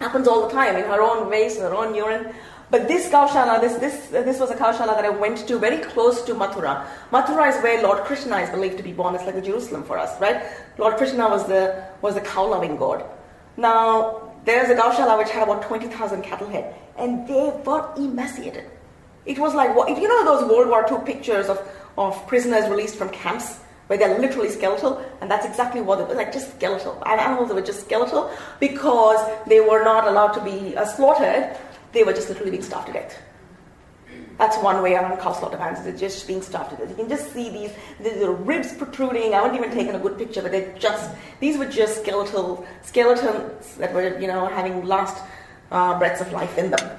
Happens 0.00 0.26
all 0.26 0.48
the 0.48 0.52
time 0.52 0.74
in 0.76 0.84
her 0.84 1.00
own 1.00 1.30
waste, 1.30 1.58
in 1.58 1.62
her 1.62 1.74
own 1.74 1.94
urine. 1.94 2.34
But 2.70 2.88
this 2.88 3.08
gaushala, 3.08 3.60
this, 3.60 3.74
this, 3.76 4.08
this 4.08 4.40
was 4.40 4.50
a 4.50 4.56
gaushala 4.56 4.96
that 4.96 5.04
I 5.04 5.10
went 5.10 5.46
to 5.46 5.58
very 5.58 5.78
close 5.78 6.22
to 6.22 6.34
Mathura. 6.34 6.86
Mathura 7.12 7.48
is 7.48 7.62
where 7.62 7.82
Lord 7.82 8.04
Krishna 8.04 8.38
is 8.38 8.50
believed 8.50 8.76
to 8.78 8.82
be 8.82 8.92
born. 8.92 9.14
It's 9.14 9.24
like 9.24 9.34
the 9.34 9.42
Jerusalem 9.42 9.84
for 9.84 9.98
us, 9.98 10.20
right? 10.20 10.42
Lord 10.78 10.96
Krishna 10.96 11.28
was 11.28 11.46
the, 11.46 11.84
was 12.00 12.14
the 12.14 12.20
cow 12.20 12.48
loving 12.48 12.76
god. 12.76 13.04
Now, 13.56 14.29
there's 14.44 14.70
a 14.70 14.74
gaushala 14.74 15.18
which 15.18 15.30
had 15.30 15.42
about 15.42 15.62
20,000 15.62 16.22
cattle 16.22 16.48
head, 16.48 16.74
and 16.96 17.26
they 17.28 17.52
were 17.64 17.92
emaciated. 17.96 18.64
It 19.26 19.38
was 19.38 19.54
like, 19.54 19.70
you 19.88 20.08
know 20.08 20.24
those 20.24 20.50
World 20.50 20.68
War 20.68 20.86
II 20.90 21.04
pictures 21.04 21.48
of, 21.48 21.60
of 21.98 22.26
prisoners 22.26 22.68
released 22.68 22.96
from 22.96 23.10
camps? 23.10 23.60
where 23.90 23.98
they're 23.98 24.20
literally 24.20 24.48
skeletal, 24.48 25.04
and 25.20 25.28
that's 25.28 25.44
exactly 25.44 25.80
what 25.80 25.98
it 25.98 26.06
was 26.06 26.16
like, 26.16 26.32
just 26.32 26.54
skeletal. 26.54 27.02
Animals 27.04 27.52
were 27.52 27.60
just 27.60 27.80
skeletal 27.80 28.30
because 28.60 29.18
they 29.48 29.58
were 29.58 29.82
not 29.82 30.06
allowed 30.06 30.30
to 30.30 30.44
be 30.44 30.76
uh, 30.76 30.84
slaughtered, 30.84 31.58
they 31.90 32.04
were 32.04 32.12
just 32.12 32.28
literally 32.28 32.52
being 32.52 32.62
starved 32.62 32.86
to 32.86 32.92
death. 32.92 33.20
That's 34.40 34.56
one 34.56 34.82
way 34.82 34.94
around 34.94 35.18
cow 35.18 35.34
slaughter 35.34 35.58
of 35.58 35.84
they're 35.84 35.92
just 35.92 36.26
being 36.26 36.40
to. 36.40 36.88
You 36.88 36.94
can 36.94 37.10
just 37.10 37.30
see 37.34 37.50
these, 37.50 37.72
the 38.00 38.30
ribs 38.30 38.72
protruding. 38.72 39.34
I 39.34 39.42
haven't 39.42 39.54
even 39.54 39.70
taken 39.70 39.94
a 39.94 39.98
good 39.98 40.16
picture, 40.16 40.40
but 40.40 40.50
they're 40.50 40.74
just, 40.78 41.10
these 41.40 41.58
were 41.58 41.66
just 41.66 42.00
skeletal, 42.00 42.66
skeletons 42.80 43.76
that 43.76 43.92
were, 43.92 44.18
you 44.18 44.26
know, 44.26 44.46
having 44.46 44.86
last 44.86 45.22
uh, 45.70 45.98
breaths 45.98 46.22
of 46.22 46.32
life 46.32 46.56
in 46.56 46.70
them. 46.70 46.98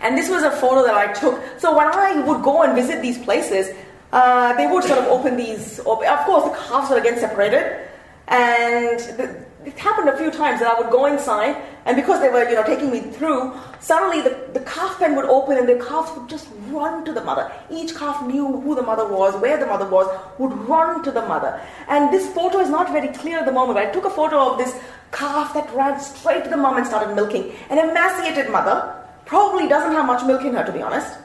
And 0.00 0.16
this 0.16 0.30
was 0.30 0.42
a 0.42 0.50
photo 0.50 0.82
that 0.84 0.94
I 0.94 1.12
took. 1.12 1.38
So 1.58 1.76
when 1.76 1.88
I 1.88 2.22
would 2.26 2.42
go 2.42 2.62
and 2.62 2.74
visit 2.74 3.02
these 3.02 3.18
places, 3.18 3.68
uh, 4.10 4.56
they 4.56 4.66
would 4.66 4.84
sort 4.84 5.00
of 5.00 5.04
open 5.08 5.36
these. 5.36 5.80
Op- 5.80 6.02
of 6.02 6.20
course, 6.24 6.44
the 6.44 6.56
calves 6.66 6.88
were 6.88 6.96
again 6.96 7.18
separated, 7.18 7.90
and 8.28 8.98
the, 9.18 9.44
it 9.64 9.78
happened 9.78 10.08
a 10.08 10.16
few 10.16 10.30
times 10.30 10.60
that 10.60 10.76
I 10.76 10.80
would 10.80 10.90
go 10.90 11.06
inside, 11.06 11.56
and 11.84 11.96
because 11.96 12.20
they 12.20 12.28
were, 12.28 12.48
you 12.48 12.54
know, 12.54 12.64
taking 12.64 12.90
me 12.90 13.00
through, 13.00 13.52
suddenly 13.80 14.20
the, 14.20 14.50
the 14.52 14.60
calf 14.60 14.98
pen 14.98 15.14
would 15.16 15.24
open, 15.24 15.58
and 15.58 15.68
the 15.68 15.84
calves 15.84 16.10
would 16.16 16.28
just 16.28 16.48
run 16.68 17.04
to 17.04 17.12
the 17.12 17.22
mother. 17.22 17.50
Each 17.70 17.94
calf 17.94 18.24
knew 18.26 18.60
who 18.60 18.74
the 18.74 18.82
mother 18.82 19.06
was, 19.06 19.34
where 19.40 19.58
the 19.58 19.66
mother 19.66 19.88
was, 19.88 20.06
would 20.38 20.52
run 20.68 21.02
to 21.04 21.10
the 21.10 21.22
mother. 21.22 21.60
And 21.88 22.12
this 22.12 22.32
photo 22.32 22.58
is 22.58 22.70
not 22.70 22.90
very 22.92 23.08
clear 23.08 23.38
at 23.38 23.46
the 23.46 23.52
moment, 23.52 23.78
I 23.78 23.86
took 23.90 24.04
a 24.04 24.10
photo 24.10 24.52
of 24.52 24.58
this 24.58 24.78
calf 25.12 25.54
that 25.54 25.72
ran 25.74 26.00
straight 26.00 26.44
to 26.44 26.50
the 26.50 26.56
mom 26.56 26.76
and 26.76 26.86
started 26.86 27.14
milking. 27.14 27.52
An 27.70 27.78
emaciated 27.78 28.50
mother 28.50 28.94
probably 29.26 29.68
doesn't 29.68 29.92
have 29.92 30.06
much 30.06 30.24
milk 30.26 30.42
in 30.42 30.54
her, 30.54 30.64
to 30.64 30.72
be 30.72 30.82
honest. 30.82 31.18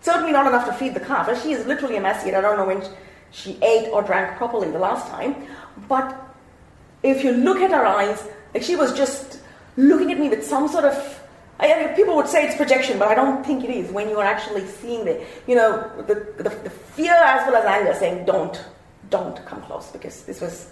Certainly 0.00 0.32
not 0.32 0.46
enough 0.46 0.66
to 0.66 0.72
feed 0.72 0.94
the 0.94 1.00
calf. 1.00 1.26
She 1.42 1.52
is 1.52 1.66
literally 1.66 1.96
emaciated. 1.96 2.34
I 2.34 2.40
don't 2.40 2.56
know 2.56 2.66
when 2.66 2.82
she 3.30 3.58
ate 3.62 3.88
or 3.90 4.02
drank 4.02 4.36
properly 4.36 4.70
the 4.70 4.78
last 4.78 5.08
time. 5.08 5.34
But 5.88 6.27
if 7.02 7.24
you 7.24 7.32
look 7.32 7.58
at 7.58 7.70
her 7.70 7.84
eyes, 7.84 8.26
like 8.54 8.62
she 8.62 8.76
was 8.76 8.92
just 8.92 9.40
looking 9.76 10.10
at 10.12 10.18
me 10.18 10.28
with 10.28 10.44
some 10.44 10.68
sort 10.68 10.84
of 10.84 11.18
I 11.60 11.86
mean, 11.86 11.96
people 11.96 12.14
would 12.14 12.28
say 12.28 12.46
it's 12.46 12.56
projection, 12.56 12.98
but 12.98 13.08
I 13.08 13.14
don't 13.14 13.44
think 13.44 13.64
it 13.64 13.70
is 13.70 13.90
when 13.90 14.08
you 14.08 14.18
are 14.18 14.24
actually 14.24 14.64
seeing 14.66 15.04
the, 15.04 15.20
you 15.48 15.56
know, 15.56 15.90
the, 16.06 16.14
the, 16.36 16.50
the 16.50 16.70
fear 16.70 17.12
as 17.12 17.46
well 17.46 17.56
as 17.56 17.64
anger 17.64 17.94
saying, 17.94 18.26
don't, 18.26 18.64
don't 19.10 19.44
come 19.44 19.62
close 19.62 19.90
because 19.90 20.22
this 20.22 20.40
was, 20.40 20.70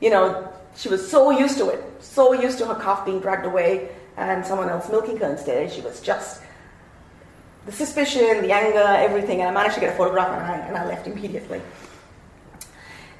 you 0.00 0.08
know, 0.08 0.50
she 0.74 0.88
was 0.88 1.10
so 1.10 1.30
used 1.30 1.58
to 1.58 1.68
it, 1.68 1.84
so 2.00 2.32
used 2.32 2.56
to 2.58 2.66
her 2.66 2.74
calf 2.76 3.04
being 3.04 3.20
dragged 3.20 3.44
away 3.44 3.90
and 4.16 4.44
someone 4.44 4.70
else 4.70 4.88
milking 4.88 5.18
her 5.18 5.30
instead. 5.30 5.70
She 5.70 5.82
was 5.82 6.00
just 6.00 6.40
the 7.66 7.72
suspicion, 7.72 8.40
the 8.40 8.52
anger, 8.52 8.78
everything. 8.78 9.40
And 9.40 9.50
I 9.50 9.52
managed 9.52 9.74
to 9.74 9.80
get 9.80 9.92
a 9.92 9.96
photograph 9.96 10.28
and 10.28 10.46
I, 10.46 10.66
and 10.66 10.76
I 10.78 10.86
left 10.86 11.06
immediately. 11.06 11.60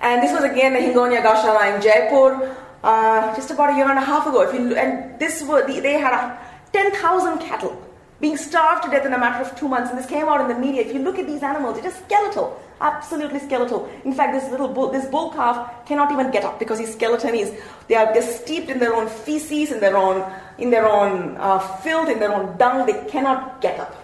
And 0.07 0.23
this 0.23 0.33
was 0.33 0.45
again 0.45 0.73
the 0.73 0.79
Hingonia 0.79 1.21
Gaushala 1.21 1.75
in 1.75 1.83
Jaipur, 1.83 2.57
uh, 2.85 3.35
just 3.35 3.51
about 3.51 3.71
a 3.71 3.77
year 3.77 3.89
and 3.91 3.99
a 3.99 4.07
half 4.13 4.25
ago. 4.25 4.43
If 4.43 4.55
you 4.55 4.77
and 4.77 5.19
this 5.19 5.43
were 5.43 5.67
they 5.67 5.99
had 5.99 6.15
a 6.15 6.39
10,000 6.73 7.39
cattle 7.41 7.75
being 8.21 8.37
starved 8.37 8.85
to 8.85 8.91
death 8.91 9.05
in 9.05 9.13
a 9.13 9.19
matter 9.19 9.45
of 9.45 9.59
two 9.59 9.67
months. 9.67 9.91
And 9.91 9.99
this 9.99 10.07
came 10.07 10.29
out 10.29 10.41
in 10.41 10.47
the 10.47 10.55
media. 10.55 10.83
If 10.83 10.95
you 10.95 11.01
look 11.01 11.19
at 11.19 11.27
these 11.27 11.43
animals, 11.43 11.75
they're 11.75 11.91
just 11.91 12.05
skeletal, 12.05 12.63
absolutely 12.81 13.41
skeletal. 13.41 13.91
In 14.05 14.15
fact, 14.15 14.33
this 14.33 14.49
little 14.53 14.69
bull, 14.69 14.93
this 14.93 15.07
bull 15.07 15.33
calf 15.33 15.85
cannot 15.87 16.13
even 16.13 16.31
get 16.31 16.45
up 16.45 16.61
because 16.61 16.79
his 16.79 16.93
skeleton 16.93 17.35
is 17.35 17.53
they 17.89 17.97
are 17.97 18.13
they're 18.15 18.23
steeped 18.23 18.71
in 18.71 18.79
their 18.79 18.95
own 18.95 19.09
feces, 19.09 19.73
in 19.73 19.81
their 19.81 19.97
own 19.97 20.25
in 20.59 20.71
their 20.71 20.87
own 20.87 21.37
uh, 21.39 21.59
filth, 21.59 22.09
in 22.09 22.21
their 22.21 22.33
own 22.33 22.57
dung. 22.59 22.87
They 22.87 23.11
cannot 23.11 23.61
get 23.61 23.81
up. 23.81 23.95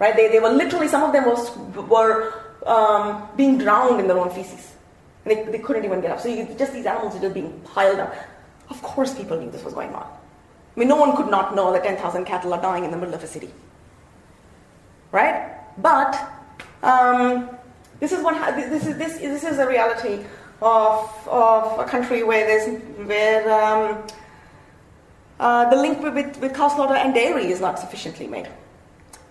Right? 0.00 0.16
They, 0.16 0.26
they 0.28 0.40
were 0.40 0.50
literally 0.50 0.88
some 0.88 1.04
of 1.04 1.12
them 1.12 1.24
was 1.24 1.56
were 1.86 2.34
um, 2.66 3.28
being 3.36 3.58
drowned 3.58 4.00
in 4.00 4.08
their 4.08 4.18
own 4.18 4.30
feces. 4.30 4.75
And 5.26 5.36
they, 5.36 5.52
they 5.52 5.58
couldn't 5.58 5.84
even 5.84 6.00
get 6.00 6.12
up. 6.12 6.20
So 6.20 6.28
you, 6.28 6.46
just 6.56 6.72
these 6.72 6.86
animals 6.86 7.16
are 7.16 7.20
just 7.20 7.34
being 7.34 7.60
piled 7.64 7.98
up. 7.98 8.14
Of 8.70 8.80
course, 8.82 9.12
people 9.12 9.38
knew 9.38 9.50
this 9.50 9.64
was 9.64 9.74
going 9.74 9.92
on. 9.92 10.04
I 10.04 10.80
mean, 10.80 10.88
no 10.88 10.96
one 10.96 11.16
could 11.16 11.28
not 11.28 11.56
know 11.56 11.72
that 11.72 11.82
10,000 11.82 12.24
cattle 12.24 12.54
are 12.54 12.62
dying 12.62 12.84
in 12.84 12.92
the 12.92 12.96
middle 12.96 13.14
of 13.14 13.22
a 13.22 13.26
city. 13.26 13.50
Right? 15.10 15.52
But 15.78 16.16
um, 16.82 17.50
this 17.98 18.12
is 18.12 18.22
what 18.22 18.36
ha- 18.36 18.52
this 18.52 18.86
is 18.86 18.96
this 18.96 19.18
this 19.18 19.44
is 19.44 19.58
a 19.58 19.66
reality 19.66 20.24
of 20.62 21.28
of 21.28 21.78
a 21.78 21.84
country 21.84 22.22
where 22.22 22.46
there's 22.46 22.82
where 23.06 23.50
um, 23.50 24.06
uh, 25.38 25.68
the 25.70 25.76
link 25.76 26.02
with, 26.02 26.38
with 26.38 26.54
cow 26.54 26.68
slaughter 26.68 26.94
and 26.94 27.14
dairy 27.14 27.50
is 27.50 27.60
not 27.60 27.78
sufficiently 27.78 28.26
made. 28.26 28.48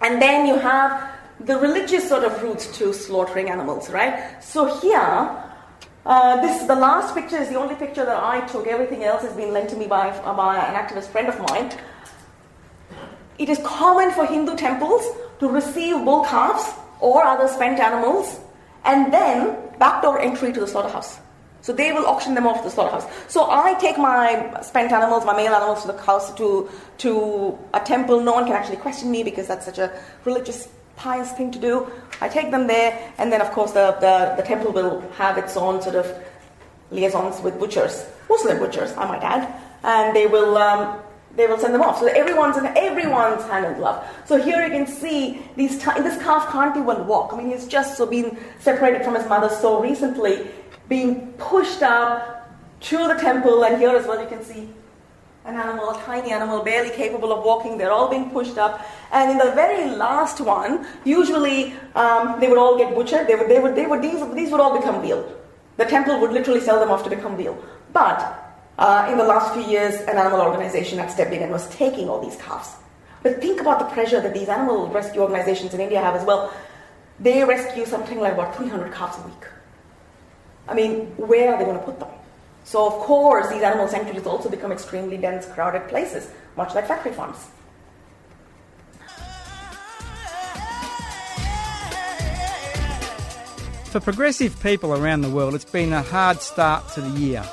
And 0.02 0.22
then 0.22 0.46
you 0.46 0.58
have 0.58 1.12
the 1.40 1.58
religious 1.58 2.08
sort 2.08 2.24
of 2.24 2.42
roots 2.44 2.78
to 2.78 2.94
slaughtering 2.94 3.50
animals, 3.50 3.90
right? 3.90 4.42
So 4.44 4.80
here, 4.80 5.44
uh, 6.06 6.40
this 6.42 6.64
the 6.68 6.76
last 6.76 7.16
picture 7.16 7.38
is 7.38 7.50
the 7.50 7.56
only 7.56 7.76
picture 7.76 8.06
that 8.06 8.24
I 8.24 8.46
took. 8.48 8.68
Everything 8.68 9.04
else 9.04 9.24
has 9.24 9.34
been 9.34 9.52
lent 9.52 9.70
to 9.72 9.76
me 9.76 9.88
by, 9.88 10.12
by 10.22 10.58
an 10.58 10.76
activist 10.76 11.08
friend 11.08 11.28
of 11.28 11.40
mine. 11.50 11.72
It 13.38 13.50
is 13.50 13.60
common 13.64 14.12
for 14.12 14.26
Hindu 14.26 14.56
temples 14.56 15.04
to 15.40 15.50
receive 15.50 16.06
bull 16.06 16.24
calves 16.24 16.74
or 17.00 17.24
other 17.24 17.48
spent 17.48 17.80
animals 17.80 18.40
and 18.86 19.12
then 19.12 19.58
backdoor 19.80 20.20
entry 20.20 20.54
to 20.54 20.60
the 20.60 20.68
slaughterhouse. 20.68 21.20
So 21.62 21.74
they 21.74 21.92
will 21.92 22.06
auction 22.06 22.36
them 22.36 22.46
off 22.46 22.58
to 22.60 22.64
the 22.66 22.70
slaughterhouse. 22.70 23.08
So 23.28 23.50
I 23.50 23.74
take 23.74 23.98
my 23.98 24.62
spent 24.62 24.92
animals, 24.92 25.26
my 25.26 25.36
male 25.36 25.54
animals 25.54 25.82
to 25.82 25.92
the 25.92 25.98
house 25.98 26.32
to, 26.36 26.70
to 27.00 27.58
a 27.74 27.80
temple. 27.80 28.22
No 28.22 28.34
one 28.34 28.46
can 28.46 28.54
actually 28.54 28.78
question 28.78 29.10
me 29.10 29.24
because 29.24 29.48
that's 29.48 29.66
such 29.66 29.80
a 29.80 29.92
religious 30.24 30.70
pious 30.96 31.32
thing 31.34 31.52
to 31.52 31.60
do. 31.60 31.92
I 32.22 32.30
take 32.30 32.52
them 32.52 32.68
there, 32.68 33.14
and 33.18 33.32
then 33.32 33.42
of 33.42 33.52
course 33.52 33.72
the, 33.72 33.98
the, 34.00 34.36
the 34.38 34.44
temple 34.44 34.72
will 34.72 35.02
have 35.12 35.38
its 35.38 35.58
own 35.58 35.82
sort 35.82 35.96
of 35.96 36.08
liaisons 36.92 37.42
with 37.42 37.60
butchers, 37.60 38.06
Muslim 38.30 38.60
butchers, 38.60 38.96
I 38.98 39.08
might 39.08 39.24
add, 39.24 39.54
and 39.84 40.16
they 40.16 40.28
will 40.28 40.58
um, 40.58 41.00
they 41.36 41.48
will 41.48 41.58
send 41.58 41.74
them 41.74 41.82
off. 41.82 42.00
So 42.00 42.08
everyone's 42.08 42.58
in 42.58 42.66
everyone's 42.66 43.44
hand 43.44 43.66
in 43.66 43.74
glove. 43.74 44.06
So 44.26 44.42
here 44.42 44.64
you 44.66 44.72
can 44.72 44.88
see 44.88 45.42
these 45.58 45.78
t- 45.78 46.02
this 46.02 46.22
calf 46.24 46.50
can't 46.52 46.76
even 46.78 47.08
walk. 47.08 47.34
I 47.34 47.38
mean, 47.38 47.52
he's 47.52 47.68
just 47.68 47.98
so 47.98 48.06
been 48.06 48.38
separated 48.60 49.04
from 49.04 49.16
his 49.16 49.28
mother 49.28 49.50
so 49.50 49.82
recently, 49.82 50.48
being 50.88 51.34
pushed 51.34 51.84
up 51.84 52.50
to 52.82 52.98
the 53.08 53.16
temple, 53.16 53.66
and 53.66 53.78
here 53.78 53.90
as 53.90 54.08
well 54.08 54.22
you 54.22 54.28
can 54.28 54.44
see 54.44 54.70
an 55.46 55.56
animal, 55.56 55.92
a 55.92 56.02
tiny 56.02 56.32
animal, 56.32 56.64
barely 56.64 56.90
capable 56.90 57.32
of 57.32 57.44
walking. 57.44 57.78
They're 57.78 57.92
all 57.92 58.10
being 58.10 58.32
pushed 58.32 58.58
up. 58.58 58.86
And 59.16 59.32
in 59.32 59.38
the 59.38 59.52
very 59.54 59.90
last 59.92 60.42
one, 60.42 60.86
usually 61.06 61.74
um, 61.96 62.38
they 62.42 62.50
would 62.50 62.58
all 62.58 62.78
get 62.78 62.94
butchered. 62.94 63.28
They 63.28 63.36
would, 63.36 63.48
they 63.48 63.60
would, 63.60 63.74
they 63.74 63.86
would, 63.86 64.02
these, 64.02 64.20
these 64.34 64.52
would 64.52 64.60
all 64.60 64.78
become 64.78 65.02
veal. 65.02 65.24
The 65.78 65.86
temple 65.86 66.20
would 66.20 66.34
literally 66.34 66.60
sell 66.60 66.82
them 66.82 66.92
off 66.92 67.06
to 67.06 67.10
become 67.10 67.38
veal. 67.38 67.58
But 67.94 68.20
uh, 68.78 69.08
in 69.10 69.18
the 69.18 69.24
last 69.24 69.54
few 69.54 69.64
years, 69.64 69.96
an 70.02 70.18
animal 70.18 70.42
organization 70.42 71.00
had 71.00 71.10
stepped 71.10 71.32
in 71.32 71.42
and 71.42 71.50
was 71.50 71.70
taking 71.70 72.10
all 72.10 72.20
these 72.20 72.36
calves. 72.42 72.76
But 73.24 73.40
think 73.40 73.62
about 73.62 73.80
the 73.80 73.86
pressure 73.86 74.20
that 74.20 74.34
these 74.34 74.50
animal 74.50 74.90
rescue 74.90 75.22
organizations 75.22 75.74
in 75.74 75.80
India 75.80 76.02
have 76.02 76.16
as 76.16 76.26
well. 76.26 76.54
They 77.18 77.42
rescue 77.46 77.86
something 77.86 78.20
like 78.20 78.34
about 78.34 78.58
300 78.58 78.94
calves 78.94 79.18
a 79.18 79.22
week. 79.22 79.48
I 80.68 80.74
mean, 80.74 81.06
where 81.16 81.54
are 81.54 81.58
they 81.58 81.64
going 81.64 81.80
to 81.80 81.86
put 81.86 82.02
them? 82.02 82.10
So, 82.66 82.86
of 82.86 82.94
course, 83.00 83.48
these 83.48 83.62
animal 83.62 83.88
sanctuaries 83.88 84.28
also 84.28 84.50
become 84.50 84.74
extremely 84.74 85.16
dense, 85.16 85.46
crowded 85.46 85.88
places, 85.88 86.30
much 86.58 86.76
like 86.76 86.86
factory 86.86 87.14
farms. 87.14 87.48
For 93.96 94.02
progressive 94.02 94.62
people 94.62 94.94
around 94.94 95.22
the 95.22 95.30
world, 95.30 95.56
it's 95.56 95.64
been 95.64 95.94
a 95.94 96.02
hard 96.02 96.42
start 96.42 96.90
to 96.96 97.00
the 97.00 97.18
year. 97.18 97.46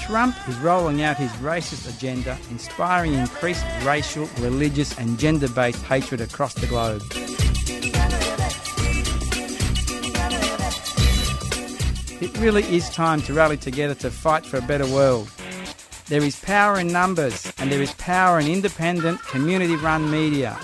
Trump 0.00 0.34
is 0.48 0.56
rolling 0.60 1.02
out 1.02 1.18
his 1.18 1.30
racist 1.32 1.86
agenda, 1.86 2.38
inspiring 2.48 3.12
increased 3.12 3.62
racial, 3.84 4.26
religious, 4.38 4.98
and 4.98 5.18
gender 5.18 5.50
based 5.50 5.82
hatred 5.82 6.22
across 6.22 6.54
the 6.54 6.66
globe. 6.66 7.02
It 12.22 12.38
really 12.38 12.62
is 12.74 12.88
time 12.88 13.20
to 13.20 13.34
rally 13.34 13.58
together 13.58 13.94
to 13.96 14.10
fight 14.10 14.46
for 14.46 14.56
a 14.56 14.62
better 14.62 14.86
world. 14.86 15.28
There 16.06 16.22
is 16.22 16.40
power 16.40 16.78
in 16.80 16.90
numbers, 16.90 17.52
and 17.58 17.70
there 17.70 17.82
is 17.82 17.92
power 17.96 18.40
in 18.40 18.46
independent, 18.46 19.22
community 19.24 19.76
run 19.76 20.10
media. 20.10 20.58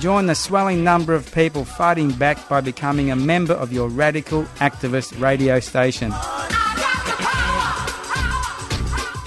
Join 0.00 0.26
the 0.26 0.34
swelling 0.34 0.84
number 0.84 1.14
of 1.14 1.32
people 1.32 1.64
fighting 1.64 2.10
back 2.10 2.46
by 2.48 2.60
becoming 2.60 3.10
a 3.10 3.16
member 3.16 3.54
of 3.54 3.72
your 3.72 3.88
radical 3.88 4.42
activist 4.60 5.18
radio 5.20 5.60
station. 5.60 6.12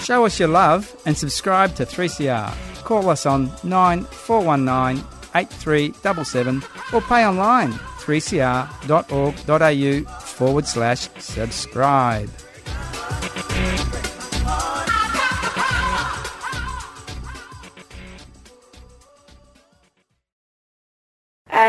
Show 0.00 0.24
us 0.24 0.38
your 0.38 0.48
love 0.48 0.94
and 1.04 1.16
subscribe 1.16 1.74
to 1.76 1.84
3CR. 1.84 2.54
Call 2.84 3.10
us 3.10 3.26
on 3.26 3.50
9419 3.64 5.04
8377 5.34 6.62
or 6.92 7.00
pay 7.02 7.26
online 7.26 7.72
3cr.org.au 7.72 10.20
forward 10.20 10.66
slash 10.66 11.08
subscribe. 11.18 12.30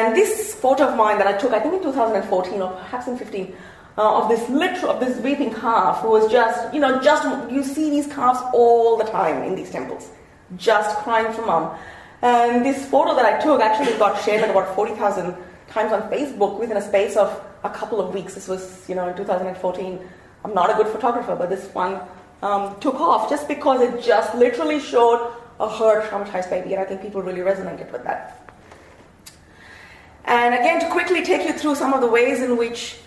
And 0.09 0.17
this 0.17 0.55
photo 0.55 0.87
of 0.87 0.97
mine 0.97 1.19
that 1.19 1.27
I 1.27 1.33
took, 1.33 1.53
I 1.53 1.59
think 1.59 1.75
in 1.75 1.83
2014 1.83 2.61
or 2.63 2.71
perhaps 2.71 3.07
in 3.07 3.15
15, 3.15 3.55
uh, 3.95 4.23
of 4.23 4.27
this 4.27 4.49
literal, 4.49 4.93
of 4.93 4.99
this 4.99 5.19
weeping 5.19 5.53
calf 5.53 6.01
who 6.01 6.09
was 6.09 6.31
just, 6.31 6.73
you 6.73 6.79
know, 6.79 6.99
just 6.99 7.51
you 7.51 7.63
see 7.63 7.91
these 7.91 8.07
calves 8.07 8.39
all 8.51 8.97
the 8.97 9.03
time 9.03 9.43
in 9.43 9.53
these 9.53 9.69
temples, 9.69 10.09
just 10.57 10.97
crying 10.97 11.31
for 11.31 11.45
mom. 11.45 11.77
And 12.23 12.65
this 12.65 12.87
photo 12.87 13.13
that 13.13 13.23
I 13.23 13.39
took 13.39 13.61
actually 13.61 13.95
got 13.99 14.19
shared 14.23 14.41
like 14.41 14.49
about 14.49 14.73
40,000 14.73 15.35
times 15.67 15.93
on 15.93 16.01
Facebook 16.09 16.59
within 16.59 16.77
a 16.77 16.81
space 16.81 17.15
of 17.15 17.39
a 17.63 17.69
couple 17.69 18.01
of 18.01 18.11
weeks. 18.11 18.33
This 18.33 18.47
was, 18.47 18.89
you 18.89 18.95
know, 18.95 19.09
in 19.09 19.15
2014. 19.15 19.99
I'm 20.43 20.53
not 20.55 20.71
a 20.71 20.73
good 20.73 20.87
photographer, 20.87 21.35
but 21.35 21.51
this 21.51 21.71
one 21.75 22.01
um, 22.41 22.79
took 22.79 22.95
off 22.95 23.29
just 23.29 23.47
because 23.47 23.81
it 23.81 24.01
just 24.01 24.33
literally 24.33 24.79
showed 24.79 25.31
a 25.59 25.69
hurt, 25.69 26.09
traumatized 26.09 26.49
baby, 26.49 26.73
and 26.73 26.81
I 26.81 26.85
think 26.85 27.03
people 27.03 27.21
really 27.21 27.41
resonated 27.41 27.91
with 27.91 28.03
that. 28.05 28.38
And 30.29 30.53
again, 30.53 30.79
to 30.79 30.87
quickly 30.89 31.23
take 31.23 31.47
you 31.47 31.53
through 31.53 31.73
some 31.73 31.91
of 31.91 32.01
the 32.01 32.07
ways 32.07 32.43
in 32.43 32.55
which 32.55 32.97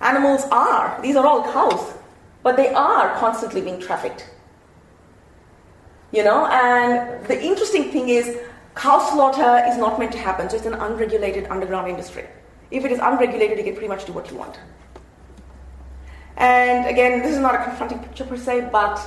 animals 0.00 0.44
are, 0.52 0.96
these 1.02 1.16
are 1.16 1.26
all 1.26 1.42
cows, 1.42 1.92
but 2.44 2.56
they 2.56 2.72
are 2.72 3.16
constantly 3.16 3.60
being 3.60 3.80
trafficked. 3.80 4.30
You 6.12 6.22
know, 6.22 6.46
and 6.46 7.26
the 7.26 7.42
interesting 7.42 7.90
thing 7.90 8.08
is, 8.08 8.38
cow 8.76 9.00
slaughter 9.00 9.66
is 9.68 9.76
not 9.76 9.98
meant 9.98 10.12
to 10.12 10.18
happen, 10.18 10.48
so 10.48 10.56
it's 10.56 10.66
an 10.66 10.74
unregulated 10.74 11.48
underground 11.50 11.88
industry. 11.88 12.26
If 12.70 12.84
it 12.84 12.92
is 12.92 13.00
unregulated, 13.00 13.58
you 13.58 13.64
can 13.64 13.72
pretty 13.74 13.88
much 13.88 14.04
do 14.04 14.12
what 14.12 14.30
you 14.30 14.36
want. 14.36 14.56
And 16.36 16.86
again, 16.86 17.22
this 17.22 17.32
is 17.32 17.40
not 17.40 17.56
a 17.56 17.64
confronting 17.64 17.98
picture 17.98 18.24
per 18.24 18.36
se, 18.36 18.68
but 18.70 19.04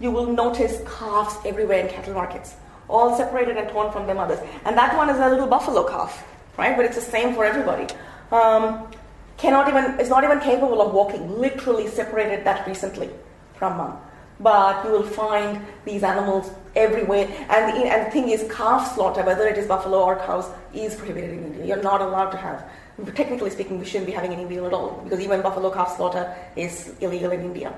you 0.00 0.10
will 0.10 0.26
notice 0.26 0.82
calves 0.98 1.36
everywhere 1.46 1.78
in 1.78 1.88
cattle 1.88 2.14
markets, 2.14 2.56
all 2.88 3.16
separated 3.16 3.56
and 3.56 3.68
torn 3.68 3.92
from 3.92 4.06
their 4.06 4.16
mothers. 4.16 4.40
And 4.64 4.76
that 4.76 4.96
one 4.96 5.08
is 5.08 5.18
a 5.18 5.28
little 5.28 5.46
buffalo 5.46 5.88
calf, 5.88 6.26
right? 6.56 6.76
But 6.76 6.84
it's 6.86 6.96
the 6.96 7.02
same 7.02 7.34
for 7.34 7.44
everybody. 7.44 7.92
Um, 8.30 8.88
cannot 9.36 9.68
even 9.68 9.98
is 10.00 10.08
not 10.08 10.24
even 10.24 10.40
capable 10.40 10.80
of 10.80 10.92
walking. 10.94 11.38
Literally 11.38 11.88
separated 11.88 12.44
that 12.44 12.66
recently 12.66 13.10
from 13.54 13.76
mom. 13.76 14.00
But 14.40 14.84
you 14.84 14.90
will 14.90 15.02
find 15.04 15.64
these 15.84 16.02
animals 16.02 16.50
everywhere. 16.74 17.26
And 17.48 17.76
the, 17.76 17.86
and 17.86 18.06
the 18.06 18.10
thing 18.10 18.30
is, 18.30 18.50
calf 18.52 18.94
slaughter, 18.94 19.22
whether 19.22 19.46
it 19.46 19.56
is 19.56 19.66
buffalo 19.66 20.02
or 20.02 20.16
cows, 20.16 20.48
is 20.74 20.94
prohibited 20.94 21.30
in 21.30 21.44
India. 21.44 21.64
You're 21.66 21.82
not 21.82 22.00
allowed 22.00 22.30
to 22.30 22.36
have. 22.38 22.68
Technically 23.14 23.50
speaking, 23.50 23.78
we 23.78 23.86
shouldn't 23.86 24.06
be 24.06 24.12
having 24.12 24.32
any 24.32 24.44
deal 24.44 24.66
at 24.66 24.72
all 24.72 25.00
because 25.04 25.20
even 25.20 25.42
buffalo 25.42 25.70
calf 25.70 25.96
slaughter 25.96 26.34
is 26.56 26.94
illegal 27.00 27.30
in 27.30 27.40
India. 27.40 27.72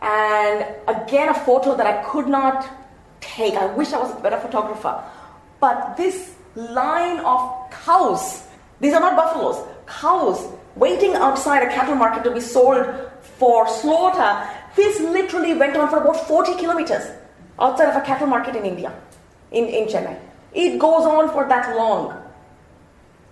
And 0.00 0.66
again, 0.86 1.30
a 1.30 1.34
photo 1.34 1.76
that 1.76 1.86
I 1.86 2.02
could 2.04 2.28
not 2.28 2.68
take. 3.20 3.54
I 3.54 3.66
wish 3.66 3.92
I 3.92 3.98
was 3.98 4.16
a 4.16 4.20
better 4.20 4.38
photographer. 4.38 5.02
But 5.60 5.96
this 5.96 6.33
line 6.54 7.20
of 7.20 7.70
cows, 7.70 8.46
these 8.80 8.94
are 8.94 9.00
not 9.00 9.16
buffaloes, 9.16 9.66
cows 9.86 10.52
waiting 10.76 11.14
outside 11.14 11.62
a 11.62 11.68
cattle 11.68 11.94
market 11.94 12.24
to 12.24 12.30
be 12.30 12.40
sold 12.40 12.86
for 13.38 13.68
slaughter. 13.68 14.48
This 14.76 15.00
literally 15.00 15.54
went 15.54 15.76
on 15.76 15.88
for 15.88 15.98
about 15.98 16.26
40 16.26 16.54
kilometers 16.56 17.04
outside 17.58 17.88
of 17.88 17.96
a 17.96 18.00
cattle 18.04 18.26
market 18.26 18.56
in 18.56 18.64
India, 18.64 18.92
in, 19.52 19.66
in 19.66 19.86
Chennai. 19.86 20.18
It 20.52 20.78
goes 20.78 21.04
on 21.04 21.30
for 21.30 21.48
that 21.48 21.76
long. 21.76 22.20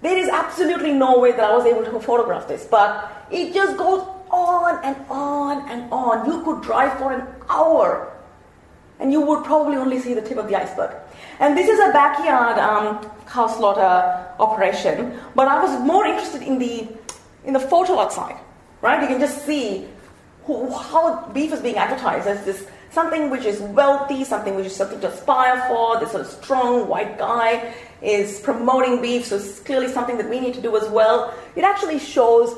There 0.03 0.17
is 0.17 0.29
absolutely 0.29 0.93
no 0.93 1.21
way 1.21 1.33
that 1.33 1.45
I 1.45 1.57
was 1.57 1.65
able 1.65 1.85
to 1.85 2.01
photograph 2.01 2.49
this, 2.49 2.65
but 2.65 3.27
it 3.31 3.55
just 3.55 3.77
goes 3.77 4.07
on 4.31 4.85
and 4.85 4.97
on 5.09 5.69
and 5.71 5.93
on. 5.93 6.27
You 6.27 6.43
could 6.43 6.63
drive 6.63 6.99
for 6.99 7.13
an 7.13 7.27
hour 7.49 8.13
and 8.99 9.13
you 9.13 9.21
would 9.21 9.45
probably 9.45 9.77
only 9.77 10.01
see 10.01 10.15
the 10.15 10.23
tip 10.23 10.39
of 10.39 10.49
the 10.49 10.57
iceberg. 10.57 10.95
And 11.41 11.57
this 11.57 11.69
is 11.69 11.79
a 11.79 11.93
backyard 11.93 12.59
um, 12.59 13.11
cow 13.27 13.47
slaughter 13.47 14.27
operation, 14.39 15.19
but 15.35 15.49
I 15.49 15.63
was 15.63 15.81
more 15.81 16.07
interested 16.07 16.43
in 16.43 16.59
the 16.59 16.89
in 17.45 17.53
the 17.53 17.61
photo 17.61 17.99
outside, 17.99 18.39
right? 18.81 19.01
You 19.03 19.09
can 19.09 19.19
just 19.19 19.45
see 19.45 19.89
who, 20.45 20.71
how 20.71 21.27
beef 21.33 21.53
is 21.53 21.61
being 21.61 21.77
advertised 21.77 22.29
as 22.29 22.45
this 22.45 22.67
something 22.91 23.31
which 23.31 23.45
is 23.45 23.61
wealthy, 23.61 24.23
something 24.23 24.55
which 24.55 24.67
is 24.67 24.77
something 24.77 25.01
to 25.01 25.09
aspire 25.09 25.65
for. 25.67 25.99
This 25.99 26.11
sort 26.13 26.23
of 26.23 26.31
strong 26.31 26.89
white 26.89 27.19
guy 27.19 27.75
is 28.03 28.41
promoting 28.41 29.01
beef, 29.01 29.27
so 29.27 29.37
it's 29.37 29.61
clearly 29.61 29.89
something 29.89 30.19
that 30.19 30.29
we 30.29 30.41
need 30.41 30.55
to 30.55 30.61
do 30.61 30.77
as 30.77 30.89
well. 30.91 31.35
It 31.57 31.65
actually 31.65 31.99
shows 31.99 32.57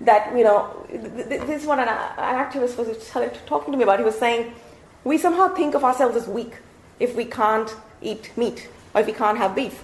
that 0.00 0.36
you 0.36 0.44
know 0.44 0.86
this 0.90 1.62
is 1.62 1.66
what 1.66 1.78
an, 1.78 1.88
an 1.88 2.44
activist 2.44 2.76
was 2.76 3.10
talking 3.46 3.72
to 3.72 3.78
me 3.78 3.84
about. 3.84 3.98
He 3.98 4.04
was 4.04 4.18
saying 4.18 4.52
we 5.04 5.18
somehow 5.18 5.48
think 5.54 5.74
of 5.74 5.84
ourselves 5.84 6.16
as 6.16 6.26
weak 6.26 6.54
if 6.98 7.14
we 7.14 7.24
can't 7.24 7.74
eat 8.04 8.30
meat 8.36 8.68
or 8.94 9.00
if 9.00 9.06
we 9.06 9.12
can't 9.12 9.38
have 9.38 9.54
beef. 9.54 9.82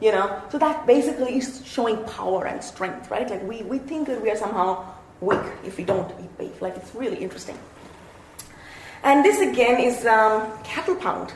You 0.00 0.12
know, 0.12 0.42
so 0.50 0.58
that 0.58 0.86
basically 0.86 1.38
is 1.38 1.62
showing 1.66 2.04
power 2.04 2.46
and 2.46 2.62
strength, 2.62 3.10
right? 3.10 3.28
Like 3.28 3.42
we, 3.42 3.62
we 3.62 3.78
think 3.78 4.06
that 4.06 4.22
we 4.22 4.30
are 4.30 4.36
somehow 4.36 4.86
weak 5.20 5.40
if 5.64 5.76
we 5.76 5.84
don't 5.84 6.08
eat 6.20 6.38
beef. 6.38 6.62
Like 6.62 6.76
it's 6.76 6.94
really 6.94 7.16
interesting. 7.16 7.58
And 9.02 9.24
this 9.24 9.40
again 9.40 9.80
is 9.80 10.06
um, 10.06 10.50
cattle 10.62 10.94
pound, 10.94 11.32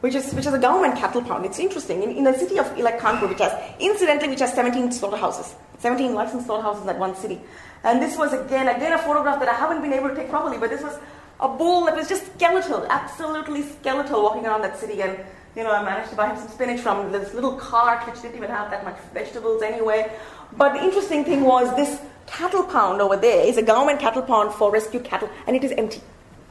which 0.00 0.14
is 0.14 0.32
which 0.32 0.46
is 0.46 0.52
a 0.52 0.58
government 0.58 0.96
cattle 0.96 1.22
pound. 1.22 1.44
It's 1.44 1.58
interesting 1.58 2.02
in, 2.02 2.10
in 2.10 2.24
the 2.24 2.34
city 2.34 2.58
of 2.58 2.76
like 2.78 3.02
which 3.22 3.38
has 3.38 3.52
incidentally 3.80 4.30
which 4.30 4.40
has 4.40 4.52
17 4.52 4.92
slaughterhouses, 4.92 5.54
17 5.78 6.14
licensed 6.14 6.46
slaughterhouses 6.46 6.84
that 6.86 6.98
one 6.98 7.14
city. 7.16 7.40
And 7.84 8.02
this 8.02 8.16
was 8.16 8.32
again 8.32 8.68
again 8.68 8.92
a 8.92 8.98
photograph 8.98 9.38
that 9.40 9.48
I 9.48 9.54
haven't 9.54 9.82
been 9.82 9.92
able 9.92 10.08
to 10.08 10.14
take 10.14 10.28
properly, 10.28 10.58
but 10.58 10.70
this 10.70 10.82
was 10.82 10.98
a 11.40 11.48
bull 11.48 11.84
that 11.86 11.96
was 11.96 12.08
just 12.08 12.34
skeletal, 12.34 12.86
absolutely 12.90 13.62
skeletal, 13.62 14.22
walking 14.22 14.46
around 14.46 14.62
that 14.62 14.78
city. 14.78 15.02
And 15.02 15.18
you 15.56 15.64
know, 15.64 15.72
I 15.72 15.82
managed 15.82 16.10
to 16.10 16.16
buy 16.16 16.28
him 16.28 16.36
some 16.36 16.48
spinach 16.48 16.80
from 16.80 17.10
this 17.12 17.34
little 17.34 17.56
cart, 17.56 18.06
which 18.06 18.20
didn't 18.22 18.36
even 18.36 18.50
have 18.50 18.70
that 18.70 18.84
much 18.84 18.98
vegetables 19.12 19.62
anyway. 19.62 20.10
But 20.56 20.74
the 20.74 20.82
interesting 20.82 21.24
thing 21.24 21.42
was 21.42 21.74
this 21.76 22.00
cattle 22.26 22.64
pound 22.64 23.00
over 23.00 23.16
there 23.16 23.46
is 23.46 23.56
a 23.56 23.62
government 23.62 24.00
cattle 24.00 24.22
pound 24.22 24.54
for 24.54 24.70
rescue 24.70 25.00
cattle, 25.00 25.30
and 25.46 25.56
it 25.56 25.64
is 25.64 25.72
empty. 25.72 26.00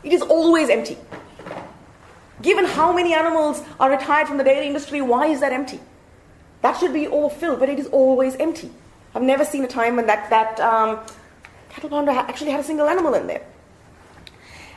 It 0.03 0.13
is 0.13 0.21
always 0.21 0.69
empty. 0.69 0.97
Given 2.41 2.65
how 2.65 2.93
many 2.93 3.13
animals 3.13 3.63
are 3.79 3.89
retired 3.89 4.27
from 4.27 4.37
the 4.37 4.43
dairy 4.43 4.67
industry, 4.67 5.01
why 5.01 5.27
is 5.27 5.39
that 5.39 5.51
empty? 5.51 5.79
That 6.61 6.77
should 6.77 6.93
be 6.93 7.07
overfilled, 7.07 7.59
but 7.59 7.69
it 7.69 7.79
is 7.79 7.87
always 7.87 8.35
empty. 8.35 8.71
I've 9.15 9.23
never 9.23 9.45
seen 9.45 9.63
a 9.63 9.67
time 9.67 9.95
when 9.95 10.05
that, 10.07 10.29
that 10.29 10.59
um, 10.59 10.99
cattle 11.69 11.89
pound 11.89 12.09
actually 12.09 12.51
had 12.51 12.59
a 12.59 12.63
single 12.63 12.87
animal 12.87 13.13
in 13.15 13.27
there. 13.27 13.43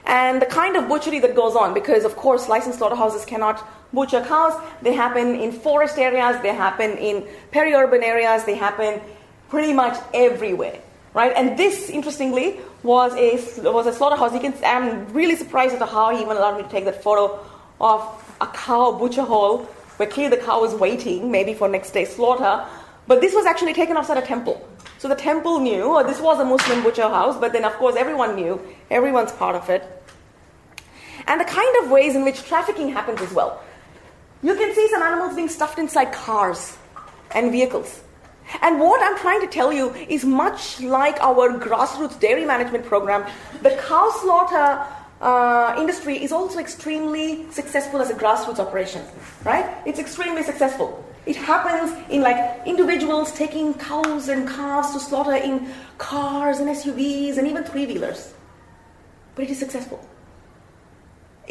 And 0.06 0.40
the 0.40 0.46
kind 0.46 0.76
of 0.76 0.88
butchery 0.88 1.18
that 1.20 1.34
goes 1.34 1.54
on, 1.54 1.74
because 1.74 2.04
of 2.04 2.16
course 2.16 2.48
licensed 2.48 2.78
slaughterhouses 2.78 3.24
cannot 3.24 3.66
butcher 3.92 4.22
cows, 4.22 4.60
they 4.82 4.94
happen 4.94 5.34
in 5.34 5.52
forest 5.52 5.98
areas, 5.98 6.40
they 6.42 6.54
happen 6.54 6.92
in 6.98 7.26
peri-urban 7.50 8.02
areas, 8.02 8.44
they 8.44 8.54
happen 8.54 9.00
pretty 9.48 9.72
much 9.72 9.98
everywhere 10.14 10.80
right? 11.14 11.32
And 11.36 11.58
this, 11.58 11.90
interestingly, 11.90 12.60
was 12.82 13.14
a 13.14 13.70
was 13.70 13.86
a 13.86 13.92
slaughterhouse. 13.92 14.32
You 14.32 14.40
can, 14.40 14.54
I'm 14.64 15.12
really 15.12 15.36
surprised 15.36 15.74
at 15.74 15.88
how 15.88 16.10
he 16.10 16.22
even 16.22 16.36
allowed 16.36 16.56
me 16.56 16.62
to 16.62 16.68
take 16.68 16.84
that 16.84 17.02
photo 17.02 17.44
of 17.80 18.00
a 18.40 18.46
cow 18.46 18.92
butcher 18.92 19.22
hole 19.22 19.64
where 19.96 20.08
clearly 20.08 20.36
the 20.36 20.42
cow 20.42 20.60
was 20.60 20.74
waiting, 20.74 21.30
maybe 21.30 21.54
for 21.54 21.68
next 21.68 21.90
day's 21.92 22.14
slaughter. 22.14 22.64
But 23.06 23.20
this 23.20 23.34
was 23.34 23.44
actually 23.44 23.74
taken 23.74 23.96
outside 23.96 24.18
a 24.18 24.22
temple. 24.22 24.66
So 25.00 25.08
the 25.08 25.14
temple 25.14 25.60
knew, 25.60 25.84
or 25.84 26.04
this 26.04 26.20
was 26.20 26.38
a 26.40 26.44
Muslim 26.44 26.82
butcher 26.82 27.08
house, 27.08 27.34
but 27.40 27.54
then 27.54 27.64
of 27.64 27.72
course 27.76 27.96
everyone 27.96 28.36
knew, 28.36 28.60
everyone's 28.90 29.32
part 29.32 29.56
of 29.56 29.70
it. 29.70 29.82
And 31.26 31.40
the 31.40 31.46
kind 31.46 31.74
of 31.82 31.90
ways 31.90 32.14
in 32.14 32.22
which 32.22 32.44
trafficking 32.44 32.92
happens 32.92 33.22
as 33.22 33.32
well. 33.32 33.62
You 34.42 34.54
can 34.56 34.74
see 34.74 34.86
some 34.90 35.00
animals 35.00 35.34
being 35.34 35.48
stuffed 35.48 35.78
inside 35.78 36.12
cars 36.12 36.76
and 37.30 37.50
vehicles. 37.50 38.02
And 38.60 38.78
what 38.78 39.00
I'm 39.02 39.16
trying 39.16 39.40
to 39.40 39.46
tell 39.46 39.72
you 39.72 39.94
is 39.94 40.22
much 40.26 40.82
like 40.82 41.18
our 41.22 41.58
grassroots 41.58 42.20
dairy 42.20 42.44
management 42.44 42.84
program, 42.84 43.24
the 43.62 43.70
cow 43.88 44.10
slaughter 44.20 44.84
uh, 45.22 45.76
industry 45.78 46.22
is 46.22 46.30
also 46.30 46.58
extremely 46.58 47.50
successful 47.50 48.02
as 48.02 48.10
a 48.10 48.14
grassroots 48.14 48.58
operation, 48.58 49.02
right? 49.44 49.64
It's 49.86 49.98
extremely 49.98 50.42
successful. 50.42 51.02
It 51.26 51.36
happens 51.36 51.92
in 52.10 52.22
like 52.22 52.66
individuals 52.66 53.32
taking 53.32 53.74
cows 53.74 54.28
and 54.28 54.48
calves 54.48 54.92
to 54.92 55.00
slaughter 55.00 55.34
in 55.34 55.70
cars 55.98 56.58
and 56.58 56.68
SUVs 56.68 57.36
and 57.38 57.46
even 57.46 57.64
three 57.64 57.86
wheelers. 57.86 58.32
But 59.34 59.44
it 59.44 59.50
is 59.50 59.58
successful 59.58 60.04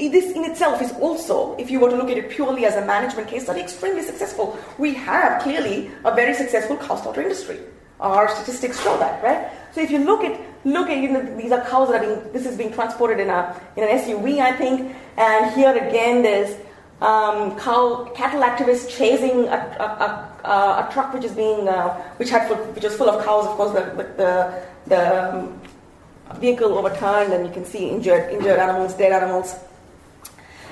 this 0.07 0.31
in 0.31 0.45
itself 0.45 0.81
is 0.81 0.93
also, 0.93 1.57
if 1.57 1.69
you 1.69 1.79
were 1.79 1.89
to 1.89 1.95
look 1.97 2.09
at 2.09 2.17
it 2.17 2.29
purely 2.29 2.65
as 2.65 2.75
a 2.75 2.85
management 2.85 3.27
case 3.27 3.43
study, 3.43 3.59
extremely 3.59 4.01
successful. 4.03 4.57
We 4.77 4.93
have 4.93 5.41
clearly 5.41 5.91
a 6.05 6.15
very 6.15 6.33
successful 6.33 6.77
cow 6.77 6.95
slaughter 6.95 7.21
industry. 7.21 7.59
Our 7.99 8.29
statistics 8.29 8.81
show 8.81 8.97
that, 8.99 9.21
right? 9.21 9.51
So 9.73 9.81
if 9.81 9.91
you 9.91 9.99
look 9.99 10.23
at 10.23 10.39
look 10.63 10.89
at 10.89 10.97
you 10.97 11.09
know, 11.09 11.35
these 11.35 11.51
are 11.51 11.65
cows 11.65 11.89
that 11.89 12.01
are 12.01 12.07
being 12.07 12.31
this 12.31 12.45
is 12.45 12.55
being 12.55 12.71
transported 12.71 13.19
in 13.19 13.29
a 13.29 13.61
in 13.75 13.83
an 13.83 13.89
SUV, 13.89 14.39
I 14.39 14.55
think, 14.55 14.95
and 15.17 15.53
here 15.53 15.75
again 15.75 16.23
there's 16.23 16.55
um, 17.01 17.57
cow 17.59 18.11
cattle 18.15 18.41
activists 18.41 18.89
chasing 18.89 19.47
a, 19.47 19.59
a, 19.79 20.47
a, 20.47 20.87
a 20.87 20.89
truck 20.91 21.13
which 21.13 21.23
is 21.23 21.31
being 21.31 21.67
uh, 21.67 21.95
which 22.17 22.29
had 22.29 22.49
which 22.75 22.83
was 22.83 22.95
full 22.95 23.09
of 23.09 23.23
cows. 23.23 23.45
Of 23.45 23.55
course, 23.55 23.71
the 23.73 24.63
the, 24.87 25.33
um, 25.33 25.61
vehicle 26.35 26.77
overturned, 26.77 27.33
and 27.33 27.45
you 27.45 27.51
can 27.51 27.65
see 27.65 27.89
injured 27.89 28.31
injured 28.31 28.59
animals, 28.59 28.93
dead 28.93 29.11
animals 29.11 29.55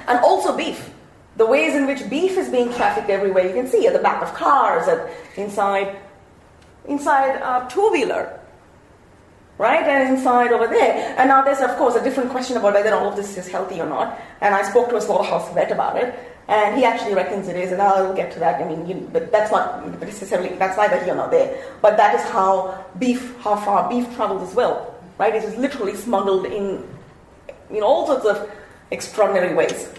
and 0.08 0.20
also 0.20 0.56
beef. 0.56 0.90
The 1.36 1.46
ways 1.46 1.76
in 1.76 1.86
which 1.86 2.10
beef 2.10 2.38
is 2.38 2.50
being 2.50 2.74
trafficked 2.74 3.10
everywhere, 3.10 3.46
you 3.46 3.54
can 3.54 3.68
see 3.68 3.86
at 3.86 3.94
the 3.94 4.00
back 4.00 4.24
of 4.24 4.34
cars, 4.34 4.88
at 4.88 5.12
inside, 5.36 5.96
inside 6.88 7.36
a 7.36 7.68
two-wheeler, 7.70 8.40
right, 9.58 9.84
and 9.84 10.16
inside 10.16 10.52
over 10.52 10.68
there. 10.68 11.16
And 11.18 11.30
now 11.30 11.42
there's 11.42 11.62
of 11.62 11.76
course 11.78 11.96
a 11.96 12.04
different 12.04 12.30
question 12.30 12.58
about 12.58 12.74
whether 12.74 12.94
all 12.94 13.10
of 13.10 13.16
this 13.16 13.38
is 13.38 13.48
healthy 13.48 13.82
or 13.82 13.88
not. 13.88 14.20
And 14.42 14.54
I 14.54 14.68
spoke 14.70 14.90
to 14.90 14.98
a 14.98 15.02
slaughterhouse 15.02 15.54
vet 15.54 15.72
about 15.72 15.98
it, 15.98 16.14
and 16.48 16.78
he 16.78 16.86
actually 16.86 17.14
reckons 17.14 17.48
it 17.48 17.56
is. 17.56 17.72
And 17.72 17.82
I'll 17.82 18.14
get 18.14 18.32
to 18.34 18.40
that. 18.40 18.62
I 18.62 18.68
mean, 18.68 18.88
you, 18.88 19.10
but 19.12 19.32
that's 19.32 19.52
not 19.52 20.00
necessarily 20.00 20.50
that's 20.56 20.78
neither 20.78 21.04
here 21.04 21.16
nor 21.16 21.30
there. 21.30 21.64
But 21.82 21.98
that 21.98 22.16
is 22.16 22.22
how 22.30 22.86
beef, 23.00 23.36
how 23.40 23.56
far 23.58 23.90
beef 23.90 24.14
travels 24.16 24.50
as 24.50 24.56
well, 24.56 24.96
right? 25.18 25.36
It 25.36 25.44
is 25.44 25.58
literally 25.58 25.96
smuggled 25.96 26.46
in, 26.46 26.88
in 27.70 27.84
all 27.84 28.08
sorts 28.08 28.26
of 28.26 28.50
extraordinary 28.92 29.54
ways. 29.54 29.90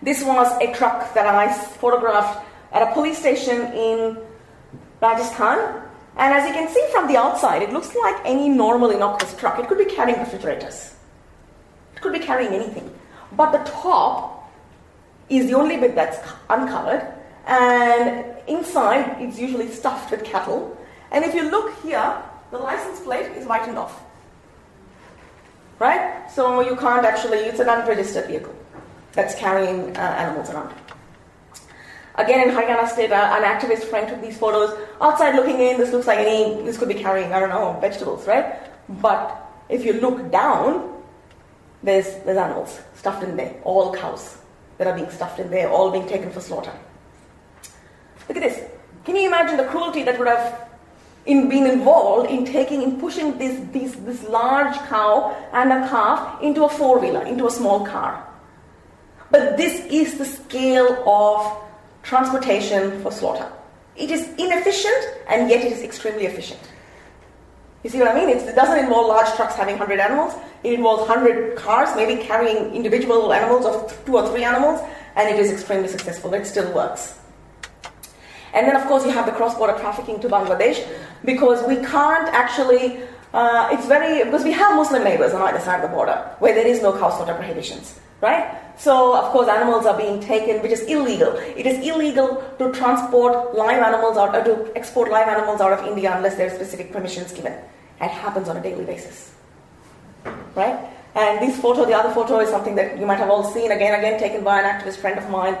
This 0.00 0.24
was 0.24 0.56
a 0.62 0.72
truck 0.74 1.12
that 1.14 1.26
I 1.26 1.52
photographed 1.52 2.46
at 2.72 2.82
a 2.82 2.92
police 2.92 3.18
station 3.18 3.72
in 3.72 4.18
Rajasthan. 5.00 5.82
And 6.18 6.34
as 6.34 6.46
you 6.48 6.52
can 6.52 6.68
see 6.68 6.84
from 6.90 7.06
the 7.06 7.16
outside, 7.16 7.62
it 7.62 7.72
looks 7.72 7.94
like 7.94 8.16
any 8.24 8.48
normal 8.48 8.90
innocuous 8.90 9.34
truck. 9.36 9.58
It 9.60 9.68
could 9.68 9.78
be 9.78 9.84
carrying 9.84 10.18
refrigerators, 10.18 10.94
it 11.94 12.02
could 12.02 12.12
be 12.12 12.18
carrying 12.18 12.52
anything. 12.52 12.92
But 13.32 13.52
the 13.52 13.70
top 13.70 14.50
is 15.28 15.46
the 15.46 15.54
only 15.54 15.76
bit 15.76 15.94
that's 15.94 16.18
uncovered, 16.50 17.06
and 17.46 18.24
inside 18.48 19.20
it's 19.20 19.38
usually 19.38 19.68
stuffed 19.68 20.10
with 20.10 20.24
cattle. 20.24 20.76
And 21.12 21.24
if 21.24 21.34
you 21.34 21.50
look 21.50 21.80
here, 21.82 22.20
the 22.50 22.58
license 22.58 23.00
plate 23.00 23.30
is 23.36 23.44
whitened 23.46 23.78
off. 23.78 24.02
right? 25.78 26.28
So 26.30 26.60
you 26.60 26.76
can't 26.76 27.04
actually, 27.04 27.38
it's 27.38 27.60
an 27.60 27.68
unregistered 27.68 28.26
vehicle 28.26 28.54
that's 29.12 29.34
carrying 29.34 29.96
uh, 29.96 30.00
animals 30.00 30.50
around. 30.50 30.74
Again, 32.18 32.48
in 32.48 32.54
Haryana 32.54 32.88
state, 32.88 33.12
uh, 33.12 33.38
an 33.38 33.44
activist 33.44 33.84
friend 33.84 34.08
took 34.08 34.20
these 34.20 34.36
photos. 34.36 34.76
Outside 35.00 35.36
looking 35.36 35.60
in, 35.60 35.78
this 35.78 35.92
looks 35.92 36.08
like 36.08 36.18
any, 36.18 36.60
this 36.64 36.76
could 36.76 36.88
be 36.88 36.94
carrying, 36.94 37.32
I 37.32 37.38
don't 37.38 37.48
know, 37.48 37.78
vegetables, 37.80 38.26
right? 38.26 38.56
But 39.00 39.40
if 39.68 39.84
you 39.84 39.92
look 39.94 40.32
down, 40.32 41.00
there's, 41.84 42.06
there's 42.24 42.36
animals 42.36 42.80
stuffed 42.96 43.22
in 43.22 43.36
there, 43.36 43.54
all 43.62 43.94
cows 43.94 44.36
that 44.78 44.88
are 44.88 44.94
being 44.96 45.10
stuffed 45.10 45.38
in 45.38 45.48
there, 45.48 45.70
all 45.70 45.92
being 45.92 46.08
taken 46.08 46.30
for 46.30 46.40
slaughter. 46.40 46.72
Look 48.28 48.36
at 48.36 48.42
this. 48.42 48.68
Can 49.04 49.14
you 49.14 49.28
imagine 49.28 49.56
the 49.56 49.66
cruelty 49.66 50.02
that 50.02 50.18
would 50.18 50.28
have 50.28 50.68
in 51.24 51.48
been 51.48 51.66
involved 51.68 52.30
in 52.30 52.44
taking, 52.44 52.82
in 52.82 52.98
pushing 52.98 53.38
this, 53.38 53.60
this, 53.72 53.92
this 54.04 54.28
large 54.28 54.76
cow 54.88 55.36
and 55.52 55.72
a 55.72 55.88
calf 55.88 56.42
into 56.42 56.64
a 56.64 56.68
four 56.68 56.98
wheeler, 56.98 57.24
into 57.24 57.46
a 57.46 57.50
small 57.50 57.86
car? 57.86 58.26
But 59.30 59.56
this 59.56 59.84
is 59.86 60.18
the 60.18 60.24
scale 60.24 61.08
of 61.08 61.67
transportation 62.08 63.02
for 63.02 63.12
slaughter. 63.12 63.52
It 63.94 64.10
is 64.10 64.28
inefficient 64.38 65.04
and 65.28 65.50
yet 65.50 65.64
it 65.64 65.72
is 65.72 65.82
extremely 65.82 66.24
efficient. 66.24 66.60
You 67.84 67.90
see 67.90 67.98
what 67.98 68.08
I 68.08 68.14
mean? 68.14 68.30
It's, 68.30 68.44
it 68.44 68.56
doesn't 68.56 68.78
involve 68.78 69.08
large 69.08 69.30
trucks 69.36 69.54
having 69.54 69.78
100 69.78 70.00
animals. 70.00 70.34
It 70.64 70.72
involves 70.72 71.08
100 71.08 71.56
cars, 71.56 71.94
maybe 71.94 72.20
carrying 72.22 72.74
individual 72.74 73.32
animals 73.32 73.66
of 73.66 74.04
two 74.06 74.16
or 74.16 74.28
three 74.30 74.42
animals, 74.42 74.80
and 75.16 75.28
it 75.28 75.38
is 75.38 75.52
extremely 75.52 75.88
successful. 75.88 76.32
It 76.34 76.46
still 76.46 76.72
works. 76.72 77.18
And 78.54 78.66
then, 78.66 78.74
of 78.74 78.84
course, 78.86 79.04
you 79.04 79.12
have 79.12 79.26
the 79.26 79.32
cross 79.32 79.54
border 79.56 79.78
trafficking 79.78 80.18
to 80.20 80.28
Bangladesh 80.28 80.84
because 81.24 81.66
we 81.68 81.76
can't 81.76 82.28
actually, 82.34 83.00
uh, 83.32 83.68
it's 83.72 83.86
very, 83.86 84.24
because 84.24 84.44
we 84.44 84.52
have 84.52 84.74
Muslim 84.76 85.04
neighbors 85.04 85.34
on 85.34 85.42
either 85.42 85.60
side 85.60 85.84
of 85.84 85.90
the 85.90 85.94
border 85.94 86.34
where 86.38 86.54
there 86.54 86.66
is 86.66 86.80
no 86.80 86.92
cow 86.92 87.10
slaughter 87.10 87.34
prohibitions, 87.34 87.98
right? 88.20 88.56
So, 88.78 89.16
of 89.16 89.32
course, 89.32 89.48
animals 89.48 89.86
are 89.86 89.96
being 89.96 90.20
taken, 90.20 90.62
which 90.62 90.72
is 90.72 90.82
illegal. 90.82 91.34
It 91.34 91.66
is 91.66 91.84
illegal 91.86 92.42
to 92.58 92.72
transport 92.72 93.54
live 93.54 93.82
animals 93.82 94.16
out, 94.16 94.34
or 94.34 94.44
to 94.44 94.76
export 94.76 95.10
live 95.10 95.28
animals 95.28 95.60
out 95.60 95.72
of 95.72 95.86
India 95.86 96.14
unless 96.16 96.36
there 96.36 96.46
are 96.46 96.54
specific 96.54 96.92
permissions 96.92 97.32
given. 97.32 97.52
It 98.00 98.10
happens 98.10 98.48
on 98.48 98.56
a 98.56 98.62
daily 98.62 98.84
basis, 98.84 99.34
right? 100.54 100.78
And 101.16 101.40
this 101.40 101.58
photo, 101.60 101.84
the 101.84 101.94
other 101.94 102.14
photo, 102.14 102.38
is 102.38 102.48
something 102.48 102.76
that 102.76 102.98
you 102.98 103.04
might 103.04 103.18
have 103.18 103.30
all 103.30 103.42
seen 103.42 103.72
again, 103.72 103.98
again 103.98 104.20
taken 104.20 104.44
by 104.44 104.60
an 104.60 104.64
activist 104.64 104.98
friend 104.98 105.18
of 105.18 105.28
mine. 105.28 105.56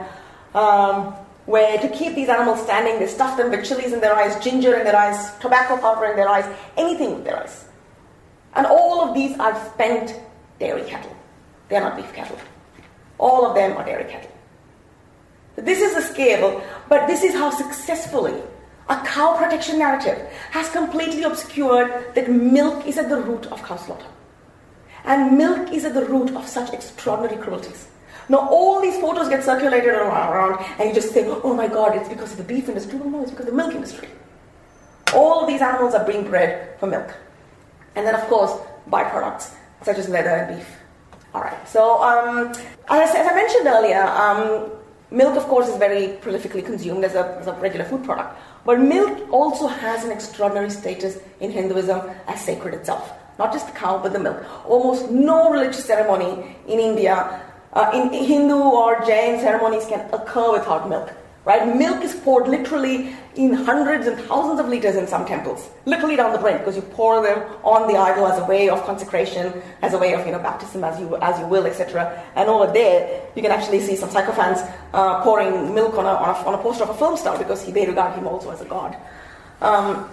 Um, 0.54 1.14
where 1.48 1.78
to 1.78 1.88
keep 1.88 2.14
these 2.14 2.28
animals 2.28 2.62
standing, 2.62 2.98
they 2.98 3.06
stuff 3.06 3.38
them 3.38 3.50
with 3.50 3.64
chilies 3.64 3.94
in 3.94 4.00
their 4.00 4.14
eyes, 4.14 4.38
ginger 4.44 4.76
in 4.76 4.84
their 4.84 4.94
eyes, 4.94 5.34
tobacco 5.38 5.78
powder 5.78 6.04
in 6.04 6.14
their 6.14 6.28
eyes, 6.28 6.44
anything 6.76 7.14
with 7.14 7.24
their 7.24 7.38
eyes. 7.42 7.64
And 8.54 8.66
all 8.66 9.00
of 9.00 9.14
these 9.14 9.38
are 9.38 9.54
spent 9.70 10.14
dairy 10.60 10.82
cattle. 10.82 11.16
They 11.70 11.76
are 11.76 11.80
not 11.80 11.96
beef 11.96 12.12
cattle. 12.12 12.38
All 13.16 13.46
of 13.46 13.54
them 13.54 13.78
are 13.78 13.84
dairy 13.84 14.04
cattle. 14.04 14.30
This 15.56 15.80
is 15.80 15.94
the 15.94 16.02
scale, 16.02 16.62
but 16.90 17.06
this 17.06 17.22
is 17.22 17.32
how 17.32 17.50
successfully 17.50 18.34
a 18.90 18.96
cow 19.06 19.34
protection 19.38 19.78
narrative 19.78 20.18
has 20.50 20.68
completely 20.70 21.22
obscured 21.22 22.14
that 22.14 22.30
milk 22.30 22.86
is 22.86 22.98
at 22.98 23.08
the 23.08 23.22
root 23.22 23.46
of 23.46 23.62
cow 23.62 23.76
slaughter. 23.76 24.06
And 25.04 25.38
milk 25.38 25.72
is 25.72 25.86
at 25.86 25.94
the 25.94 26.04
root 26.04 26.30
of 26.36 26.46
such 26.46 26.74
extraordinary 26.74 27.40
cruelties. 27.42 27.88
Now, 28.28 28.48
all 28.50 28.80
these 28.80 28.98
photos 29.00 29.28
get 29.28 29.42
circulated 29.42 29.94
around, 29.94 30.64
and 30.78 30.88
you 30.88 30.94
just 30.94 31.12
think, 31.12 31.28
oh 31.44 31.54
my 31.54 31.66
god, 31.66 31.96
it's 31.96 32.08
because 32.08 32.32
of 32.32 32.38
the 32.38 32.44
beef 32.44 32.68
industry. 32.68 32.98
Well, 32.98 33.10
no, 33.10 33.22
it's 33.22 33.30
because 33.30 33.46
of 33.46 33.52
the 33.52 33.56
milk 33.56 33.74
industry. 33.74 34.08
All 35.14 35.46
these 35.46 35.62
animals 35.62 35.94
are 35.94 36.04
being 36.04 36.24
bred 36.24 36.78
for 36.78 36.86
milk. 36.86 37.14
And 37.96 38.06
then, 38.06 38.14
of 38.14 38.20
course, 38.28 38.52
byproducts 38.90 39.54
such 39.82 39.98
as 39.98 40.08
leather 40.08 40.30
and 40.30 40.56
beef. 40.56 40.68
All 41.34 41.42
right, 41.42 41.68
so 41.68 42.02
um, 42.02 42.48
as, 42.88 43.14
as, 43.14 43.26
I 43.26 43.34
mentioned 43.34 43.66
earlier, 43.66 44.02
um, 44.02 44.70
milk, 45.10 45.36
of 45.36 45.44
course, 45.44 45.68
is 45.68 45.76
very 45.76 46.18
prolifically 46.18 46.64
consumed 46.64 47.04
as 47.04 47.14
a, 47.14 47.38
as 47.40 47.46
a 47.46 47.52
regular 47.54 47.84
food 47.84 48.04
product. 48.04 48.38
But 48.64 48.80
milk 48.80 49.32
also 49.32 49.66
has 49.66 50.04
an 50.04 50.10
extraordinary 50.10 50.70
status 50.70 51.18
in 51.40 51.50
Hinduism 51.50 52.02
as 52.26 52.40
sacred 52.40 52.74
itself. 52.74 53.12
Not 53.38 53.52
just 53.52 53.66
the 53.66 53.72
cow, 53.72 53.98
but 54.02 54.12
the 54.12 54.18
milk. 54.18 54.44
Almost 54.66 55.10
no 55.10 55.50
religious 55.50 55.84
ceremony 55.84 56.56
in 56.66 56.80
India 56.80 57.40
uh, 57.72 57.90
in 57.94 58.12
Hindu 58.12 58.56
or 58.56 59.04
Jain 59.04 59.40
ceremonies 59.40 59.86
can 59.86 60.00
occur 60.12 60.52
without 60.52 60.88
milk. 60.88 61.12
Right? 61.44 61.74
Milk 61.74 62.04
is 62.04 62.14
poured 62.14 62.46
literally 62.46 63.16
in 63.34 63.54
hundreds 63.54 64.06
and 64.06 64.18
thousands 64.26 64.60
of 64.60 64.68
liters 64.68 64.96
in 64.96 65.06
some 65.06 65.24
temples, 65.24 65.70
literally 65.86 66.14
down 66.14 66.32
the 66.32 66.38
drain, 66.38 66.58
because 66.58 66.76
you 66.76 66.82
pour 66.82 67.22
them 67.22 67.38
on 67.64 67.90
the 67.90 67.96
idol 67.96 68.26
as 68.26 68.38
a 68.38 68.44
way 68.44 68.68
of 68.68 68.84
consecration, 68.84 69.62
as 69.80 69.94
a 69.94 69.98
way 69.98 70.12
of 70.12 70.26
you 70.26 70.32
know 70.32 70.40
baptism, 70.40 70.84
as 70.84 71.00
you 71.00 71.16
as 71.16 71.38
you 71.40 71.46
will, 71.46 71.64
etc. 71.64 72.22
And 72.36 72.50
over 72.50 72.70
there, 72.70 73.22
you 73.34 73.40
can 73.40 73.50
actually 73.50 73.80
see 73.80 73.96
some 73.96 74.10
sycophants 74.10 74.60
uh, 74.92 75.22
pouring 75.22 75.74
milk 75.74 75.94
on 75.94 76.04
a, 76.04 76.10
on 76.10 76.28
a, 76.28 76.48
on 76.48 76.54
a 76.54 76.58
poster 76.58 76.82
of 76.84 76.90
a 76.90 76.94
film 76.94 77.16
star 77.16 77.38
because 77.38 77.62
he, 77.62 77.72
they 77.72 77.86
regard 77.86 78.14
him 78.14 78.26
also 78.26 78.50
as 78.50 78.60
a 78.60 78.66
god. 78.66 78.94
Um, 79.62 80.10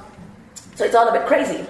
so 0.75 0.85
it's 0.85 0.95
all 0.95 1.09
a 1.09 1.11
bit 1.11 1.27
crazy. 1.27 1.65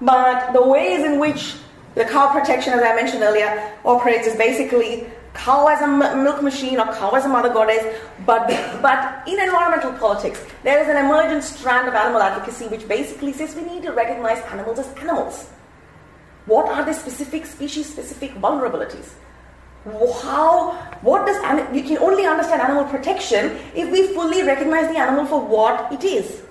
But 0.00 0.52
the 0.52 0.66
ways 0.66 1.04
in 1.04 1.20
which 1.20 1.54
the 1.94 2.04
cow 2.04 2.32
protection, 2.32 2.72
as 2.72 2.82
I 2.82 2.96
mentioned 2.96 3.22
earlier, 3.22 3.72
operates 3.84 4.26
is 4.26 4.34
basically 4.34 5.06
cow 5.34 5.66
as 5.66 5.82
a 5.82 5.86
milk 5.86 6.42
machine 6.42 6.78
or 6.78 6.86
cow 6.94 7.10
as 7.10 7.24
a 7.24 7.28
mother 7.28 7.52
goddess, 7.52 7.84
but, 8.24 8.46
but 8.80 9.28
in 9.28 9.38
environmental 9.38 9.92
politics, 9.92 10.42
there 10.62 10.80
is 10.80 10.88
an 10.88 10.96
emergent 11.04 11.42
strand 11.42 11.88
of 11.88 11.94
animal 11.94 12.22
advocacy 12.22 12.68
which 12.68 12.86
basically 12.88 13.32
says 13.32 13.54
we 13.54 13.62
need 13.62 13.82
to 13.82 13.92
recognize 13.92 14.38
animals 14.52 14.78
as 14.78 14.88
animals. 14.98 15.46
What 16.46 16.68
are 16.68 16.84
the 16.84 16.94
specific 16.94 17.46
species 17.46 17.86
specific 17.86 18.34
vulnerabilities? 18.34 19.12
How, 20.22 20.72
what 21.02 21.26
does, 21.26 21.36
we 21.70 21.82
can 21.82 21.98
only 21.98 22.24
understand 22.24 22.62
animal 22.62 22.84
protection 22.84 23.58
if 23.74 23.90
we 23.90 24.14
fully 24.14 24.42
recognize 24.42 24.88
the 24.88 24.98
animal 24.98 25.26
for 25.26 25.40
what 25.44 25.92
it 25.92 26.04
is. 26.04 26.42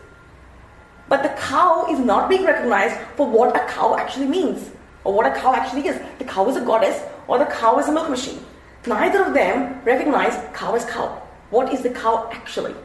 But 1.10 1.24
the 1.24 1.30
cow 1.30 1.88
is 1.90 2.00
not 2.00 2.30
being 2.30 2.44
recognized 2.44 3.00
for 3.16 3.28
what 3.28 3.56
a 3.56 3.66
cow 3.68 3.96
actually 3.96 4.28
means, 4.28 4.70
or 5.04 5.14
what 5.14 5.26
a 5.26 5.40
cow 5.40 5.54
actually 5.54 5.88
is. 5.88 6.00
The 6.20 6.26
cow 6.26 6.48
is 6.50 6.58
a 6.58 6.62
goddess, 6.62 7.02
or 7.28 7.40
the 7.40 7.46
cow 7.46 7.80
is 7.80 7.88
a 7.88 7.92
milk 7.92 8.10
machine. 8.10 8.40
Neither 8.86 9.24
of 9.24 9.34
them 9.34 9.82
recognize 9.84 10.34
cow 10.54 10.76
as 10.76 10.86
cow. 10.86 11.22
What 11.50 11.72
is 11.74 11.82
the 11.82 11.90
cow 11.90 12.30
actually? 12.32 12.76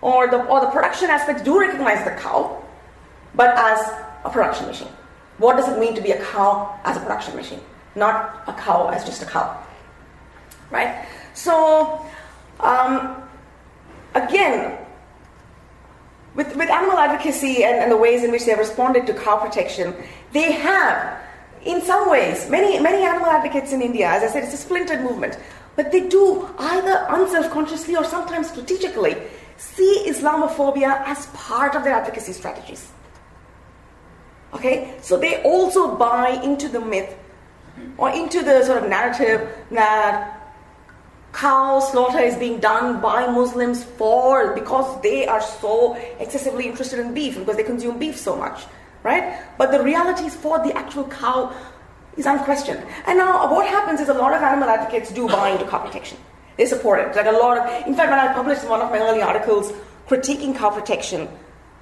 Or 0.00 0.28
the, 0.28 0.44
or 0.46 0.60
the 0.60 0.68
production 0.68 1.10
aspects 1.10 1.42
do 1.42 1.60
recognize 1.60 2.04
the 2.04 2.12
cow, 2.12 2.64
but 3.34 3.56
as 3.56 3.80
a 4.24 4.30
production 4.30 4.66
machine. 4.66 4.88
What 5.38 5.56
does 5.56 5.68
it 5.68 5.78
mean 5.78 5.94
to 5.94 6.00
be 6.00 6.12
a 6.12 6.24
cow 6.24 6.78
as 6.84 6.96
a 6.96 7.00
production 7.00 7.36
machine? 7.36 7.60
Not 7.94 8.42
a 8.46 8.52
cow 8.52 8.88
as 8.88 9.04
just 9.04 9.22
a 9.22 9.26
cow. 9.26 9.62
Right? 10.70 11.06
So, 11.34 12.04
um, 12.60 13.22
again, 14.14 14.78
with, 16.34 16.56
with 16.56 16.70
animal 16.70 16.96
advocacy 16.96 17.64
and, 17.64 17.76
and 17.76 17.90
the 17.90 17.96
ways 17.96 18.22
in 18.22 18.30
which 18.30 18.44
they 18.44 18.50
have 18.50 18.60
responded 18.60 19.06
to 19.06 19.14
cow 19.14 19.36
protection, 19.36 19.94
they 20.32 20.52
have 20.52 21.20
in 21.64 21.82
some 21.82 22.10
ways, 22.10 22.48
many, 22.48 22.80
many 22.80 23.04
animal 23.04 23.26
advocates 23.26 23.72
in 23.72 23.82
India, 23.82 24.08
as 24.08 24.22
I 24.22 24.28
said, 24.28 24.44
it's 24.44 24.54
a 24.54 24.56
splintered 24.56 25.02
movement, 25.02 25.38
but 25.76 25.92
they 25.92 26.08
do 26.08 26.48
either 26.58 27.06
unself-consciously 27.10 27.96
or 27.96 28.04
sometimes 28.04 28.48
strategically 28.48 29.16
see 29.56 30.04
Islamophobia 30.06 31.02
as 31.06 31.26
part 31.28 31.74
of 31.74 31.84
their 31.84 31.94
advocacy 31.94 32.32
strategies. 32.32 32.90
Okay, 34.54 34.94
so 35.00 35.18
they 35.18 35.42
also 35.42 35.96
buy 35.96 36.30
into 36.42 36.68
the 36.68 36.80
myth 36.80 37.14
or 37.98 38.10
into 38.10 38.42
the 38.42 38.64
sort 38.64 38.82
of 38.82 38.88
narrative 38.88 39.48
that 39.70 40.36
cow 41.32 41.78
slaughter 41.78 42.18
is 42.18 42.36
being 42.36 42.58
done 42.58 43.00
by 43.00 43.26
Muslims 43.26 43.84
for 43.84 44.54
because 44.54 45.00
they 45.02 45.26
are 45.26 45.40
so 45.40 45.94
excessively 46.18 46.66
interested 46.66 46.98
in 46.98 47.14
beef 47.14 47.38
because 47.38 47.56
they 47.56 47.62
consume 47.62 47.98
beef 47.98 48.16
so 48.16 48.34
much 48.34 48.64
right? 49.02 49.42
But 49.58 49.70
the 49.72 49.82
realities 49.82 50.34
for 50.34 50.58
the 50.58 50.76
actual 50.76 51.04
cow 51.08 51.54
is 52.16 52.26
unquestioned. 52.26 52.84
And 53.06 53.18
now 53.18 53.50
what 53.50 53.66
happens 53.66 54.00
is 54.00 54.08
a 54.08 54.14
lot 54.14 54.32
of 54.34 54.42
animal 54.42 54.68
advocates 54.68 55.12
do 55.12 55.26
buy 55.28 55.50
into 55.50 55.66
cow 55.66 55.78
protection. 55.78 56.18
They 56.56 56.66
support 56.66 57.00
it. 57.00 57.16
Like 57.16 57.26
a 57.26 57.32
lot 57.32 57.58
of, 57.58 57.86
in 57.86 57.94
fact, 57.94 58.10
when 58.10 58.18
I 58.18 58.32
published 58.32 58.64
one 58.68 58.80
of 58.80 58.90
my 58.90 58.98
early 58.98 59.22
articles 59.22 59.72
critiquing 60.08 60.56
cow 60.56 60.70
protection, 60.70 61.28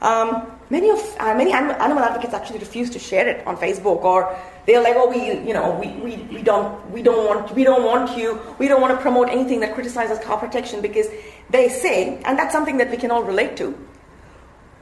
um, 0.01 0.53
many 0.71 0.91
of 0.91 1.01
uh, 1.19 1.35
many 1.35 1.53
animal, 1.53 1.75
animal 1.83 2.05
advocates 2.05 2.33
actually 2.33 2.61
refuse 2.61 2.89
to 2.91 2.99
share 2.99 3.27
it 3.27 3.45
on 3.47 3.57
Facebook, 3.57 4.05
or 4.05 4.39
they're 4.67 4.81
like, 4.81 4.95
"Oh, 4.97 5.11
we, 5.11 5.33
you 5.47 5.53
know, 5.53 5.77
we, 5.81 5.89
we, 5.89 6.17
we 6.33 6.43
don't 6.43 6.89
we 6.93 7.03
don't 7.03 7.27
want 7.27 7.53
we 7.57 7.65
don't 7.65 7.85
want 7.85 8.17
you 8.17 8.41
we 8.61 8.69
don't 8.69 8.81
want 8.81 8.95
to 8.95 9.01
promote 9.01 9.29
anything 9.29 9.59
that 9.61 9.75
criticizes 9.75 10.21
cow 10.21 10.37
protection 10.37 10.81
because 10.81 11.09
they 11.51 11.69
say, 11.69 12.23
and 12.25 12.39
that's 12.39 12.53
something 12.53 12.77
that 12.77 12.91
we 12.91 12.97
can 12.97 13.11
all 13.11 13.25
relate 13.25 13.57
to. 13.57 13.77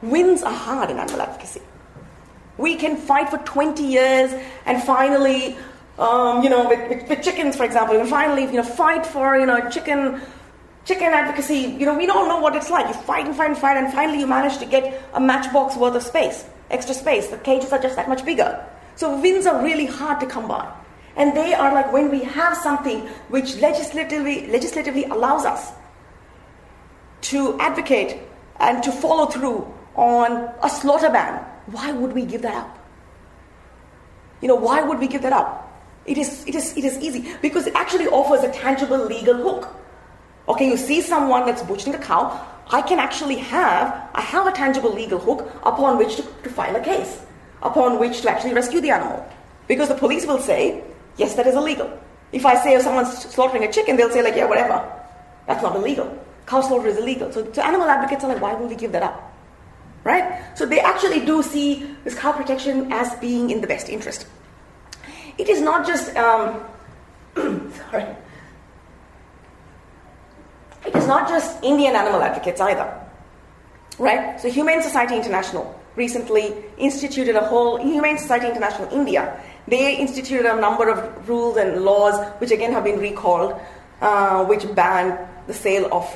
Wins 0.02 0.42
are 0.42 0.52
hard 0.52 0.90
in 0.90 0.98
animal 0.98 1.22
advocacy. 1.22 1.62
We 2.58 2.76
can 2.76 2.96
fight 2.96 3.28
for 3.28 3.38
20 3.38 3.82
years 3.82 4.32
and 4.64 4.82
finally, 4.82 5.56
um, 5.98 6.42
you 6.42 6.50
know, 6.50 6.68
with, 6.68 6.88
with, 6.88 7.08
with, 7.08 7.22
chickens, 7.22 7.56
for 7.56 7.64
example, 7.64 7.98
and 7.98 8.08
finally, 8.08 8.44
you 8.44 8.52
know, 8.52 8.62
fight 8.62 9.06
for, 9.06 9.38
you 9.38 9.46
know, 9.46 9.68
chicken, 9.70 10.20
chicken 10.84 11.12
advocacy. 11.12 11.76
You 11.78 11.86
know, 11.86 11.96
we 11.96 12.06
don't 12.06 12.28
know 12.28 12.40
what 12.40 12.56
it's 12.56 12.70
like. 12.70 12.86
You 12.86 12.94
fight 12.94 13.26
and 13.26 13.36
fight 13.36 13.50
and 13.50 13.58
fight, 13.58 13.76
and 13.76 13.92
finally 13.92 14.20
you 14.20 14.26
manage 14.26 14.58
to 14.58 14.66
get 14.66 15.02
a 15.14 15.20
matchbox 15.20 15.76
worth 15.76 15.94
of 15.94 16.02
space, 16.02 16.46
extra 16.70 16.94
space. 16.94 17.28
The 17.28 17.38
cages 17.38 17.72
are 17.72 17.78
just 17.78 17.96
that 17.96 18.08
much 18.08 18.24
bigger. 18.24 18.64
So 18.96 19.20
wins 19.20 19.46
are 19.46 19.62
really 19.62 19.86
hard 19.86 20.20
to 20.20 20.26
come 20.26 20.48
by. 20.48 20.72
And 21.16 21.34
they 21.34 21.54
are 21.54 21.72
like 21.72 21.92
when 21.92 22.10
we 22.10 22.24
have 22.24 22.56
something 22.56 23.00
which 23.28 23.56
legislatively, 23.56 24.48
legislatively 24.48 25.04
allows 25.04 25.44
us 25.44 25.72
to 27.22 27.58
advocate 27.58 28.20
and 28.60 28.82
to 28.82 28.92
follow 28.92 29.26
through 29.26 29.72
on 29.94 30.50
a 30.62 30.68
slaughter 30.68 31.08
ban, 31.10 31.44
why 31.66 31.92
would 31.92 32.12
we 32.12 32.24
give 32.24 32.42
that 32.42 32.54
up? 32.54 32.78
You 34.40 34.48
know, 34.48 34.54
why 34.54 34.82
would 34.82 34.98
we 34.98 35.08
give 35.08 35.22
that 35.22 35.32
up? 35.32 35.62
It 36.04 36.18
is, 36.18 36.44
it 36.46 36.54
is, 36.54 36.76
it 36.76 36.84
is 36.84 36.98
easy 36.98 37.34
because 37.42 37.66
it 37.66 37.74
actually 37.74 38.06
offers 38.06 38.44
a 38.44 38.52
tangible 38.52 39.04
legal 39.04 39.34
hook. 39.34 39.74
Okay, 40.48 40.68
you 40.68 40.76
see 40.76 41.00
someone 41.00 41.44
that's 41.44 41.62
butchering 41.62 41.96
a 41.96 41.98
cow, 41.98 42.46
I 42.70 42.82
can 42.82 42.98
actually 42.98 43.36
have, 43.36 44.10
I 44.14 44.20
have 44.20 44.46
a 44.46 44.52
tangible 44.52 44.92
legal 44.92 45.18
hook 45.18 45.50
upon 45.64 45.98
which 45.98 46.16
to, 46.16 46.22
to 46.22 46.50
file 46.50 46.76
a 46.76 46.80
case, 46.80 47.20
upon 47.62 47.98
which 47.98 48.22
to 48.22 48.30
actually 48.30 48.54
rescue 48.54 48.80
the 48.80 48.90
animal. 48.90 49.26
Because 49.66 49.88
the 49.88 49.94
police 49.96 50.26
will 50.26 50.38
say, 50.38 50.84
yes, 51.16 51.34
that 51.34 51.46
is 51.46 51.56
illegal. 51.56 51.90
If 52.30 52.46
I 52.46 52.54
say 52.62 52.74
if 52.74 52.82
someone's 52.82 53.12
slaughtering 53.16 53.64
a 53.64 53.72
chicken, 53.72 53.96
they'll 53.96 54.10
say 54.10 54.22
like, 54.22 54.36
yeah, 54.36 54.46
whatever. 54.46 54.84
That's 55.46 55.62
not 55.62 55.74
illegal. 55.74 56.16
Cow 56.46 56.60
slaughter 56.60 56.88
is 56.88 56.98
illegal. 56.98 57.32
So, 57.32 57.50
so 57.52 57.62
animal 57.62 57.88
advocates 57.88 58.22
are 58.22 58.28
like, 58.28 58.40
why 58.40 58.54
would 58.54 58.68
we 58.68 58.76
give 58.76 58.92
that 58.92 59.02
up? 59.02 59.25
Right? 60.06 60.56
So 60.56 60.66
they 60.66 60.78
actually 60.78 61.26
do 61.26 61.42
see 61.42 61.84
this 62.04 62.14
cow 62.14 62.30
protection 62.30 62.92
as 62.92 63.12
being 63.16 63.50
in 63.50 63.60
the 63.60 63.66
best 63.66 63.88
interest. 63.88 64.28
It 65.36 65.48
is 65.48 65.60
not 65.60 65.84
just, 65.84 66.14
um, 66.16 66.62
sorry, 67.34 68.06
it 70.86 70.94
is 70.94 71.08
not 71.08 71.28
just 71.28 71.60
Indian 71.64 71.96
animal 71.96 72.22
advocates 72.22 72.60
either. 72.60 72.86
Right? 73.98 74.40
So 74.40 74.48
Humane 74.48 74.80
Society 74.80 75.16
International 75.16 75.74
recently 75.96 76.54
instituted 76.78 77.34
a 77.34 77.44
whole, 77.44 77.76
Humane 77.78 78.18
Society 78.18 78.46
International 78.46 78.88
India, 78.92 79.40
they 79.66 79.96
instituted 79.96 80.46
a 80.46 80.60
number 80.60 80.88
of 80.88 81.28
rules 81.28 81.56
and 81.56 81.82
laws 81.82 82.14
which 82.38 82.52
again 82.52 82.72
have 82.72 82.84
been 82.84 83.00
recalled, 83.00 83.60
uh, 84.00 84.44
which 84.44 84.72
ban 84.76 85.18
the 85.48 85.54
sale 85.54 85.92
of 85.92 86.06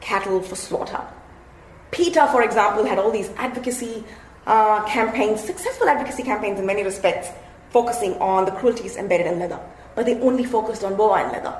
cattle 0.00 0.42
for 0.42 0.54
slaughter. 0.54 1.00
PETA, 1.90 2.28
for 2.32 2.42
example, 2.42 2.84
had 2.84 2.98
all 2.98 3.10
these 3.10 3.30
advocacy 3.36 4.04
uh, 4.46 4.84
campaigns, 4.86 5.42
successful 5.42 5.88
advocacy 5.88 6.22
campaigns 6.22 6.58
in 6.58 6.66
many 6.66 6.82
respects, 6.82 7.28
focusing 7.70 8.14
on 8.14 8.44
the 8.44 8.50
cruelties 8.52 8.96
embedded 8.96 9.26
in 9.26 9.38
leather. 9.38 9.60
But 9.94 10.06
they 10.06 10.20
only 10.20 10.44
focused 10.44 10.84
on 10.84 10.96
bovine 10.96 11.32
leather. 11.32 11.58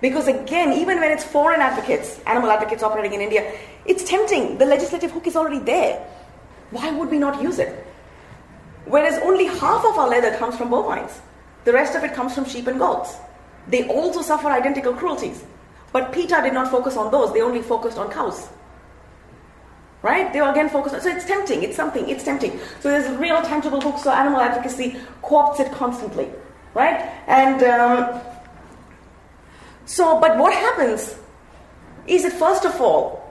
Because 0.00 0.28
again, 0.28 0.72
even 0.72 1.00
when 1.00 1.10
it's 1.10 1.24
foreign 1.24 1.60
advocates, 1.60 2.20
animal 2.26 2.50
advocates 2.50 2.82
operating 2.82 3.14
in 3.14 3.20
India, 3.20 3.52
it's 3.84 4.04
tempting. 4.04 4.58
The 4.58 4.64
legislative 4.64 5.10
hook 5.10 5.26
is 5.26 5.34
already 5.34 5.58
there. 5.58 6.06
Why 6.70 6.90
would 6.90 7.10
we 7.10 7.18
not 7.18 7.42
use 7.42 7.58
it? 7.58 7.84
Whereas 8.84 9.18
only 9.22 9.46
half 9.46 9.84
of 9.84 9.98
our 9.98 10.08
leather 10.08 10.36
comes 10.36 10.56
from 10.56 10.70
bovines. 10.70 11.20
The 11.64 11.72
rest 11.72 11.96
of 11.96 12.04
it 12.04 12.14
comes 12.14 12.34
from 12.34 12.44
sheep 12.44 12.66
and 12.66 12.78
goats. 12.78 13.16
They 13.66 13.88
also 13.88 14.22
suffer 14.22 14.48
identical 14.48 14.94
cruelties. 14.94 15.44
But 15.92 16.12
PETA 16.12 16.42
did 16.42 16.54
not 16.54 16.70
focus 16.70 16.96
on 16.96 17.10
those, 17.10 17.32
they 17.32 17.40
only 17.40 17.62
focused 17.62 17.98
on 17.98 18.10
cows. 18.10 18.48
Right? 20.00 20.32
They 20.32 20.40
were 20.40 20.50
again 20.50 20.68
focused 20.68 20.94
on, 20.94 21.00
so 21.00 21.08
it's 21.08 21.24
tempting, 21.24 21.62
it's 21.64 21.74
something, 21.74 22.08
it's 22.08 22.22
tempting. 22.22 22.58
So 22.80 22.88
there's 22.88 23.06
a 23.06 23.18
real 23.18 23.42
tangible 23.42 23.80
hook, 23.80 23.98
so 23.98 24.12
animal 24.12 24.40
advocacy 24.40 24.96
co-opts 25.22 25.58
it 25.60 25.72
constantly. 25.72 26.28
Right? 26.72 27.00
And 27.26 27.62
um, 27.64 28.20
so, 29.86 30.20
but 30.20 30.38
what 30.38 30.52
happens 30.52 31.16
is 32.06 32.22
that 32.22 32.32
first 32.32 32.64
of 32.64 32.80
all, 32.80 33.28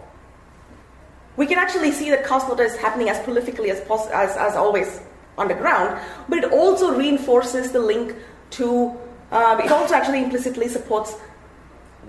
we 1.38 1.46
can 1.46 1.60
actually 1.60 1.92
see 1.92 2.10
that 2.10 2.26
cow 2.26 2.40
slaughter 2.40 2.64
is 2.64 2.76
happening 2.76 3.10
as 3.10 3.18
prolifically 3.20 3.70
as, 3.70 3.80
poss- 3.82 4.10
as, 4.10 4.36
as 4.36 4.56
always 4.56 5.00
underground, 5.38 6.00
but 6.28 6.40
it 6.40 6.52
also 6.52 6.98
reinforces 6.98 7.72
the 7.72 7.80
link 7.80 8.16
to, 8.50 8.98
uh, 9.32 9.62
it 9.64 9.72
also 9.72 9.94
actually 9.94 10.24
implicitly 10.24 10.68
supports, 10.68 11.16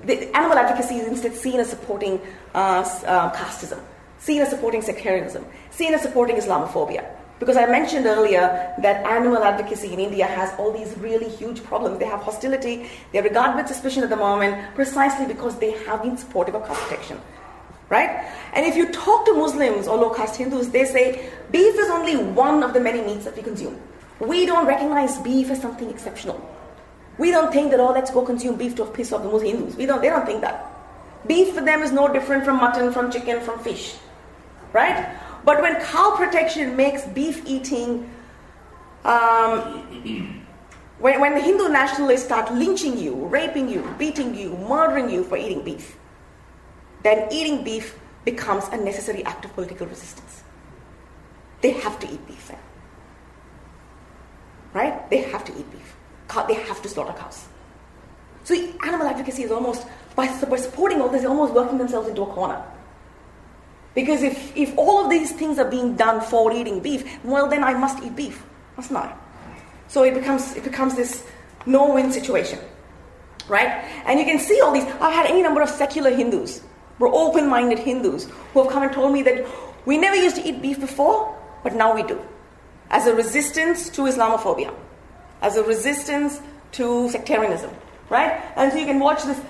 the 0.04 0.34
animal 0.34 0.56
advocacy 0.56 0.96
is 0.96 1.06
instead 1.06 1.34
seen 1.34 1.60
as 1.60 1.68
supporting 1.68 2.20
uh, 2.54 2.80
uh, 3.04 3.30
casteism, 3.32 3.80
seen 4.18 4.42
as 4.42 4.50
supporting 4.50 4.82
sectarianism, 4.82 5.44
seen 5.70 5.94
as 5.94 6.02
supporting 6.02 6.36
Islamophobia. 6.36 7.04
Because 7.38 7.56
I 7.56 7.66
mentioned 7.66 8.06
earlier 8.06 8.74
that 8.78 9.06
animal 9.06 9.44
advocacy 9.44 9.92
in 9.92 10.00
India 10.00 10.26
has 10.26 10.52
all 10.58 10.72
these 10.72 10.96
really 10.98 11.28
huge 11.28 11.62
problems. 11.62 11.98
They 12.00 12.04
have 12.04 12.20
hostility, 12.20 12.90
they're 13.12 13.22
regarded 13.22 13.56
with 13.56 13.68
suspicion 13.68 14.02
at 14.02 14.10
the 14.10 14.16
moment, 14.16 14.74
precisely 14.74 15.26
because 15.26 15.56
they 15.58 15.70
have 15.84 16.02
been 16.02 16.16
supportive 16.16 16.56
of 16.56 16.66
caste 16.66 16.80
protection. 16.82 17.20
Right? 17.88 18.10
And 18.52 18.66
if 18.66 18.76
you 18.76 18.92
talk 18.92 19.24
to 19.26 19.34
Muslims 19.34 19.86
or 19.86 19.96
low 19.96 20.10
caste 20.10 20.36
Hindus, 20.36 20.68
they 20.68 20.84
say 20.84 21.30
beef 21.50 21.74
is 21.78 21.88
only 21.90 22.16
one 22.16 22.62
of 22.62 22.74
the 22.74 22.80
many 22.80 23.00
meats 23.02 23.24
that 23.24 23.36
we 23.36 23.42
consume. 23.42 23.80
We 24.18 24.44
don't 24.44 24.66
recognize 24.66 25.16
beef 25.18 25.50
as 25.50 25.62
something 25.62 25.88
exceptional. 25.88 26.38
We 27.18 27.30
don't 27.30 27.52
think 27.52 27.70
that, 27.70 27.80
oh, 27.80 27.92
let's 27.92 28.10
go 28.10 28.22
consume 28.22 28.56
beef 28.56 28.74
to 28.76 28.84
piss 28.84 29.12
off 29.12 29.22
the 29.22 29.30
Muslim 29.30 29.58
Hindus. 29.58 29.76
We 29.76 29.86
don't, 29.86 30.02
they 30.02 30.08
don't 30.08 30.26
think 30.26 30.40
that. 30.40 30.66
Beef 31.26 31.54
for 31.54 31.60
them 31.60 31.82
is 31.82 31.92
no 31.92 32.12
different 32.12 32.44
from 32.44 32.56
mutton, 32.56 32.92
from 32.92 33.10
chicken, 33.10 33.40
from 33.40 33.58
fish. 33.60 33.96
Right? 34.72 35.08
But 35.44 35.62
when 35.62 35.80
cow 35.82 36.14
protection 36.16 36.76
makes 36.76 37.06
beef 37.06 37.42
eating, 37.46 38.10
um, 39.04 40.42
when, 40.98 41.20
when 41.20 41.34
the 41.34 41.40
Hindu 41.40 41.68
nationalists 41.68 42.24
start 42.24 42.52
lynching 42.52 42.98
you, 42.98 43.14
raping 43.26 43.68
you, 43.68 43.88
beating 43.98 44.34
you, 44.34 44.56
murdering 44.68 45.08
you 45.08 45.24
for 45.24 45.36
eating 45.36 45.62
beef, 45.64 45.96
then 47.02 47.28
eating 47.32 47.64
beef 47.64 47.98
becomes 48.24 48.64
a 48.68 48.76
necessary 48.76 49.24
act 49.24 49.44
of 49.44 49.54
political 49.54 49.86
resistance. 49.86 50.42
They 51.62 51.70
have 51.70 51.98
to 52.00 52.12
eat 52.12 52.26
beef 52.26 52.48
then. 52.48 52.58
Right? 54.74 55.08
They 55.08 55.22
have 55.22 55.44
to 55.44 55.52
eat 55.58 55.70
beef. 55.70 55.96
Cow- 56.28 56.46
They 56.46 56.54
have 56.54 56.82
to 56.82 56.88
slaughter 56.88 57.14
cows. 57.14 57.46
So 58.44 58.54
animal 58.84 59.06
advocacy 59.06 59.44
is 59.44 59.50
almost, 59.50 59.86
by, 60.14 60.26
by 60.44 60.56
supporting 60.56 61.00
all 61.00 61.08
this, 61.08 61.22
they're 61.22 61.30
almost 61.30 61.54
working 61.54 61.78
themselves 61.78 62.08
into 62.08 62.22
a 62.22 62.26
corner. 62.26 62.62
Because 63.98 64.22
if, 64.22 64.56
if 64.56 64.78
all 64.78 65.02
of 65.02 65.10
these 65.10 65.32
things 65.32 65.58
are 65.58 65.68
being 65.68 65.96
done 65.96 66.20
for 66.20 66.52
eating 66.52 66.78
beef, 66.78 67.02
well, 67.24 67.48
then 67.48 67.64
I 67.64 67.74
must 67.74 68.00
eat 68.04 68.14
beef, 68.14 68.44
mustn't 68.76 68.96
I? 68.96 69.12
So 69.88 70.04
it 70.04 70.14
becomes, 70.14 70.54
it 70.54 70.62
becomes 70.62 70.94
this 70.94 71.26
no 71.66 71.92
win 71.94 72.12
situation, 72.12 72.60
right? 73.48 73.66
And 74.06 74.20
you 74.20 74.24
can 74.24 74.38
see 74.38 74.60
all 74.60 74.70
these. 74.70 74.84
I've 74.84 75.12
had 75.12 75.26
any 75.26 75.42
number 75.42 75.62
of 75.62 75.68
secular 75.68 76.14
Hindus, 76.14 76.62
or 77.00 77.12
open 77.12 77.48
minded 77.48 77.80
Hindus, 77.80 78.28
who 78.52 78.62
have 78.62 78.70
come 78.70 78.84
and 78.84 78.92
told 78.92 79.12
me 79.12 79.22
that 79.22 79.44
we 79.84 79.98
never 79.98 80.14
used 80.14 80.36
to 80.36 80.48
eat 80.48 80.62
beef 80.62 80.78
before, 80.78 81.36
but 81.64 81.74
now 81.74 81.92
we 81.92 82.04
do. 82.04 82.22
As 82.90 83.08
a 83.08 83.14
resistance 83.16 83.88
to 83.90 84.02
Islamophobia, 84.02 84.72
as 85.42 85.56
a 85.56 85.64
resistance 85.64 86.40
to 86.70 87.10
sectarianism, 87.10 87.72
right? 88.10 88.40
And 88.56 88.72
so 88.72 88.78
you 88.78 88.86
can 88.86 88.98
watch 88.98 89.22
this. 89.24 89.40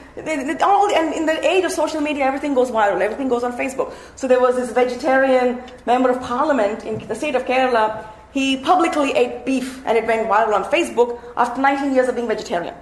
All, 0.63 0.91
and 0.95 1.15
in 1.15 1.27
the 1.27 1.47
age 1.47 1.65
of 1.65 1.73
social 1.73 2.01
media, 2.01 2.25
everything 2.25 2.55
goes 2.55 2.71
viral. 2.71 3.01
Everything 3.01 3.29
goes 3.29 3.45
on 3.45 3.53
Facebook. 3.53 3.93
So 4.17 4.27
there 4.27 4.41
was 4.41 4.57
this 4.57 4.73
vegetarian 4.73 5.63
member 5.87 6.11
of 6.11 6.21
parliament 6.21 6.85
in 6.85 6.99
the 7.07 7.15
state 7.15 7.35
of 7.35 7.45
Kerala. 7.45 8.05
He 8.33 8.57
publicly 8.59 9.13
ate 9.13 9.47
beef, 9.47 9.83
and 9.87 9.97
it 9.97 10.07
went 10.07 10.29
viral 10.29 10.55
on 10.55 10.65
Facebook 10.65 11.19
after 11.37 11.61
19 11.61 11.95
years 11.95 12.09
of 12.09 12.15
being 12.15 12.29
vegetarian, 12.29 12.75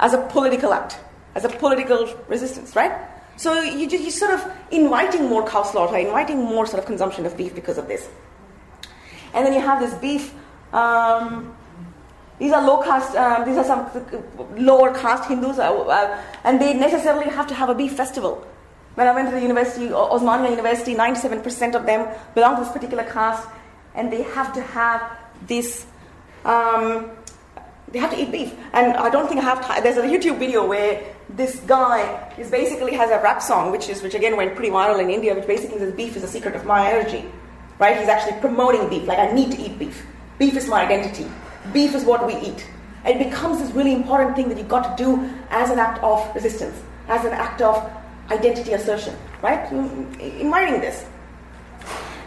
as 0.00 0.12
a 0.12 0.18
political 0.28 0.72
act, 0.72 0.98
as 1.34 1.44
a 1.44 1.48
political 1.48 2.06
resistance, 2.28 2.76
right? 2.76 2.92
So 3.36 3.60
you, 3.62 3.86
you- 3.88 3.98
you're 3.98 4.10
sort 4.10 4.32
of 4.32 4.44
inviting 4.70 5.26
more 5.28 5.46
cow 5.46 5.62
slaughter, 5.62 5.96
inviting 5.96 6.38
more 6.42 6.66
sort 6.66 6.80
of 6.80 6.86
consumption 6.86 7.26
of 7.26 7.36
beef 7.36 7.54
because 7.54 7.78
of 7.78 7.88
this. 7.88 8.08
And 9.34 9.44
then 9.46 9.52
you 9.54 9.60
have 9.60 9.80
this 9.80 9.94
beef. 9.94 10.32
Um, 10.72 11.54
these 12.38 12.52
are 12.52 12.64
low 12.64 12.82
caste. 12.82 13.16
Um, 13.16 13.44
these 13.44 13.56
are 13.56 13.64
some 13.64 13.88
lower 14.56 14.92
caste 14.92 15.28
Hindus, 15.28 15.58
uh, 15.58 15.72
uh, 15.72 16.22
and 16.44 16.60
they 16.60 16.74
necessarily 16.74 17.30
have 17.30 17.46
to 17.46 17.54
have 17.54 17.70
a 17.70 17.74
beef 17.74 17.92
festival. 17.92 18.46
When 18.94 19.06
I 19.06 19.14
went 19.14 19.28
to 19.28 19.34
the 19.34 19.40
university, 19.40 19.88
Osmania 19.88 20.50
University, 20.50 20.94
97% 20.94 21.74
of 21.74 21.86
them 21.86 22.08
belong 22.34 22.56
to 22.56 22.64
this 22.64 22.72
particular 22.72 23.04
caste, 23.04 23.46
and 23.94 24.12
they 24.12 24.22
have 24.22 24.52
to 24.54 24.62
have 24.62 25.18
this. 25.46 25.86
Um, 26.44 27.10
they 27.92 27.98
have 27.98 28.10
to 28.10 28.20
eat 28.20 28.32
beef, 28.32 28.54
and 28.72 28.96
I 28.96 29.08
don't 29.10 29.28
think 29.28 29.40
I 29.40 29.44
have. 29.44 29.64
Time. 29.64 29.82
There's 29.82 29.96
a 29.96 30.02
YouTube 30.02 30.38
video 30.38 30.66
where 30.66 31.02
this 31.30 31.56
guy 31.60 32.32
is 32.36 32.50
basically 32.50 32.94
has 32.94 33.10
a 33.10 33.22
rap 33.22 33.40
song, 33.40 33.70
which 33.70 33.88
is 33.88 34.02
which 34.02 34.14
again 34.14 34.36
went 34.36 34.54
pretty 34.54 34.70
viral 34.70 35.00
in 35.00 35.08
India, 35.08 35.34
which 35.34 35.46
basically 35.46 35.78
says 35.78 35.94
beef 35.94 36.16
is 36.16 36.22
the 36.22 36.28
secret 36.28 36.54
of 36.54 36.66
my 36.66 36.90
energy. 36.90 37.24
Right? 37.78 37.98
He's 37.98 38.08
actually 38.08 38.40
promoting 38.40 38.88
beef. 38.88 39.06
Like 39.06 39.18
I 39.18 39.32
need 39.32 39.52
to 39.52 39.58
eat 39.60 39.78
beef. 39.78 40.04
Beef 40.38 40.56
is 40.56 40.68
my 40.68 40.84
identity. 40.84 41.30
Beef 41.72 41.94
is 41.94 42.04
what 42.04 42.26
we 42.26 42.36
eat. 42.36 42.66
It 43.04 43.18
becomes 43.18 43.60
this 43.60 43.70
really 43.70 43.92
important 43.92 44.34
thing 44.34 44.48
that 44.48 44.58
you've 44.58 44.68
got 44.68 44.96
to 44.96 45.04
do 45.04 45.30
as 45.50 45.70
an 45.70 45.78
act 45.78 46.02
of 46.02 46.34
resistance, 46.34 46.82
as 47.08 47.24
an 47.24 47.32
act 47.32 47.62
of 47.62 47.88
identity 48.30 48.72
assertion. 48.72 49.16
Right? 49.42 49.64
Mm, 49.70 50.40
Inviting 50.40 50.80
this. 50.80 51.06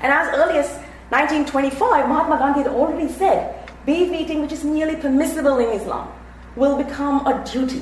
And 0.01 0.13
as 0.13 0.33
early 0.35 0.57
as 0.59 0.69
1925, 1.09 2.07
Mahatma 2.07 2.37
Gandhi 2.37 2.61
had 2.61 2.69
already 2.69 3.11
said 3.11 3.69
beef 3.85 4.11
eating, 4.13 4.41
which 4.41 4.51
is 4.51 4.63
merely 4.63 4.95
permissible 4.95 5.57
in 5.57 5.69
Islam, 5.69 6.11
will 6.55 6.77
become 6.77 7.25
a 7.27 7.43
duty 7.51 7.81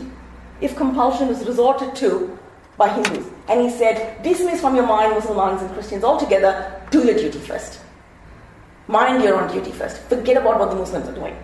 if 0.62 0.76
compulsion 0.76 1.30
is 1.30 1.46
resorted 1.46 1.96
to 1.98 2.38
by 2.78 2.90
Hindus. 2.90 3.28
And 3.48 3.62
he 3.62 3.70
said, 3.70 4.24
dismiss 4.24 4.62
from 4.62 4.76
your 4.76 4.88
mind 4.88 5.14
Muslims 5.14 5.62
and 5.62 5.72
Christians 5.74 6.04
altogether, 6.04 6.82
do 6.90 7.04
your 7.04 7.16
duty 7.16 7.40
first. 7.40 7.82
Mind 8.88 9.24
your 9.24 9.36
own 9.40 9.52
duty 9.52 9.72
first. 9.72 9.98
Forget 10.04 10.38
about 10.38 10.60
what 10.60 10.70
the 10.70 10.76
Muslims 10.76 11.08
are 11.08 11.16
doing. 11.16 11.36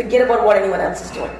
Forget 0.00 0.22
about 0.22 0.46
what 0.46 0.56
anyone 0.56 0.80
else 0.80 1.04
is 1.04 1.10
doing. 1.10 1.30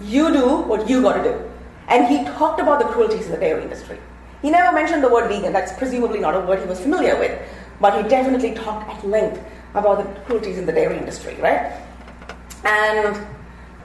You 0.00 0.32
do 0.32 0.62
what 0.62 0.88
you 0.88 1.02
got 1.02 1.22
to 1.22 1.22
do. 1.22 1.50
And 1.88 2.06
he 2.06 2.24
talked 2.24 2.58
about 2.58 2.78
the 2.78 2.86
cruelties 2.86 3.26
in 3.26 3.32
the 3.32 3.36
dairy 3.36 3.62
industry. 3.62 3.98
He 4.40 4.48
never 4.48 4.74
mentioned 4.74 5.04
the 5.04 5.10
word 5.10 5.28
vegan, 5.28 5.52
that's 5.52 5.74
presumably 5.74 6.18
not 6.18 6.34
a 6.34 6.40
word 6.40 6.60
he 6.60 6.64
was 6.64 6.80
familiar 6.80 7.18
with, 7.18 7.38
but 7.78 8.02
he 8.02 8.08
definitely 8.08 8.54
talked 8.54 8.88
at 8.88 9.06
length 9.06 9.44
about 9.74 9.98
the 9.98 10.20
cruelties 10.20 10.56
in 10.56 10.64
the 10.64 10.72
dairy 10.72 10.96
industry, 10.96 11.36
right? 11.38 11.78
And 12.64 13.26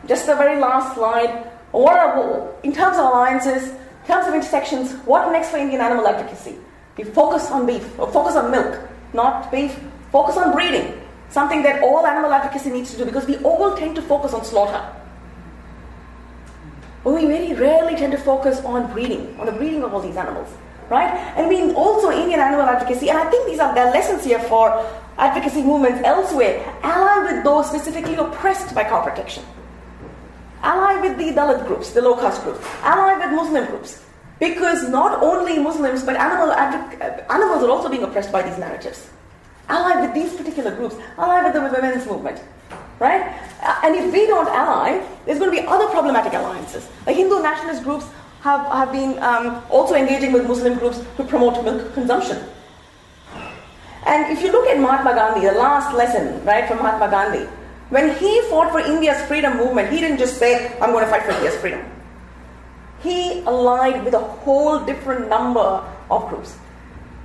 just 0.07 0.25
the 0.25 0.37
very 0.37 0.57
last 0.57 0.95
slide, 0.95 1.51
what 1.71 1.99
are, 1.99 2.49
in 2.63 2.71
terms 2.71 2.95
of 2.95 3.03
alliances, 3.03 3.71
in 3.71 4.07
terms 4.07 4.25
of 4.25 4.33
intersections, 4.33 4.93
what 5.03 5.29
next 5.33 5.49
for 5.49 5.57
Indian 5.57 5.81
animal 5.81 6.07
advocacy? 6.07 6.55
We 6.95 7.03
focus 7.03 7.51
on 7.51 7.65
beef, 7.65 7.99
or 7.99 8.09
focus 8.09 8.37
on 8.37 8.51
milk, 8.51 8.79
not 9.11 9.51
beef, 9.51 9.77
focus 10.13 10.37
on 10.37 10.53
breeding, 10.53 11.00
something 11.31 11.63
that 11.63 11.81
all 11.81 12.05
animal 12.05 12.31
advocacy 12.31 12.69
needs 12.69 12.91
to 12.91 12.97
do 12.97 13.05
because 13.05 13.25
we 13.25 13.37
all 13.37 13.75
tend 13.75 13.95
to 13.95 14.01
focus 14.01 14.33
on 14.33 14.43
slaughter. 14.45 14.83
But 17.03 17.13
we 17.13 17.25
very 17.25 17.53
rarely 17.53 17.95
tend 17.95 18.11
to 18.11 18.17
focus 18.17 18.59
on 18.63 18.91
breeding, 18.91 19.39
on 19.39 19.47
the 19.47 19.51
breeding 19.51 19.83
of 19.83 19.93
all 19.93 20.01
these 20.01 20.17
animals, 20.17 20.49
right? 20.89 21.09
And 21.35 21.47
we 21.47 21.73
also 21.73 22.11
Indian 22.11 22.39
animal 22.39 22.67
advocacy, 22.67 23.09
and 23.09 23.17
I 23.17 23.29
think 23.31 23.47
these 23.47 23.59
are 23.59 23.73
the 23.73 23.85
lessons 23.85 24.23
here 24.23 24.39
for 24.39 24.85
advocacy 25.17 25.63
movements 25.63 26.01
elsewhere, 26.05 26.63
ally 26.83 27.31
with 27.31 27.43
those 27.43 27.67
specifically 27.69 28.15
oppressed 28.15 28.75
by 28.75 28.83
cow 28.83 29.01
protection. 29.01 29.43
Ally 30.61 31.01
with 31.01 31.17
the 31.17 31.33
Dalit 31.33 31.65
groups, 31.65 31.89
the 31.91 32.01
low 32.01 32.15
caste 32.15 32.43
groups. 32.43 32.63
Ally 32.83 33.17
with 33.17 33.33
Muslim 33.33 33.65
groups. 33.65 34.03
Because 34.39 34.89
not 34.89 35.23
only 35.23 35.57
Muslims, 35.59 36.03
but 36.03 36.15
animal 36.15 36.53
advoc- 36.53 37.01
uh, 37.01 37.33
animals 37.33 37.63
are 37.63 37.69
also 37.69 37.89
being 37.89 38.03
oppressed 38.03 38.31
by 38.31 38.41
these 38.43 38.57
narratives. 38.57 39.09
Ally 39.71 40.01
with 40.01 40.13
these 40.13 40.35
particular 40.35 40.75
groups. 40.75 40.95
Ally 41.17 41.43
with 41.43 41.53
the 41.53 41.61
women's 41.61 42.05
movement. 42.05 42.43
Right? 42.99 43.23
Uh, 43.63 43.81
and 43.83 43.95
if 43.95 44.13
we 44.13 44.27
don't 44.27 44.47
ally, 44.47 45.03
there's 45.25 45.39
going 45.39 45.49
to 45.49 45.61
be 45.61 45.65
other 45.65 45.87
problematic 45.87 46.33
alliances. 46.33 46.87
Like 47.07 47.15
Hindu 47.15 47.41
nationalist 47.41 47.83
groups 47.83 48.05
have, 48.41 48.67
have 48.67 48.91
been 48.91 49.17
um, 49.23 49.63
also 49.69 49.95
engaging 49.95 50.33
with 50.33 50.47
Muslim 50.47 50.77
groups 50.77 51.01
to 51.17 51.23
promote 51.23 51.63
milk 51.63 51.93
consumption. 51.93 52.43
And 54.05 54.35
if 54.35 54.43
you 54.43 54.51
look 54.51 54.67
at 54.67 54.79
Mahatma 54.79 55.13
Gandhi, 55.13 55.47
the 55.47 55.53
last 55.53 55.95
lesson, 55.95 56.43
right, 56.43 56.67
from 56.67 56.77
Mahatma 56.77 57.09
Gandhi, 57.09 57.45
when 57.89 58.15
he 58.17 58.41
fought 58.49 58.71
for 58.71 58.79
India's 58.79 59.21
freedom 59.25 59.57
movement, 59.57 59.91
he 59.91 59.99
didn't 59.99 60.17
just 60.17 60.37
say, 60.37 60.77
I'm 60.79 60.91
going 60.91 61.03
to 61.03 61.09
fight 61.09 61.23
for 61.23 61.31
India's 61.31 61.55
freedom. 61.57 61.85
He 63.01 63.41
allied 63.41 64.03
with 64.05 64.13
a 64.13 64.19
whole 64.19 64.79
different 64.85 65.29
number 65.29 65.83
of 66.09 66.29
groups, 66.29 66.57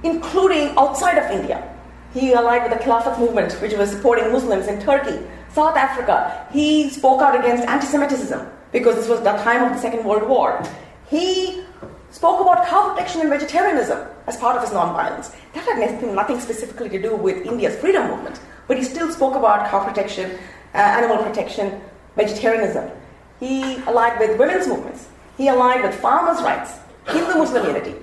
including 0.02 0.76
outside 0.76 1.18
of 1.18 1.30
India. 1.30 1.75
He 2.16 2.32
allied 2.32 2.62
with 2.62 2.72
the 2.72 2.82
Khilafat 2.82 3.18
movement, 3.18 3.52
which 3.60 3.74
was 3.74 3.90
supporting 3.90 4.32
Muslims 4.32 4.68
in 4.68 4.80
Turkey, 4.80 5.18
South 5.52 5.76
Africa. 5.76 6.46
He 6.50 6.88
spoke 6.88 7.20
out 7.20 7.38
against 7.38 7.68
anti 7.68 7.84
Semitism 7.84 8.40
because 8.72 8.94
this 8.94 9.06
was 9.06 9.20
the 9.20 9.32
time 9.44 9.62
of 9.62 9.74
the 9.74 9.78
Second 9.78 10.02
World 10.02 10.26
War. 10.26 10.62
He 11.10 11.62
spoke 12.10 12.40
about 12.40 12.66
cow 12.66 12.88
protection 12.88 13.20
and 13.20 13.28
vegetarianism 13.28 14.08
as 14.26 14.38
part 14.38 14.56
of 14.56 14.62
his 14.62 14.70
nonviolence. 14.70 15.36
That 15.52 15.64
had 15.64 15.78
nothing, 15.78 16.14
nothing 16.14 16.40
specifically 16.40 16.88
to 16.88 17.02
do 17.02 17.14
with 17.14 17.44
India's 17.44 17.76
freedom 17.76 18.08
movement, 18.08 18.40
but 18.66 18.78
he 18.78 18.82
still 18.82 19.12
spoke 19.12 19.34
about 19.34 19.70
cow 19.70 19.84
protection, 19.84 20.38
uh, 20.72 20.78
animal 20.78 21.18
protection, 21.18 21.82
vegetarianism. 22.16 22.90
He 23.40 23.76
allied 23.82 24.18
with 24.18 24.38
women's 24.38 24.66
movements. 24.66 25.08
He 25.36 25.48
aligned 25.48 25.82
with 25.82 25.94
farmers' 25.94 26.42
rights, 26.42 26.78
Hindu 27.08 27.34
Muslim 27.36 27.66
unity, 27.66 27.94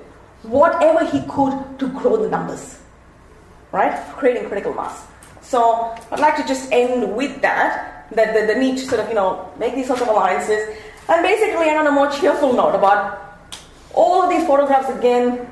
whatever 0.44 1.04
he 1.04 1.22
could 1.22 1.80
to 1.80 1.88
grow 1.88 2.18
the 2.18 2.30
numbers, 2.30 2.78
right? 3.74 3.94
Creating 4.14 4.48
critical 4.48 4.74
mass. 4.74 5.06
So 5.42 5.94
I'd 6.12 6.22
like 6.22 6.38
to 6.38 6.48
just 6.48 6.72
end 6.72 7.14
with 7.14 7.42
that, 7.42 8.08
that 8.12 8.34
the, 8.34 8.54
the 8.54 8.58
need 8.58 8.78
to 8.78 8.86
sort 8.86 9.02
of, 9.02 9.10
you 9.10 9.16
know, 9.16 9.52
make 9.60 9.76
these 9.76 9.88
sorts 9.88 10.02
of 10.02 10.08
alliances. 10.08 10.78
And 11.10 11.22
basically 11.22 11.68
end 11.68 11.80
on 11.80 11.88
a 11.88 11.92
more 11.92 12.10
cheerful 12.10 12.54
note 12.54 12.76
about 12.76 13.38
all 13.94 14.24
of 14.24 14.30
these 14.30 14.48
photographs 14.48 14.90
again. 14.90 15.50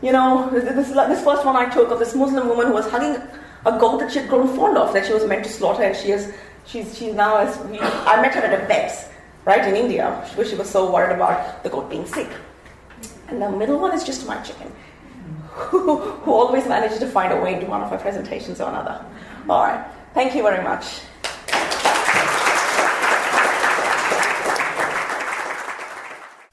You 0.00 0.12
know, 0.12 0.48
this, 0.52 0.88
this, 0.90 1.24
first 1.24 1.44
one 1.44 1.56
I 1.56 1.68
took 1.68 1.90
of 1.90 1.98
this 1.98 2.14
Muslim 2.14 2.48
woman 2.48 2.68
who 2.68 2.72
was 2.74 2.88
hugging 2.88 3.20
a 3.66 3.78
goat 3.78 3.98
that 3.98 4.12
she 4.12 4.20
had 4.20 4.28
grown 4.28 4.54
fond 4.56 4.76
of, 4.76 4.92
that 4.92 5.06
she 5.06 5.12
was 5.12 5.24
meant 5.26 5.44
to 5.44 5.50
slaughter, 5.50 5.82
and 5.82 5.96
she 5.96 6.10
is, 6.10 6.32
she's, 6.66 6.96
she's 6.96 7.14
now, 7.14 7.36
as 7.38 7.56
we, 7.66 7.78
I 7.80 8.20
met 8.20 8.34
her 8.34 8.40
at 8.40 8.62
a 8.62 8.66
vet's 8.66 9.08
right, 9.44 9.66
in 9.66 9.76
India, 9.76 10.10
where 10.34 10.46
she 10.46 10.54
was 10.54 10.68
so 10.68 10.92
worried 10.92 11.14
about 11.14 11.62
the 11.62 11.70
goat 11.70 11.90
being 11.90 12.06
sick. 12.06 12.28
And 13.28 13.40
the 13.40 13.50
middle 13.50 13.78
one 13.78 13.92
is 13.94 14.04
just 14.04 14.26
my 14.26 14.40
chicken, 14.42 14.72
who, 15.70 16.00
always 16.24 16.66
manages 16.66 16.98
to 16.98 17.06
find 17.06 17.32
a 17.32 17.40
way 17.40 17.54
into 17.54 17.66
one 17.66 17.82
of 17.82 17.90
her 17.90 17.98
presentations 17.98 18.60
or 18.60 18.70
another. 18.70 19.04
All 19.50 19.62
right, 19.62 19.84
thank 20.14 20.34
you 20.34 20.42
very 20.42 20.64
much. 20.64 21.00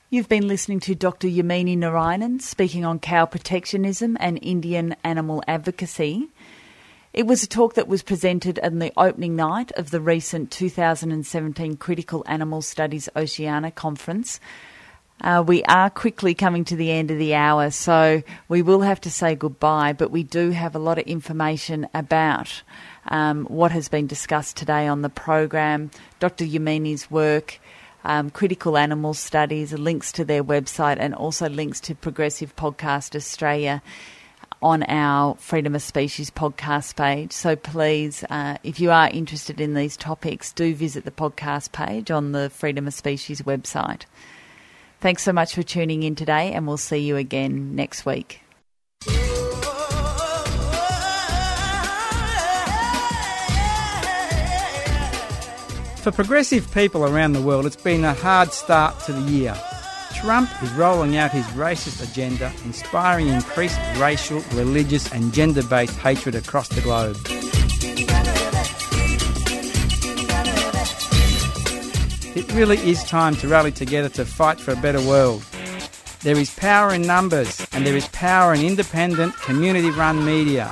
You've 0.10 0.28
been 0.28 0.48
listening 0.48 0.80
to 0.82 0.96
Dr. 0.96 1.28
Yamini 1.28 1.78
Narayanan 1.78 2.42
speaking 2.42 2.84
on 2.84 3.00
cow 3.00 3.26
protectionism 3.26 4.18
and 4.20 4.40
Indian 4.42 4.96
animal 5.04 5.44
advocacy. 5.48 6.28
It 7.14 7.26
was 7.26 7.44
a 7.44 7.48
talk 7.48 7.76
that 7.76 7.88
was 7.88 8.04
presented 8.04 8.60
on 8.60 8.80
the 8.80 8.92
opening 8.98 9.36
night 9.36 9.72
of 9.74 9.92
the 9.92 10.02
recent 10.02 10.52
2017 10.52 11.78
Critical 11.78 12.24
Animal 12.28 12.62
Studies 12.62 13.08
Oceania 13.16 13.72
Conference. 13.72 14.40
Uh, 15.22 15.44
we 15.46 15.64
are 15.64 15.90
quickly 15.90 16.34
coming 16.34 16.64
to 16.64 16.78
the 16.78 16.92
end 16.92 17.12
of 17.12 17.18
the 17.18 17.36
hour, 17.36 17.70
so 17.72 18.24
we 18.48 18.62
will 18.62 18.82
have 18.82 19.02
to 19.02 19.12
say 19.12 19.36
goodbye, 19.36 19.92
but 19.92 20.12
we 20.12 20.24
do 20.24 20.52
have 20.52 20.76
a 20.76 20.80
lot 20.80 20.98
of 20.98 21.06
information 21.06 21.88
about 21.94 22.64
um, 23.08 23.44
what 23.46 23.72
has 23.72 23.90
been 23.90 24.08
discussed 24.08 24.56
today 24.56 24.88
on 24.88 25.02
the 25.02 25.10
program, 25.10 25.92
Dr. 26.22 26.46
Yamini's 26.46 27.12
work, 27.12 27.60
um, 28.06 28.30
Critical 28.30 28.78
Animal 28.78 29.14
Studies, 29.14 29.74
links 29.74 30.14
to 30.14 30.24
their 30.24 30.44
website, 30.44 30.98
and 31.00 31.14
also 31.14 31.50
links 31.50 31.82
to 31.82 31.96
Progressive 31.96 32.56
Podcast 32.56 33.14
Australia 33.14 33.82
on 34.62 34.84
our 34.84 35.36
Freedom 35.36 35.76
of 35.76 35.82
Species 35.82 36.32
podcast 36.32 36.96
page. 36.96 37.34
So 37.34 37.58
please, 37.58 38.24
uh, 38.30 38.58
if 38.64 38.80
you 38.80 38.92
are 38.92 39.10
interested 39.10 39.60
in 39.60 39.74
these 39.74 39.98
topics, 39.98 40.54
do 40.54 40.74
visit 40.74 41.04
the 41.04 41.12
podcast 41.12 41.74
page 41.74 42.10
on 42.10 42.32
the 42.32 42.50
Freedom 42.50 42.88
of 42.88 42.94
Species 42.94 43.42
website. 43.42 44.04
Thanks 45.02 45.24
so 45.24 45.32
much 45.32 45.56
for 45.56 45.64
tuning 45.64 46.04
in 46.04 46.16
today, 46.16 46.52
and 46.52 46.68
we'll 46.68 46.76
see 46.78 46.98
you 46.98 47.16
again 47.16 47.74
next 47.74 48.06
week. 48.06 48.42
For 56.02 56.12
progressive 56.12 56.70
people 56.74 57.06
around 57.06 57.34
the 57.34 57.42
world, 57.42 57.66
it's 57.66 57.76
been 57.76 58.04
a 58.04 58.14
hard 58.14 58.52
start 58.52 59.00
to 59.02 59.14
the 59.14 59.22
year. 59.32 59.56
Trump 60.16 60.50
is 60.62 60.72
rolling 60.72 61.16
out 61.16 61.32
his 61.32 61.46
racist 61.48 62.04
agenda, 62.04 62.52
inspiring 62.66 63.28
increased 63.28 63.80
racial, 63.98 64.42
religious, 64.54 65.10
and 65.14 65.34
gender 65.34 65.64
based 65.64 65.98
hatred 65.98 66.36
across 66.36 66.68
the 66.68 66.82
globe. 66.82 67.18
It 72.36 72.52
really 72.54 72.78
is 72.78 73.04
time 73.04 73.36
to 73.38 73.48
rally 73.48 73.72
together 73.72 74.10
to 74.10 74.26
fight 74.26 74.60
for 74.60 74.72
a 74.72 74.76
better 74.76 75.02
world. 75.02 75.44
There 76.22 76.38
is 76.38 76.54
power 76.54 76.94
in 76.94 77.02
numbers, 77.02 77.66
and 77.72 77.86
there 77.86 77.96
is 77.96 78.08
power 78.10 78.54
in 78.54 78.62
independent, 78.62 79.36
community 79.38 79.90
run 79.90 80.26
media. 80.26 80.72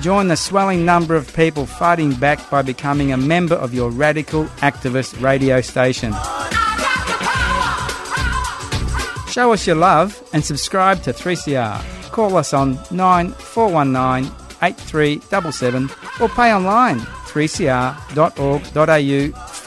Join 0.00 0.28
the 0.28 0.36
swelling 0.36 0.84
number 0.84 1.16
of 1.16 1.34
people 1.34 1.66
fighting 1.66 2.14
back 2.14 2.48
by 2.48 2.62
becoming 2.62 3.12
a 3.12 3.16
member 3.16 3.56
of 3.56 3.74
your 3.74 3.90
radical 3.90 4.44
activist 4.62 5.20
radio 5.20 5.60
station. 5.60 6.12
Show 9.30 9.52
us 9.52 9.66
your 9.66 9.76
love 9.76 10.22
and 10.32 10.44
subscribe 10.44 11.02
to 11.02 11.12
3CR. 11.12 12.10
Call 12.10 12.36
us 12.36 12.54
on 12.54 12.78
9419 12.90 14.32
8377 14.62 15.90
or 16.20 16.28
pay 16.30 16.52
online 16.52 16.98
3cr.org.au 16.98 19.57